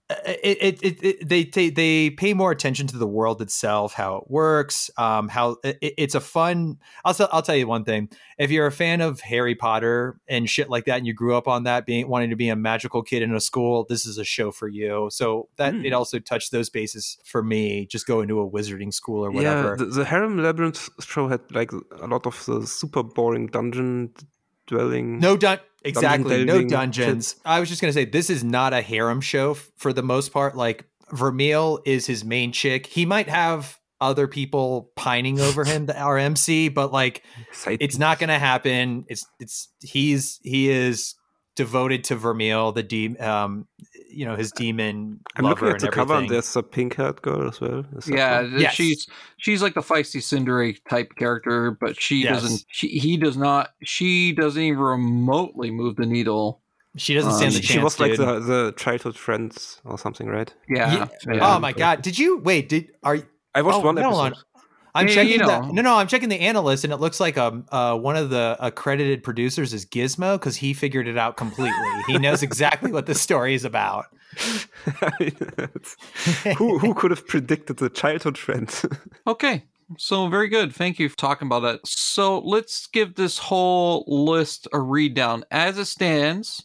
[0.09, 3.93] uh, it, it, it, it they, they they pay more attention to the world itself
[3.93, 7.85] how it works um how it, it's a fun I'll, tell- I'll tell you one
[7.85, 8.09] thing.
[8.37, 11.47] If you're a fan of harry potter and shit like that and you grew up
[11.47, 14.25] on that being wanting to be a magical kid in a school this is a
[14.25, 15.07] show for you.
[15.09, 15.85] So that Hmm.
[15.85, 19.69] it also touched those bases for me just go into a wizarding school or whatever.
[19.69, 19.75] yeah.
[19.77, 24.13] The, the Harem Labyrinth show had like a lot of the super boring dungeon
[24.67, 25.19] dwelling.
[25.19, 27.35] No dun exactly no dungeons.
[27.45, 30.31] I was just gonna say this is not a harem show f- for the most
[30.31, 30.55] part.
[30.55, 32.87] Like Vermeil is his main chick.
[32.87, 38.19] He might have other people pining over him, the RMC, but like side it's not
[38.19, 39.05] gonna happen.
[39.07, 41.15] It's it's he's he is
[41.55, 43.67] devoted to Vermeil, the de- um
[44.13, 46.31] you know his demon I'm lover looking at and the cover, and everything.
[46.33, 47.83] there's a pink-haired girl as well.
[48.07, 48.59] Yeah, one?
[48.59, 48.73] Yes.
[48.73, 49.07] she's
[49.37, 52.41] she's like the feisty tsundere type character, but she Yes.
[52.41, 52.65] doesn't.
[52.69, 53.71] She he does not.
[53.83, 56.61] She doesn't even remotely move the needle.
[56.95, 57.73] She doesn't Um, stand the she, chance.
[57.73, 58.19] she was like dude.
[58.19, 60.53] the, the childhood friends or something, right?
[60.69, 60.91] Yeah.
[61.27, 61.55] Ye- yeah.
[61.55, 62.01] Oh my god!
[62.03, 62.69] Did you wait?
[62.69, 63.17] Did are
[63.55, 64.15] I watched Oh, one episode.
[64.19, 64.33] on.
[64.95, 65.95] I'm Yeah, checking you the no, no.
[65.95, 69.73] I'm checking the AniList, and it looks like um uh one of the accredited producers
[69.73, 71.73] is Gizmo because he figured it out completely.
[72.07, 74.05] he knows exactly what the story is about.
[76.57, 78.85] who who could have predicted the childhood friends?
[79.27, 79.63] Okay.
[79.97, 80.73] So very good.
[80.73, 81.79] Thank you for talking about that.
[81.85, 85.43] So let's give this whole list a read down.
[85.51, 86.63] As it stands,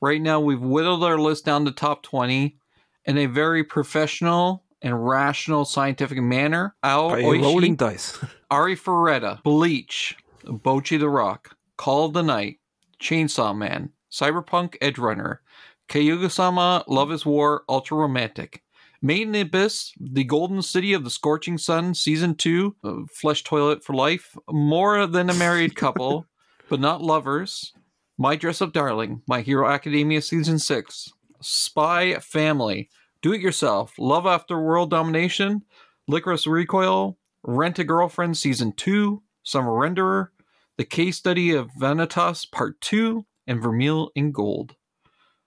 [0.00, 2.56] right now we've whittled our list down to top 20
[3.04, 6.74] in a very professional and rational scientific manner.
[6.82, 8.18] Ao By Oishi, rolling dice.
[8.50, 12.58] Arifureta, Bleach, Bocchi the Rock, Call of the Night,
[13.00, 15.40] Chainsaw Man, Cyberpunk Edge Runner,
[15.88, 18.62] Kaguya-sama Love is War Ultra Romantic,
[19.02, 23.94] the Abyss, The Golden City of the Scorching Sun Season 2, uh, Flesh Toilet for
[23.94, 26.26] Life, More Than a Married Couple,
[26.68, 27.72] but Not Lovers,
[28.16, 31.10] My Dress Up Darling, My Hero Academia Season 6,
[31.40, 32.88] Spy Family,
[33.22, 35.62] Do It Yourself, Love After World Domination,
[36.10, 40.28] Lycoris Recoil, Rent a Girlfriend Season 2, Summer Renderer,
[40.76, 44.74] The Case Study of Vanitas Part 2, and Vermeil in Gold.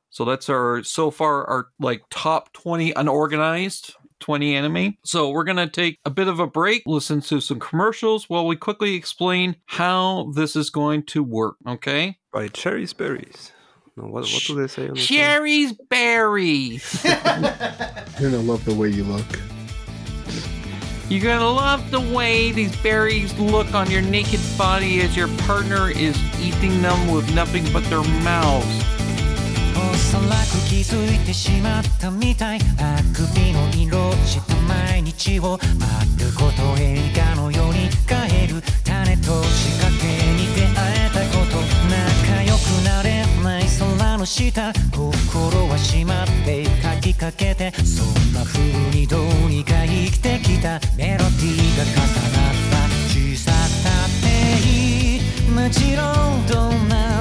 [0.09, 4.97] So that's our so far our like top 20 unorganized 20 anime.
[5.03, 8.47] So we're going to take a bit of a break, listen to some commercials while
[8.47, 12.19] we quickly explain how this is going to work, okay?
[12.31, 13.51] By Cherry's Berries.
[13.96, 15.16] No, what, what do they say on the song?
[15.16, 17.04] Cherry's berries.
[17.04, 19.26] You're gonna love the way you look.
[21.08, 25.90] You're gonna love the way these berries look on your naked body as your partner
[25.90, 28.86] is eating them with nothing but their mouths.
[29.76, 40.23] おそらく気づいてしまったみたいあくびの色した毎日を丸ごと映画のように変える種と仕掛け
[44.25, 50.79] 心は閉まって書きかけてそんな風にどうにか生きてきた。
[50.97, 52.89] メロディーが重なった。
[53.07, 53.53] 小さっ
[53.83, 54.25] たって
[54.67, 55.19] いい。
[55.51, 56.01] もちろ
[56.37, 57.14] んどんな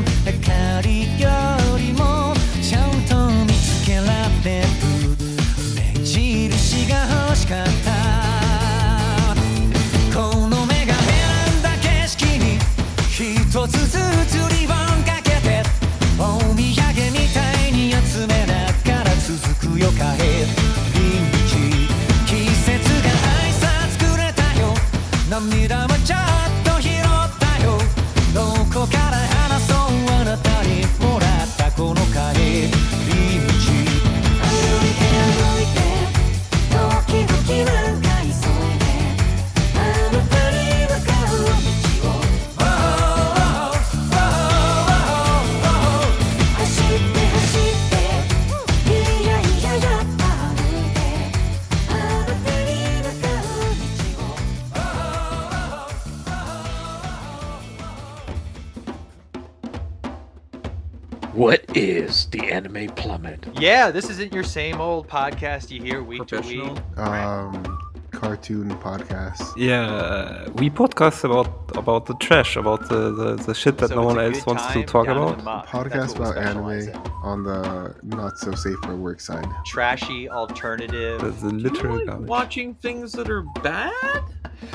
[63.64, 66.60] Yeah, this isn't your same old podcast you hear week to week.
[66.60, 66.78] Professional.
[66.98, 67.83] Um,
[68.14, 69.42] cartoon podcast.
[69.56, 73.96] Yeah, uh, we podcast about about the trash, about the, the, the shit that So
[73.96, 75.38] no one else wants to talk about.
[75.38, 75.70] the muck.
[75.70, 77.12] That's Podcast about specialize anime in.
[77.22, 79.46] on the not so safe for work side.
[79.66, 81.20] Trashy alternative.
[81.20, 83.92] The, the Do you literal like watching things that are bad?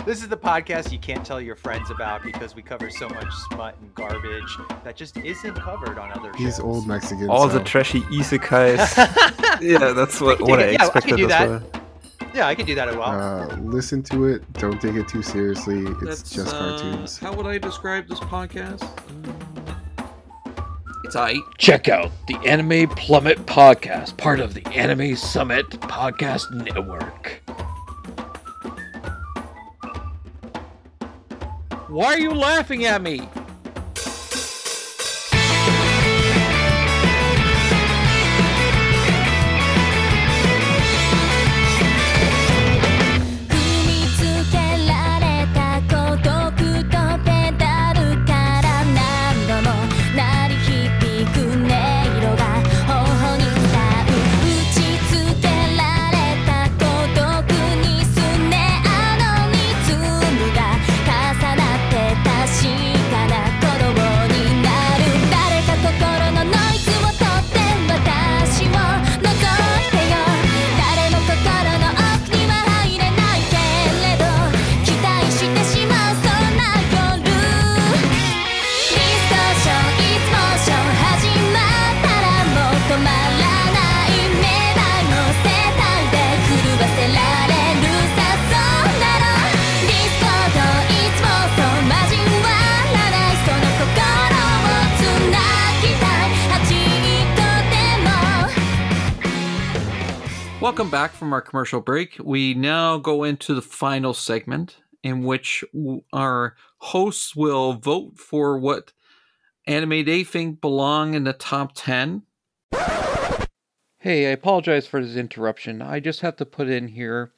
[0.05, 3.31] This is the podcast you can't tell your friends about because we cover so much
[3.49, 6.59] smut and garbage that just isn't covered on other He's shows.
[6.59, 7.29] old Mexican.
[7.29, 8.97] All so the trashy isekais.
[9.61, 10.71] yeah, that's what, what I.
[10.71, 11.88] Yeah, I expected do as well.
[12.33, 13.09] Yeah, I can do that as well.
[13.09, 14.53] uh, listen to it.
[14.53, 15.79] Don't take it too seriously.
[15.85, 17.17] It's That's, just uh, cartoons.
[17.17, 18.87] How would I describe this podcast?
[21.03, 21.41] It's aight.
[21.57, 27.41] Check out the Anime Plummet podcast, part of the Anime Summit Podcast Network.
[31.87, 33.48] Why are you laughing at me?「
[100.79, 102.15] Welcome back from our commercial break.
[102.23, 105.61] We now go into the final segment in which
[106.13, 108.93] our hosts will vote for what
[109.67, 112.21] anime they think belong in the top 10.
[112.71, 115.81] Hey, I apologize for this interruption.
[115.81, 117.33] I just have to put in here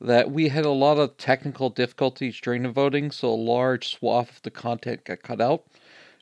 [0.00, 4.36] that we had a lot of technical difficulties during the voting, so a large swath
[4.36, 5.66] of the content got cut out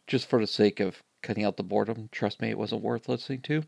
[0.08, 2.08] just for the sake of cutting out the boredom.
[2.10, 3.62] Trust me, it wasn't worth listening to.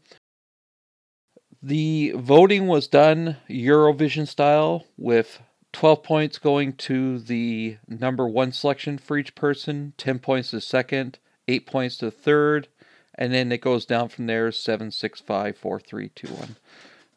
[1.62, 5.42] The voting was done Eurovision style with
[5.72, 11.18] 12 points going to the number one selection for each person, 10 points to second,
[11.48, 12.68] 8 points to third,
[13.14, 16.56] and then it goes down from there 7, 6, 5, 4, 3, 2, 1.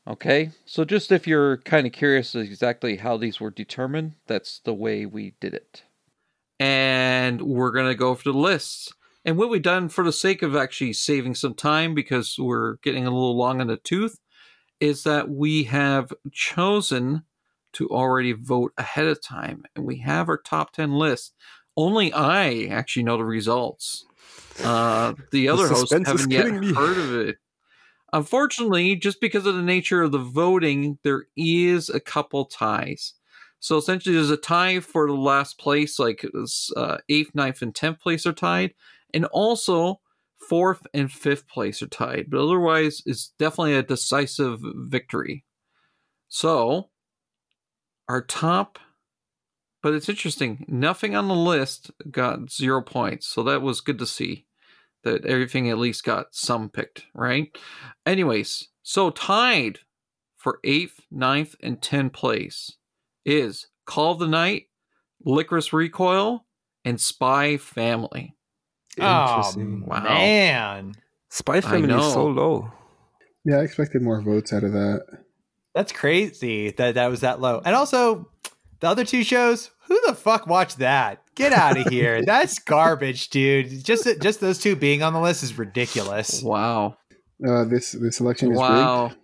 [0.06, 4.74] Okay, so just if you're kind of curious exactly how these were determined, that's the
[4.74, 5.84] way we did it.
[6.60, 8.92] And we're going to go for the lists.
[9.24, 13.08] And what we've done for the sake of actually saving some time because we're getting
[13.08, 14.20] a little long in the tooth
[14.84, 17.24] is that we have chosen
[17.72, 21.34] to already vote ahead of time and we have our top 10 list.
[21.78, 24.04] Only I actually know the results.
[24.62, 26.74] Uh, the other hosts haven't yet me.
[26.74, 27.38] heard of it.
[28.12, 33.14] Unfortunately, just because of the nature of the voting, there is a couple ties.
[33.62, 36.26] So essentially, there's a tie for the last place, like
[36.76, 38.74] uh, eighth, ninth, and tenth place are tied,
[39.14, 40.02] and also
[40.50, 42.28] fourth and fifth place are tied.
[42.30, 45.46] But otherwise, it's definitely a decisive victory.
[46.28, 46.90] So,
[48.10, 48.80] our top,
[49.82, 50.66] but it's interesting.
[50.68, 54.46] Nothing on the list got zero points, so that was good to see
[55.04, 57.56] that everything at least got some picked, right?
[58.06, 59.80] Anyways, so tied
[60.38, 62.78] for eighth, ninth, and tenth place
[63.26, 64.68] is Call of the Night,
[65.26, 66.46] Lycoris Recoil,
[66.86, 68.36] and Spy Family.
[69.00, 69.86] Oh Interesting.
[69.86, 70.04] Wow.
[70.04, 70.94] man,
[71.30, 72.72] Spy Family is so low.
[73.46, 75.02] Yeah, I expected more votes out of that.
[75.76, 77.62] that's crazy that that was that low.
[77.66, 78.30] And also,
[78.80, 81.22] the other two shows, who the fuck watched that?
[81.36, 82.24] Get out of here.
[82.24, 83.84] That's garbage, dude.
[83.84, 86.42] Just just those two being on the list is ridiculous.
[86.44, 86.98] Wow.
[87.46, 89.18] Uh, this this election is rigged.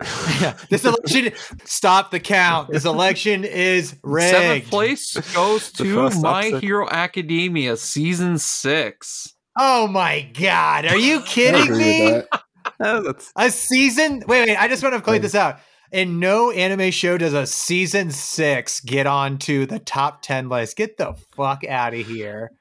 [0.00, 0.06] Wow.
[0.40, 1.32] Yeah, this election.
[1.64, 2.70] Stop the count.
[2.70, 4.30] This election is rigged.
[4.30, 6.62] Seventh place goes to My upset.
[6.62, 9.34] Hero Academia season six.
[9.58, 10.86] Oh my god!
[10.86, 12.10] Are you kidding me?
[12.10, 12.42] that.
[12.78, 14.22] That's A season?
[14.26, 14.56] Wait, wait.
[14.56, 15.58] I just want to clear this out.
[15.92, 20.76] And no anime show does a season six get onto the top ten list.
[20.76, 22.52] Get the fuck out of here.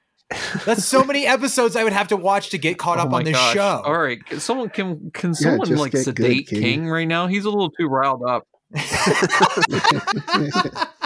[0.66, 3.24] That's so many episodes I would have to watch to get caught Oh up on
[3.24, 3.54] this gosh.
[3.56, 3.82] show.
[3.84, 6.62] All right, can someone can can Yeah, someone just like get good, sedate King.
[6.62, 7.26] King right now?
[7.28, 8.48] He's a little too riled up.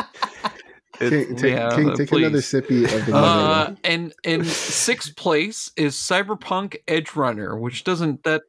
[1.09, 2.51] King, take, yeah, King, uh, take another please.
[2.51, 8.41] sippy of the Uh, and in sixth place is Cyberpunk Edge Runner, which doesn't that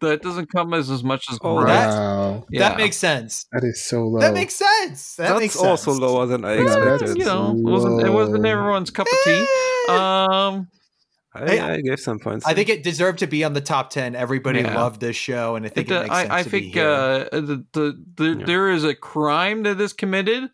[0.00, 1.68] that doesn't come as as much as Oh, Grind.
[1.70, 2.68] that- Yeah.
[2.68, 3.46] That makes sense.
[3.52, 4.20] that is so low.
[4.20, 5.16] That makes sense.
[5.16, 6.00] That that's makes also sense.
[6.02, 6.90] lower than I expected.
[7.00, 9.46] that's- you know, it wasn't it wasn't everyone's cup of tea.
[9.88, 10.68] Um,
[11.34, 12.44] I, Hey, I gave some points.
[12.46, 14.14] I think it deserved to be on the top ten.
[14.14, 14.74] Everybody Yeah.
[14.78, 16.60] loved this show, and I think it, it, uh, makes sense I, I to be
[16.60, 16.88] think here.
[17.32, 18.44] uh, the, the, the Yeah.
[18.44, 20.50] there is a crime that is committed,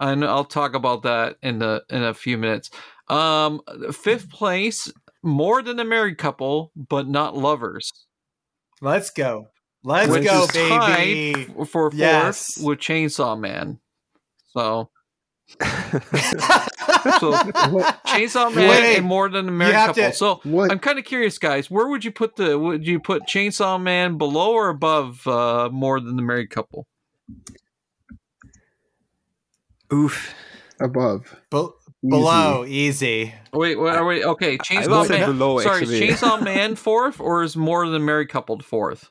[0.00, 2.70] and I'll talk about that in the in a few minutes.
[3.08, 3.60] Um,
[3.92, 4.92] fifth place,
[5.22, 7.92] more than a married couple, but not lovers.
[8.80, 9.48] Let's go.
[9.84, 10.68] Let's which go, is baby.
[11.46, 12.58] tied for fourth Yes.
[12.58, 13.78] with Chainsaw Man.
[14.48, 14.90] So,
[15.60, 15.68] so
[18.06, 19.94] Chainsaw Man Wait, and more than a married couple.
[19.94, 20.72] to- so What?
[20.72, 21.70] I'm kind of curious, guys.
[21.70, 22.58] Where would you put the?
[22.58, 26.86] Would you put Chainsaw Man below or above uh, more than the married couple?
[29.92, 30.34] Oof.
[30.80, 31.34] above.
[31.50, 31.68] Be-
[32.08, 33.34] below, easy.
[33.52, 34.52] Oh, wait, wait, wait okay.
[34.52, 35.26] would Chainsaw Man.
[35.30, 36.08] below, sorry, is actually.
[36.08, 39.08] Chainsaw Man fourth or is more than married couple fourth?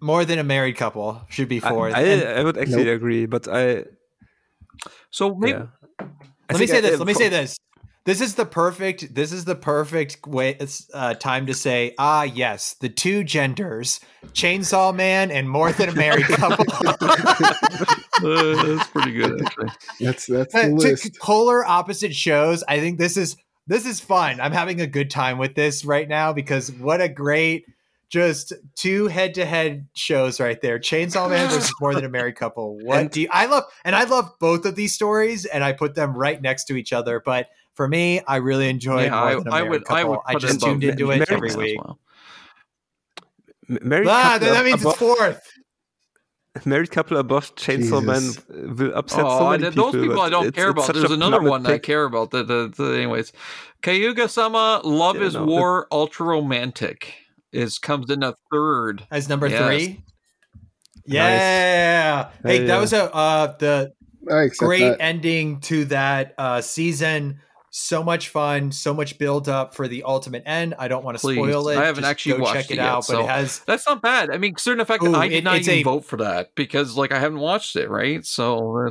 [0.00, 1.94] More than a married couple should be fourth.
[1.94, 2.96] I, And I would actually Nope.
[2.96, 3.84] agree, but I.
[5.10, 5.66] So maybe Yeah.
[6.00, 6.98] I let me say I- this.
[6.98, 7.56] Let me pro- say this.
[8.08, 9.14] This is the perfect.
[9.14, 10.56] This is the perfect way.
[10.58, 15.90] It's uh, time to say, ah, yes, the two genders, Chainsaw Man and more than
[15.90, 16.64] a married couple.
[16.74, 16.96] Uh,
[18.64, 19.68] that's pretty good, actually.
[20.00, 21.18] That's that's the Two list.
[21.20, 22.64] polar opposite shows.
[22.66, 23.36] I think this is
[23.66, 24.40] this is fun.
[24.40, 27.66] I'm having a good time with this right now because what a great
[28.08, 30.78] just two head to head shows right there.
[30.78, 32.78] Chainsaw Man versus More Than a Married Couple.
[32.78, 33.64] What And- do you, I love?
[33.84, 36.94] And I love both of these stories, and I put them right next to each
[36.94, 37.20] other.
[37.22, 37.48] But
[37.78, 39.84] for me, I really enjoyed Yeah, More I, Than a I Married would.
[39.84, 39.96] Couple.
[39.96, 40.18] I would.
[40.26, 41.78] I just tuned into it Married every week.
[41.80, 41.98] well.
[43.68, 45.42] Married Ah, couple that means above, it's fourth.
[46.66, 48.48] married couple above Chainsaw Jesus.
[48.48, 50.00] Man will upset Oh, so I, many those people.
[50.08, 50.92] people I don't it's- care it's about.
[50.94, 52.32] There's another plummet one that I care about.
[52.32, 53.32] The, the, the anyways,
[53.84, 57.14] Kaguya Sama, Love Yeah, is no, War, Ultra Romantic
[57.52, 59.06] is comes in a third.
[59.10, 59.62] As number Yes.
[59.64, 60.02] three.
[61.06, 62.30] Yeah.
[62.42, 63.92] Hey, Hey, that was a uh the
[64.58, 65.00] great that.
[65.00, 67.40] ending to that uh season.
[67.70, 70.74] So much fun, so much build up for the ultimate end.
[70.78, 71.36] I don't want to Please.
[71.36, 71.76] spoil it.
[71.78, 73.86] I haven't Just actually go watched check it it, yet, out, but it has That's
[73.86, 74.30] not bad.
[74.30, 76.54] I mean, certain effect Ooh, that I did it- not even a- vote for that
[76.54, 78.24] because, like, I haven't watched it, right?
[78.24, 78.90] So,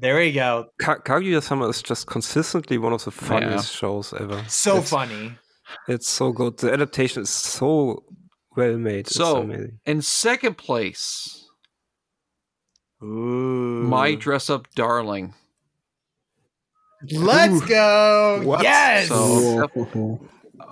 [0.00, 0.66] there you go.
[0.80, 4.44] Ka- Kaguya-sama is just consistently one of the funniest shows ever.
[4.48, 5.32] So it's, funny.
[5.88, 6.58] It's so good.
[6.58, 8.04] The adaptation is so
[8.56, 9.06] well made.
[9.08, 9.80] It's So, amazing.
[9.86, 11.46] in second place,
[13.02, 13.82] Ooh.
[13.88, 15.34] My Dress Up Darling.
[17.10, 18.42] Let's go.
[18.44, 18.62] What?
[18.62, 19.08] Yes.
[19.08, 19.68] So-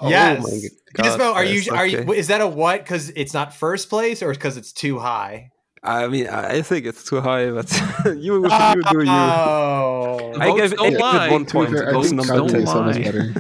[0.09, 0.39] yes.
[0.39, 2.81] Oh my Gizmo, God, are you yes, are you is that a what?
[2.83, 5.51] Because it's not first place or because it's too high?
[5.83, 7.71] I mean, I I think it's too high, but
[8.05, 8.49] you, you
[8.91, 9.11] do you.
[9.11, 10.33] Oh.
[10.39, 11.27] I Votes gave, don't I gave lie.
[11.29, 11.71] it one be point.
[11.71, 12.57] fair, I think Votes don't Kaguya two.
[12.59, 13.03] is so much lie.
[13.03, 13.35] better.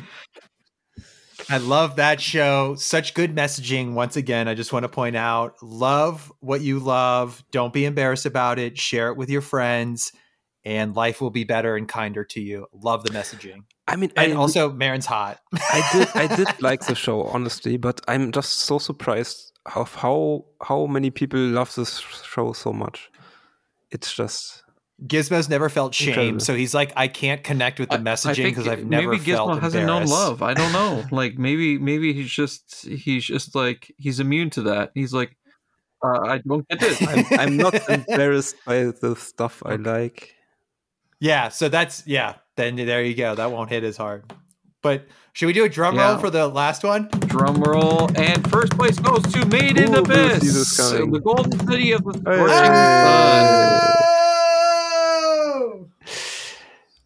[1.48, 2.76] I love that show.
[2.76, 3.94] Such good messaging.
[3.94, 7.42] Once again, I just want to point out love what you love.
[7.50, 8.78] Don't be embarrassed about it.
[8.78, 10.12] Share it with your friends,
[10.64, 12.66] and life will be better and kinder to you.
[12.72, 13.64] Love the messaging.
[13.88, 15.38] I mean, And I also, Marin's hot.
[15.54, 20.44] I did I did like the show honestly, but I'm just so surprised of how
[20.62, 23.10] how many people love this show so much.
[23.90, 24.62] It's just
[25.06, 26.40] Gizmo's never felt shame, Incredible.
[26.40, 29.24] so he's like, I can't connect with the I- I messaging because I've never maybe
[29.32, 30.42] felt Gizmo hasn't known love.
[30.42, 31.04] I don't know.
[31.10, 34.90] like maybe maybe he's just he's just like he's immune to that.
[34.94, 35.36] He's like,
[36.04, 37.02] uh, I don't get it.
[37.02, 40.34] I'm, I'm not embarrassed by the stuff I like.
[41.20, 42.36] Yeah, so that's yeah.
[42.56, 43.34] Then there you go.
[43.34, 44.24] That won't hit as hard.
[44.82, 46.12] But should we do a drum Yeah.
[46.12, 47.08] roll for the last one?
[47.26, 51.58] Drum roll and first place goes to Made in Ooh, Blue Abyss, is the golden
[51.68, 52.36] city of the Hey.
[52.36, 53.80] scorching sun.
[55.22, 55.88] Oh!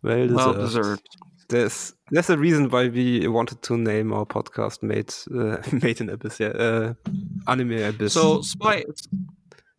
[0.03, 0.37] Well deserved.
[0.37, 1.09] Well deserved.
[1.49, 6.09] There's there's a reason why we wanted to name our podcast "Made uh, Made in
[6.11, 6.95] Abyss." Yeah, uh,
[7.47, 8.13] anime abyss.
[8.15, 8.85] So Spy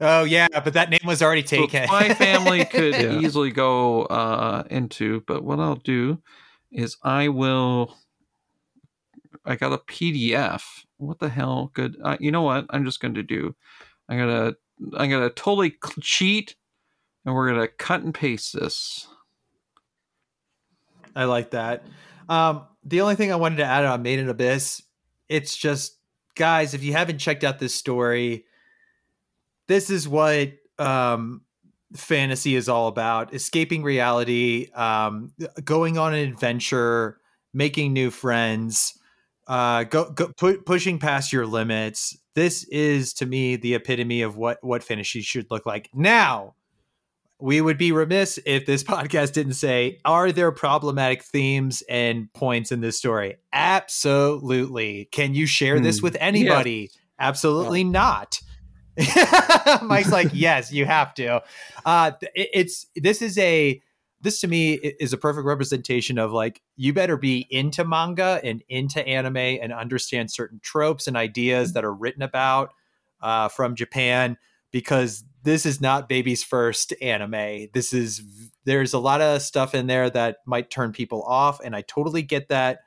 [0.01, 1.87] Oh yeah, but that name was already so taken.
[1.87, 3.19] my Family could Yeah.
[3.19, 6.21] easily go uh, into, but what I'll do
[6.71, 7.95] is I will.
[9.45, 10.63] I got a PDF.
[10.97, 11.71] What the hell?
[11.73, 11.97] Good.
[12.03, 12.65] Uh, you know what?
[12.71, 13.55] I'm just going to do.
[14.09, 14.53] I'm gonna.
[14.97, 16.55] I'm gonna totally cheat,
[17.25, 19.07] and we're gonna cut and paste this.
[21.15, 21.85] I like that.
[22.27, 24.81] Um, the only thing I wanted to add on Made in Abyss,
[25.29, 25.97] it's just
[26.35, 28.45] guys, if you haven't checked out this story,
[29.67, 31.41] this is what um,
[31.95, 35.33] fantasy is all about: escaping reality, um,
[35.63, 37.19] going on an adventure,
[37.53, 38.97] making new friends,
[39.47, 42.17] uh, go, go pu- pushing past your limits.
[42.35, 45.89] This is to me the epitome of what what fantasy should look like.
[45.93, 46.55] Now,
[47.39, 52.71] we would be remiss if this podcast didn't say, are there problematic themes and points
[52.71, 53.37] in this story?
[53.53, 55.07] Absolutely.
[55.11, 56.05] Can you share this Hmm.
[56.05, 56.91] with anybody?
[57.19, 58.39] Absolutely not.
[59.83, 61.41] Mike's like, yes, you have to.
[61.85, 63.81] Uh, it- it's this is a
[64.21, 68.63] this to me is a perfect representation of like you better be into manga and
[68.69, 72.73] into anime and understand certain tropes and ideas that are written about
[73.21, 74.37] uh, from Japan
[74.71, 77.67] because this is not baby's first anime.
[77.73, 78.23] This is
[78.63, 82.23] there's a lot of stuff in there that might turn people off, and I totally
[82.23, 82.79] get that.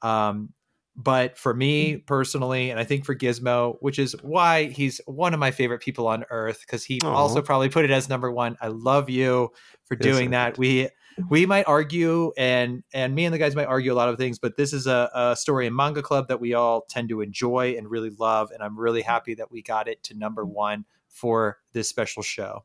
[0.00, 0.54] Um,
[1.00, 5.38] but for me personally, and I think for Gizmo, which is why he's one of
[5.38, 7.14] my favorite people on earth, because he Aw.
[7.14, 8.56] also probably put it as number one.
[8.60, 9.50] I love you
[9.84, 10.58] for Yes, doing I that.
[10.58, 10.88] We
[11.30, 14.40] we might argue, and and me and the guys might argue a lot of things,
[14.40, 17.76] but this is a, a story in manga club that we all tend to enjoy
[17.78, 21.58] and really love, and I'm really happy that we got it to number one for
[21.74, 22.64] this special show.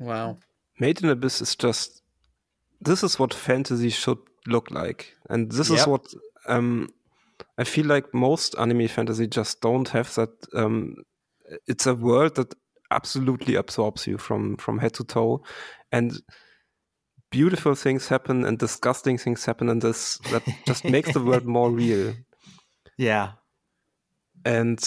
[0.00, 0.38] Wow.
[0.80, 2.02] Made in Abyss is just
[2.80, 4.18] this is what fantasy should
[4.48, 6.12] look like, and this is what
[6.48, 6.88] um,
[7.58, 10.14] I feel like most anime fantasy just don't have.
[10.14, 10.94] That um,
[11.66, 12.54] it's a world that
[12.90, 15.42] absolutely absorbs you from from head to toe,
[15.92, 16.12] and
[17.30, 21.70] beautiful things happen and disgusting things happen, and this that just makes the world more
[21.70, 22.14] real.
[22.98, 23.32] Yeah,
[24.44, 24.78] and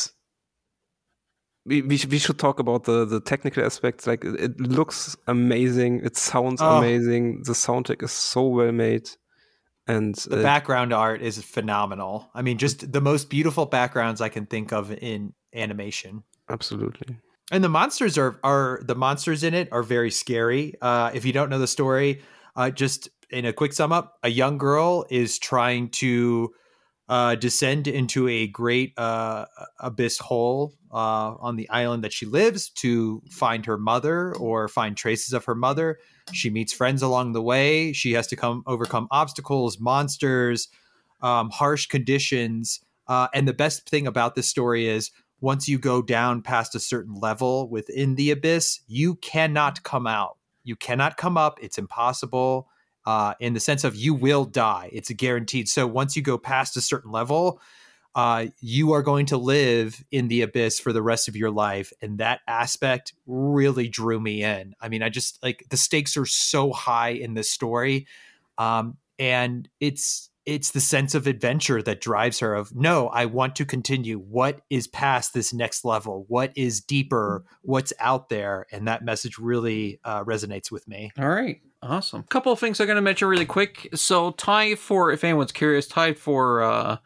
[1.66, 6.02] we we, we should talk about the the technical aspects like it, it looks amazing
[6.04, 6.78] it sounds Oh.
[6.78, 9.10] amazing the soundtrack is so well made
[9.88, 12.30] and the uh, background art is phenomenal.
[12.34, 16.24] I mean, just the most beautiful backgrounds I can think of in animation.
[16.50, 17.18] absolutely
[17.52, 20.76] And the monsters are are the monsters in it are very scary.
[20.82, 22.22] Uh, if you don't know the story,
[22.56, 26.54] uh, just in a quick sum up, a young girl is trying to
[27.10, 29.46] uh, descend into a great uh,
[29.80, 34.96] abyss hole uh, on the island that she lives to find her mother or find
[34.96, 36.00] traces of her mother.
[36.32, 37.94] She meets friends along the way.
[37.94, 40.70] She has to come overcome obstacles, monsters,
[41.22, 42.80] um, harsh conditions.
[43.08, 46.80] Uh, and the best thing about this story is once you go down past a
[46.80, 50.38] certain level within the abyss, you cannot come out.
[50.64, 51.60] You cannot come up.
[51.62, 52.70] It's impossible
[53.06, 54.90] uh, in the sense of you will die.
[54.94, 55.68] It's a guaranteed.
[55.68, 57.60] So once you go past a certain level,
[58.15, 61.91] uh, you are going to live in the abyss for the rest of your life.
[62.02, 64.76] And that aspect really drew me in.
[64.80, 68.07] I mean, I just like the stakes are so high in this story.
[68.57, 73.56] Um, and it's it's the sense of adventure that drives her of no i want
[73.56, 78.88] to continue what is past this next level what is deeper what's out there and
[78.88, 81.61] that message really uh, resonates with me All right.
[81.84, 82.23] Awesome.
[82.23, 83.90] Couple of things I'm going to mention really quick.
[83.94, 86.98] So, tied for, if anyone's curious, tied for uh,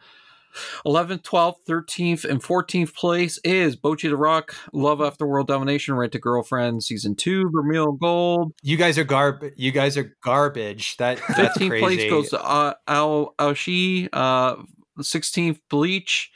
[0.86, 6.14] 11th, 12th, 13th, and 14th place is Bocchi the Rock, Love After World Domination, Rent
[6.14, 8.52] a Girlfriend, Season 2, Vermeil Gold.
[8.62, 12.42] you guys are garb you guys are garbage that that's 15th crazy place goes to
[12.42, 14.56] uh, Ao Aoashi, uh,
[15.00, 16.30] 16th, Bleach.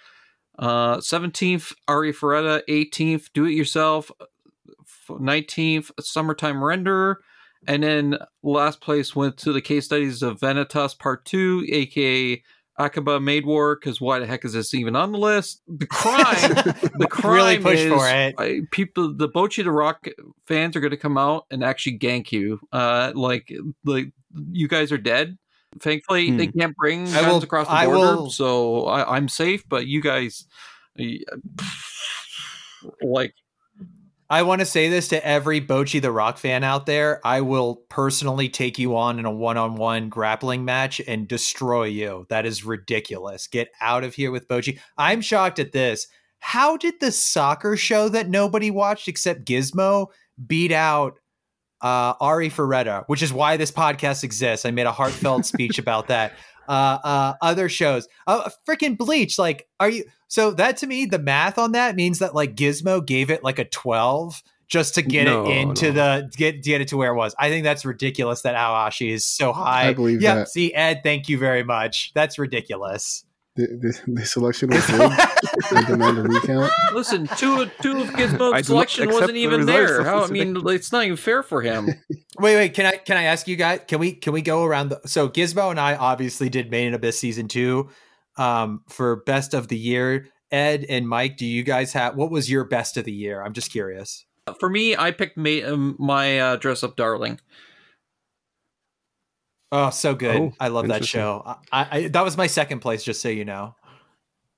[0.58, 2.62] Uh, 17th, Arifureta.
[2.68, 4.10] 18th, Do It Yourself.
[5.08, 7.18] 19th, Summertime Render.
[7.66, 12.42] And then last place went to the case studies of Vanitas Part 2, aka
[12.78, 15.60] Akiba Maid War, because why the heck is this even on the list?
[15.68, 16.54] The crime,
[16.98, 18.34] the crime Really push is for it.
[18.38, 20.06] I, people, the Bocchi the Rock
[20.46, 22.60] fans are going to come out and actually gank you.
[22.72, 23.52] Uh, like,
[23.84, 24.12] like
[24.50, 25.36] you guys are dead.
[25.80, 29.28] Thankfully, they can't bring I guns will- across the I border, will- so I, I'm
[29.28, 29.64] safe.
[29.68, 30.46] But you guys,
[33.02, 33.34] like,
[34.32, 37.20] I want to say this to every Bocchi the Rock fan out there.
[37.22, 41.84] I will personally take you on in a one on one grappling match and destroy
[41.84, 42.24] you.
[42.30, 43.46] That is ridiculous.
[43.46, 44.78] Get out of here with Bocchi.
[44.96, 46.06] I'm shocked at this.
[46.38, 50.06] How did the soccer show that nobody watched except Gizmo
[50.46, 51.18] beat out
[51.82, 54.64] uh, Arifureta, which is why this podcast exists?
[54.64, 56.32] I made a heartfelt speech about that.
[56.68, 59.39] Uh, uh, other shows, uh, freaking Bleach.
[59.39, 60.05] Like, are you?
[60.28, 63.59] So that to me, the math on that means that like Gizmo gave it like
[63.59, 66.20] a twelve just to get No, it into no.
[66.22, 67.34] the get get it to where it was.
[67.39, 69.89] I think that's ridiculous that Aoashi is so high.
[69.89, 70.48] I believe yeah, that.
[70.48, 72.12] see, Ed, thank you very much.
[72.14, 73.24] That's ridiculous.
[73.54, 75.12] The, the, the selection was rigged.
[75.72, 76.72] I demand a recount.
[76.94, 80.04] listen, two two of Gizmo's do not selection wasn't even results there.
[80.04, 81.86] How I mean, it's not even fair for him.
[82.38, 82.72] Wait, wait.
[82.72, 83.80] Can I can I ask you guys?
[83.86, 85.00] Can we can we go around the?
[85.04, 87.90] So Gizmo and I obviously did Made in Abyss season two,
[88.38, 90.28] um, for best of the year.
[90.50, 93.42] Ed and Mike, do you guys have what was your best of the year?
[93.42, 94.24] I'm just curious.
[94.58, 97.38] For me, I picked ma- um, my uh, dress up darling.
[99.72, 100.36] Oh, so good!
[100.36, 101.42] Oh, I love that show.
[101.72, 103.74] I, I that was my second place, just so you know.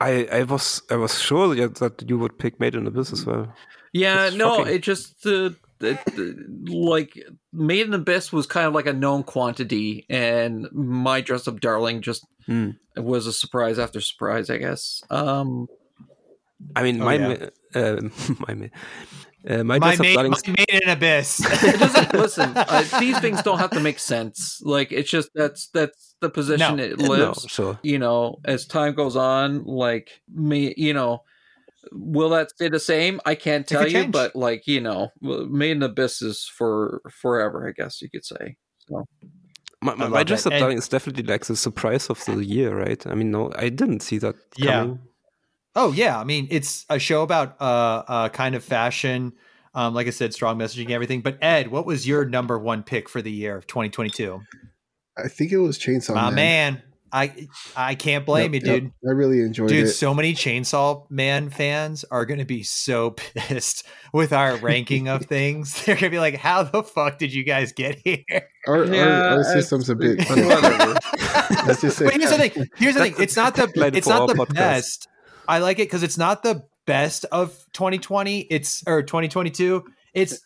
[0.00, 3.24] I, I was I was sure that that you would pick Made in Abyss as
[3.24, 3.54] well.
[3.92, 4.74] Yeah, That's no, shocking.
[4.74, 5.50] it just uh,
[5.80, 6.32] it, uh,
[6.66, 7.16] like
[7.52, 11.60] Made in the Abyss was kind of like a known quantity, and my dress up
[11.60, 12.70] darling just Hmm.
[12.96, 15.00] was a surprise after surprise, I guess.
[15.10, 15.66] Um,
[16.76, 17.48] I mean, Oh, my yeah.
[17.74, 18.00] uh,
[18.48, 18.66] my ma-
[19.48, 20.46] uh, my, My dress up made, darlings.
[20.46, 21.40] my made in abyss.
[21.64, 22.52] it doesn't listen.
[22.56, 24.60] Uh, these things don't have to make sense.
[24.62, 26.82] Like it's just that's that's the position No.
[26.84, 27.46] it No, lives.
[27.48, 27.78] sure.
[27.82, 31.22] you know, as time goes on, like me, you know,
[31.92, 33.20] will that stay the same?
[33.26, 34.12] I can't tell you, change.
[34.12, 38.56] but like you know, Made in Abyss is for forever, I guess you could say.
[38.88, 39.04] So
[39.82, 40.54] My, my, love my dress that.
[40.54, 43.06] up darling is definitely like the surprise of the year, right?
[43.06, 44.80] I mean, no, I didn't see that Yeah.
[44.80, 44.98] coming.
[45.76, 49.32] Oh yeah, I mean it's a show about uh, uh kind of fashion.
[49.74, 51.20] Um, like I said, strong messaging, everything.
[51.20, 54.40] But Ed, what was your number one pick for the year of 2022?
[55.18, 56.34] I think it was Chainsaw My Man.
[56.34, 56.82] man,
[57.12, 58.80] I I can't blame Yep, you, yep.
[58.82, 58.92] dude.
[59.09, 59.82] I really enjoyed Dude, it.
[59.86, 65.09] Dude, so many Chainsaw Man fans are going to be so pissed with our ranking
[65.09, 65.84] of things.
[65.84, 68.18] They're going to be like, "How the fuck did you guys get here?"
[68.68, 70.18] our, Yeah, our, our system's a bit.
[70.28, 70.98] whatever.
[71.66, 72.68] Let's just say But here's the thing.
[72.76, 73.14] Here's the thing.
[73.18, 74.55] It's not the it's not the podcast.
[74.55, 75.09] best.
[75.48, 78.40] I like it because it's not the best of 2020.
[78.50, 79.84] It's or 2022.
[80.12, 80.40] It's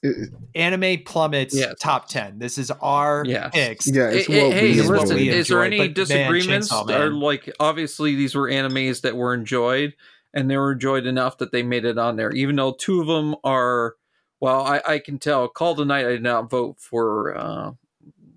[0.54, 1.74] anime plummets Yes.
[1.78, 2.38] top 10.
[2.38, 3.50] This is our Yes.
[3.52, 3.86] picks.
[3.86, 5.38] yeah, it's Hey, what hey, we is what listen, we enjoyed.
[5.38, 6.72] is there any but man, disagreements?
[6.86, 7.02] Man.
[7.02, 9.94] Or like obviously these were animes that were enjoyed,
[10.32, 12.30] and they were enjoyed enough that they made it on there.
[12.32, 13.96] Even though two of them are,
[14.40, 15.48] well, I, I can tell.
[15.48, 17.36] Call the night I did not vote for.
[17.36, 17.72] Uh,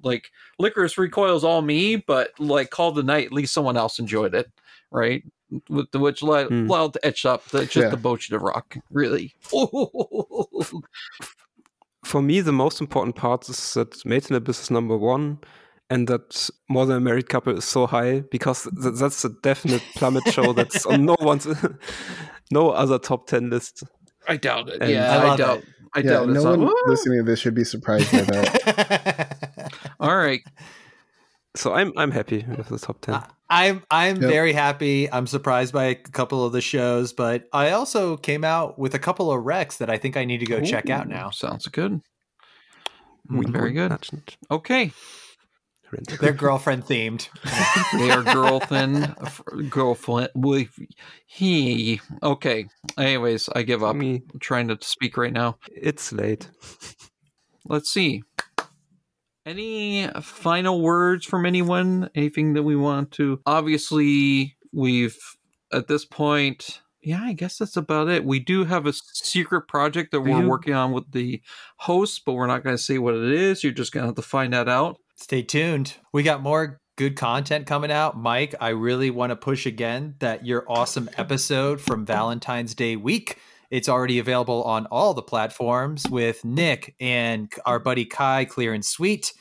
[0.03, 4.33] like Lycoris Recoil's all me, but like Call the Night, at least someone else enjoyed
[4.33, 4.51] it,
[4.89, 5.23] right?
[5.69, 6.68] With the which let Hmm.
[6.69, 7.90] allowed to etch up the just Yeah.
[7.90, 9.36] the Bocchi the Rock, really.
[12.06, 15.40] For me, the most important part is that Made in Abyss is number one,
[15.90, 19.84] and that More Than a Married Couple is so high because th- that's a definite
[19.95, 21.48] plummet show that's on no one's,
[22.52, 23.84] no other top ten list.
[24.28, 24.82] I doubt it.
[24.82, 25.57] And- yeah, I I, doubt.
[25.60, 25.65] it.
[25.94, 29.72] I yeah, doubt no it's one on- listening to this should be surprised by that.
[29.99, 30.41] All right.
[31.56, 33.22] So I'm I'm happy with the top ten.
[33.49, 34.30] I'm I'm Yep.
[34.30, 35.11] very happy.
[35.11, 38.99] I'm surprised by a couple of the shows, but I also came out with a
[38.99, 41.30] couple of recs that I think I need to go check out now.
[41.32, 42.02] Sounds good.
[43.30, 43.90] We mm, very good.
[43.91, 44.91] mentioned Okay.
[45.91, 46.18] Rent.
[46.22, 47.28] They're girlfriend themed.
[47.99, 49.14] They are girlfriend,
[49.69, 50.30] girlfriend.
[50.36, 50.69] with
[51.28, 51.99] He.
[52.23, 52.68] Okay.
[52.98, 53.98] Anyways, I give up.
[53.98, 55.57] Me, I'm trying to speak right now.
[55.76, 56.49] it's late.
[57.65, 58.23] Let's see.
[59.52, 62.10] Any final words from anyone?
[62.15, 63.41] Anything that we want to?
[63.45, 65.19] Obviously, we've
[65.73, 66.82] at this point.
[67.02, 68.23] Yeah, I guess that's about it.
[68.23, 71.41] We do have a secret project that we're working on with the
[71.78, 73.61] host, but we're not going to say what it is.
[73.61, 75.02] You're just going to have to find that out.
[75.15, 75.95] Stay tuned.
[76.14, 78.18] We got more good content coming out.
[78.18, 83.38] Mike, I really want to push again that your awesome episode from Valentine's Day week.
[83.72, 88.85] It's already available on all the platforms with Nick and our buddy Kai, Clear and
[88.85, 89.34] Sweet.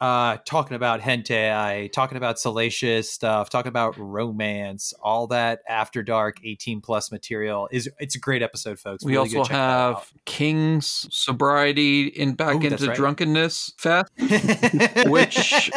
[0.00, 6.36] uh, talking about hentai, talking about salacious stuff, talking about romance, all that after dark
[6.44, 9.04] 18 plus material is it's a great episode, folks.
[9.04, 9.94] We Really also check that out.
[9.96, 12.96] have King's sobriety in back Oh, that's into right.
[12.96, 14.12] drunkenness fest,
[15.08, 15.70] which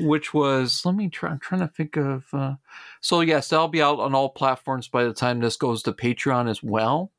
[0.00, 1.30] which was let me try.
[1.30, 2.24] I'm trying to think of.
[2.32, 2.54] Uh,
[3.00, 6.48] so yes, that'll be out on all platforms by the time this goes to Patreon
[6.50, 7.12] as well.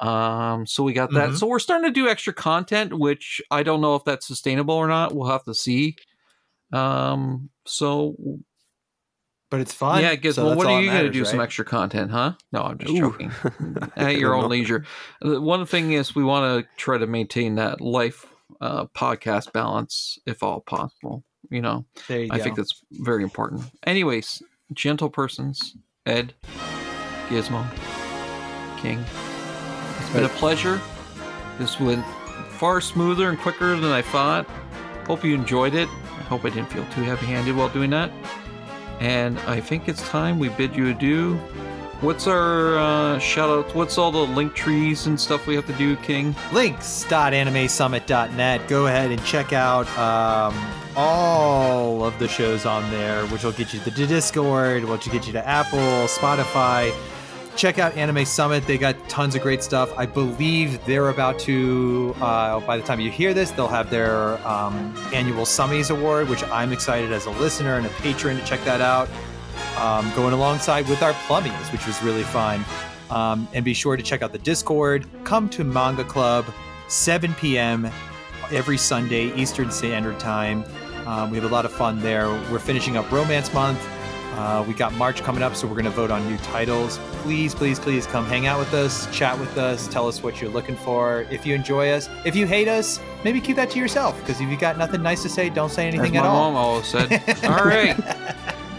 [0.00, 1.30] Um, so we got that.
[1.30, 1.38] Mhm.
[1.38, 4.88] So we're starting to do extra content, which I don't know if that's sustainable or
[4.88, 5.14] not.
[5.14, 5.96] We'll have to see.
[6.72, 8.14] Um, so
[9.50, 10.02] but it's fun.
[10.02, 11.24] yeah, Gizmo, so that's what are you going to do?
[11.24, 12.32] Some extra content, huh?
[12.52, 13.00] No, I'm just Ooh.
[13.00, 13.30] joking.
[13.96, 14.84] At your own leisure.
[15.22, 18.26] One thing is, we want to try to maintain that life
[18.60, 21.24] uh, podcast balance if all possible.
[21.48, 22.42] You know, you I go.
[22.42, 23.62] think that's very important.
[23.84, 24.42] Anyways,
[24.72, 26.34] gentle persons, Ed,
[27.28, 27.64] Gizmo,
[28.78, 29.04] King.
[30.06, 30.80] It's been a pleasure.
[31.58, 32.06] This went
[32.48, 34.46] far smoother and quicker than I thought.
[35.04, 35.88] Hope you enjoyed it.
[35.88, 38.12] I hope I didn't feel too heavy handed while doing that.
[39.00, 41.34] And I think it's time we bid you adieu.
[42.02, 43.74] What's our uh, shout outs?
[43.74, 46.36] What's all the link trees and stuff we have to do, King?
[46.52, 48.68] links.animeplummet.net.
[48.68, 50.54] Go ahead and check out um,
[50.94, 55.12] all of the shows on there, which will get you to the Discord, which will
[55.12, 56.94] get you to Apple, Spotify.
[57.56, 58.66] Check out Anime Summit.
[58.66, 59.90] They got tons of great stuff.
[59.96, 64.36] I believe they're about to, uh, by the time you hear this, they'll have their
[64.46, 68.62] um, annual Summies Award, which I'm excited as a listener and a patron to check
[68.64, 69.08] that out.
[69.78, 72.62] Um, going alongside with our Plummies, which was really fun.
[73.08, 75.06] Um, and be sure to check out the Discord.
[75.24, 76.44] Come to Manga Club,
[76.88, 77.90] 7 p.m.
[78.52, 80.62] every Sunday, Eastern Standard Time.
[81.06, 82.28] Um, we have a lot of fun there.
[82.52, 83.80] We're finishing up Romance Month.
[84.36, 86.98] Uh, we got March coming up, so we're going to vote on new titles.
[87.22, 90.50] Please, please, please come hang out with us, chat with us, tell us what you're
[90.50, 91.26] looking for.
[91.30, 94.18] If you enjoy us, if you hate us, maybe keep that to yourself.
[94.20, 96.52] Because if you got nothing nice to say, don't say As anything my at all.
[96.52, 97.10] mom always said.
[97.44, 97.96] all right.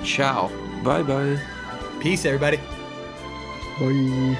[0.03, 0.49] Ciao.
[0.83, 1.41] Bye bye.
[1.99, 2.57] Peace, everybody.
[3.79, 4.37] Bye.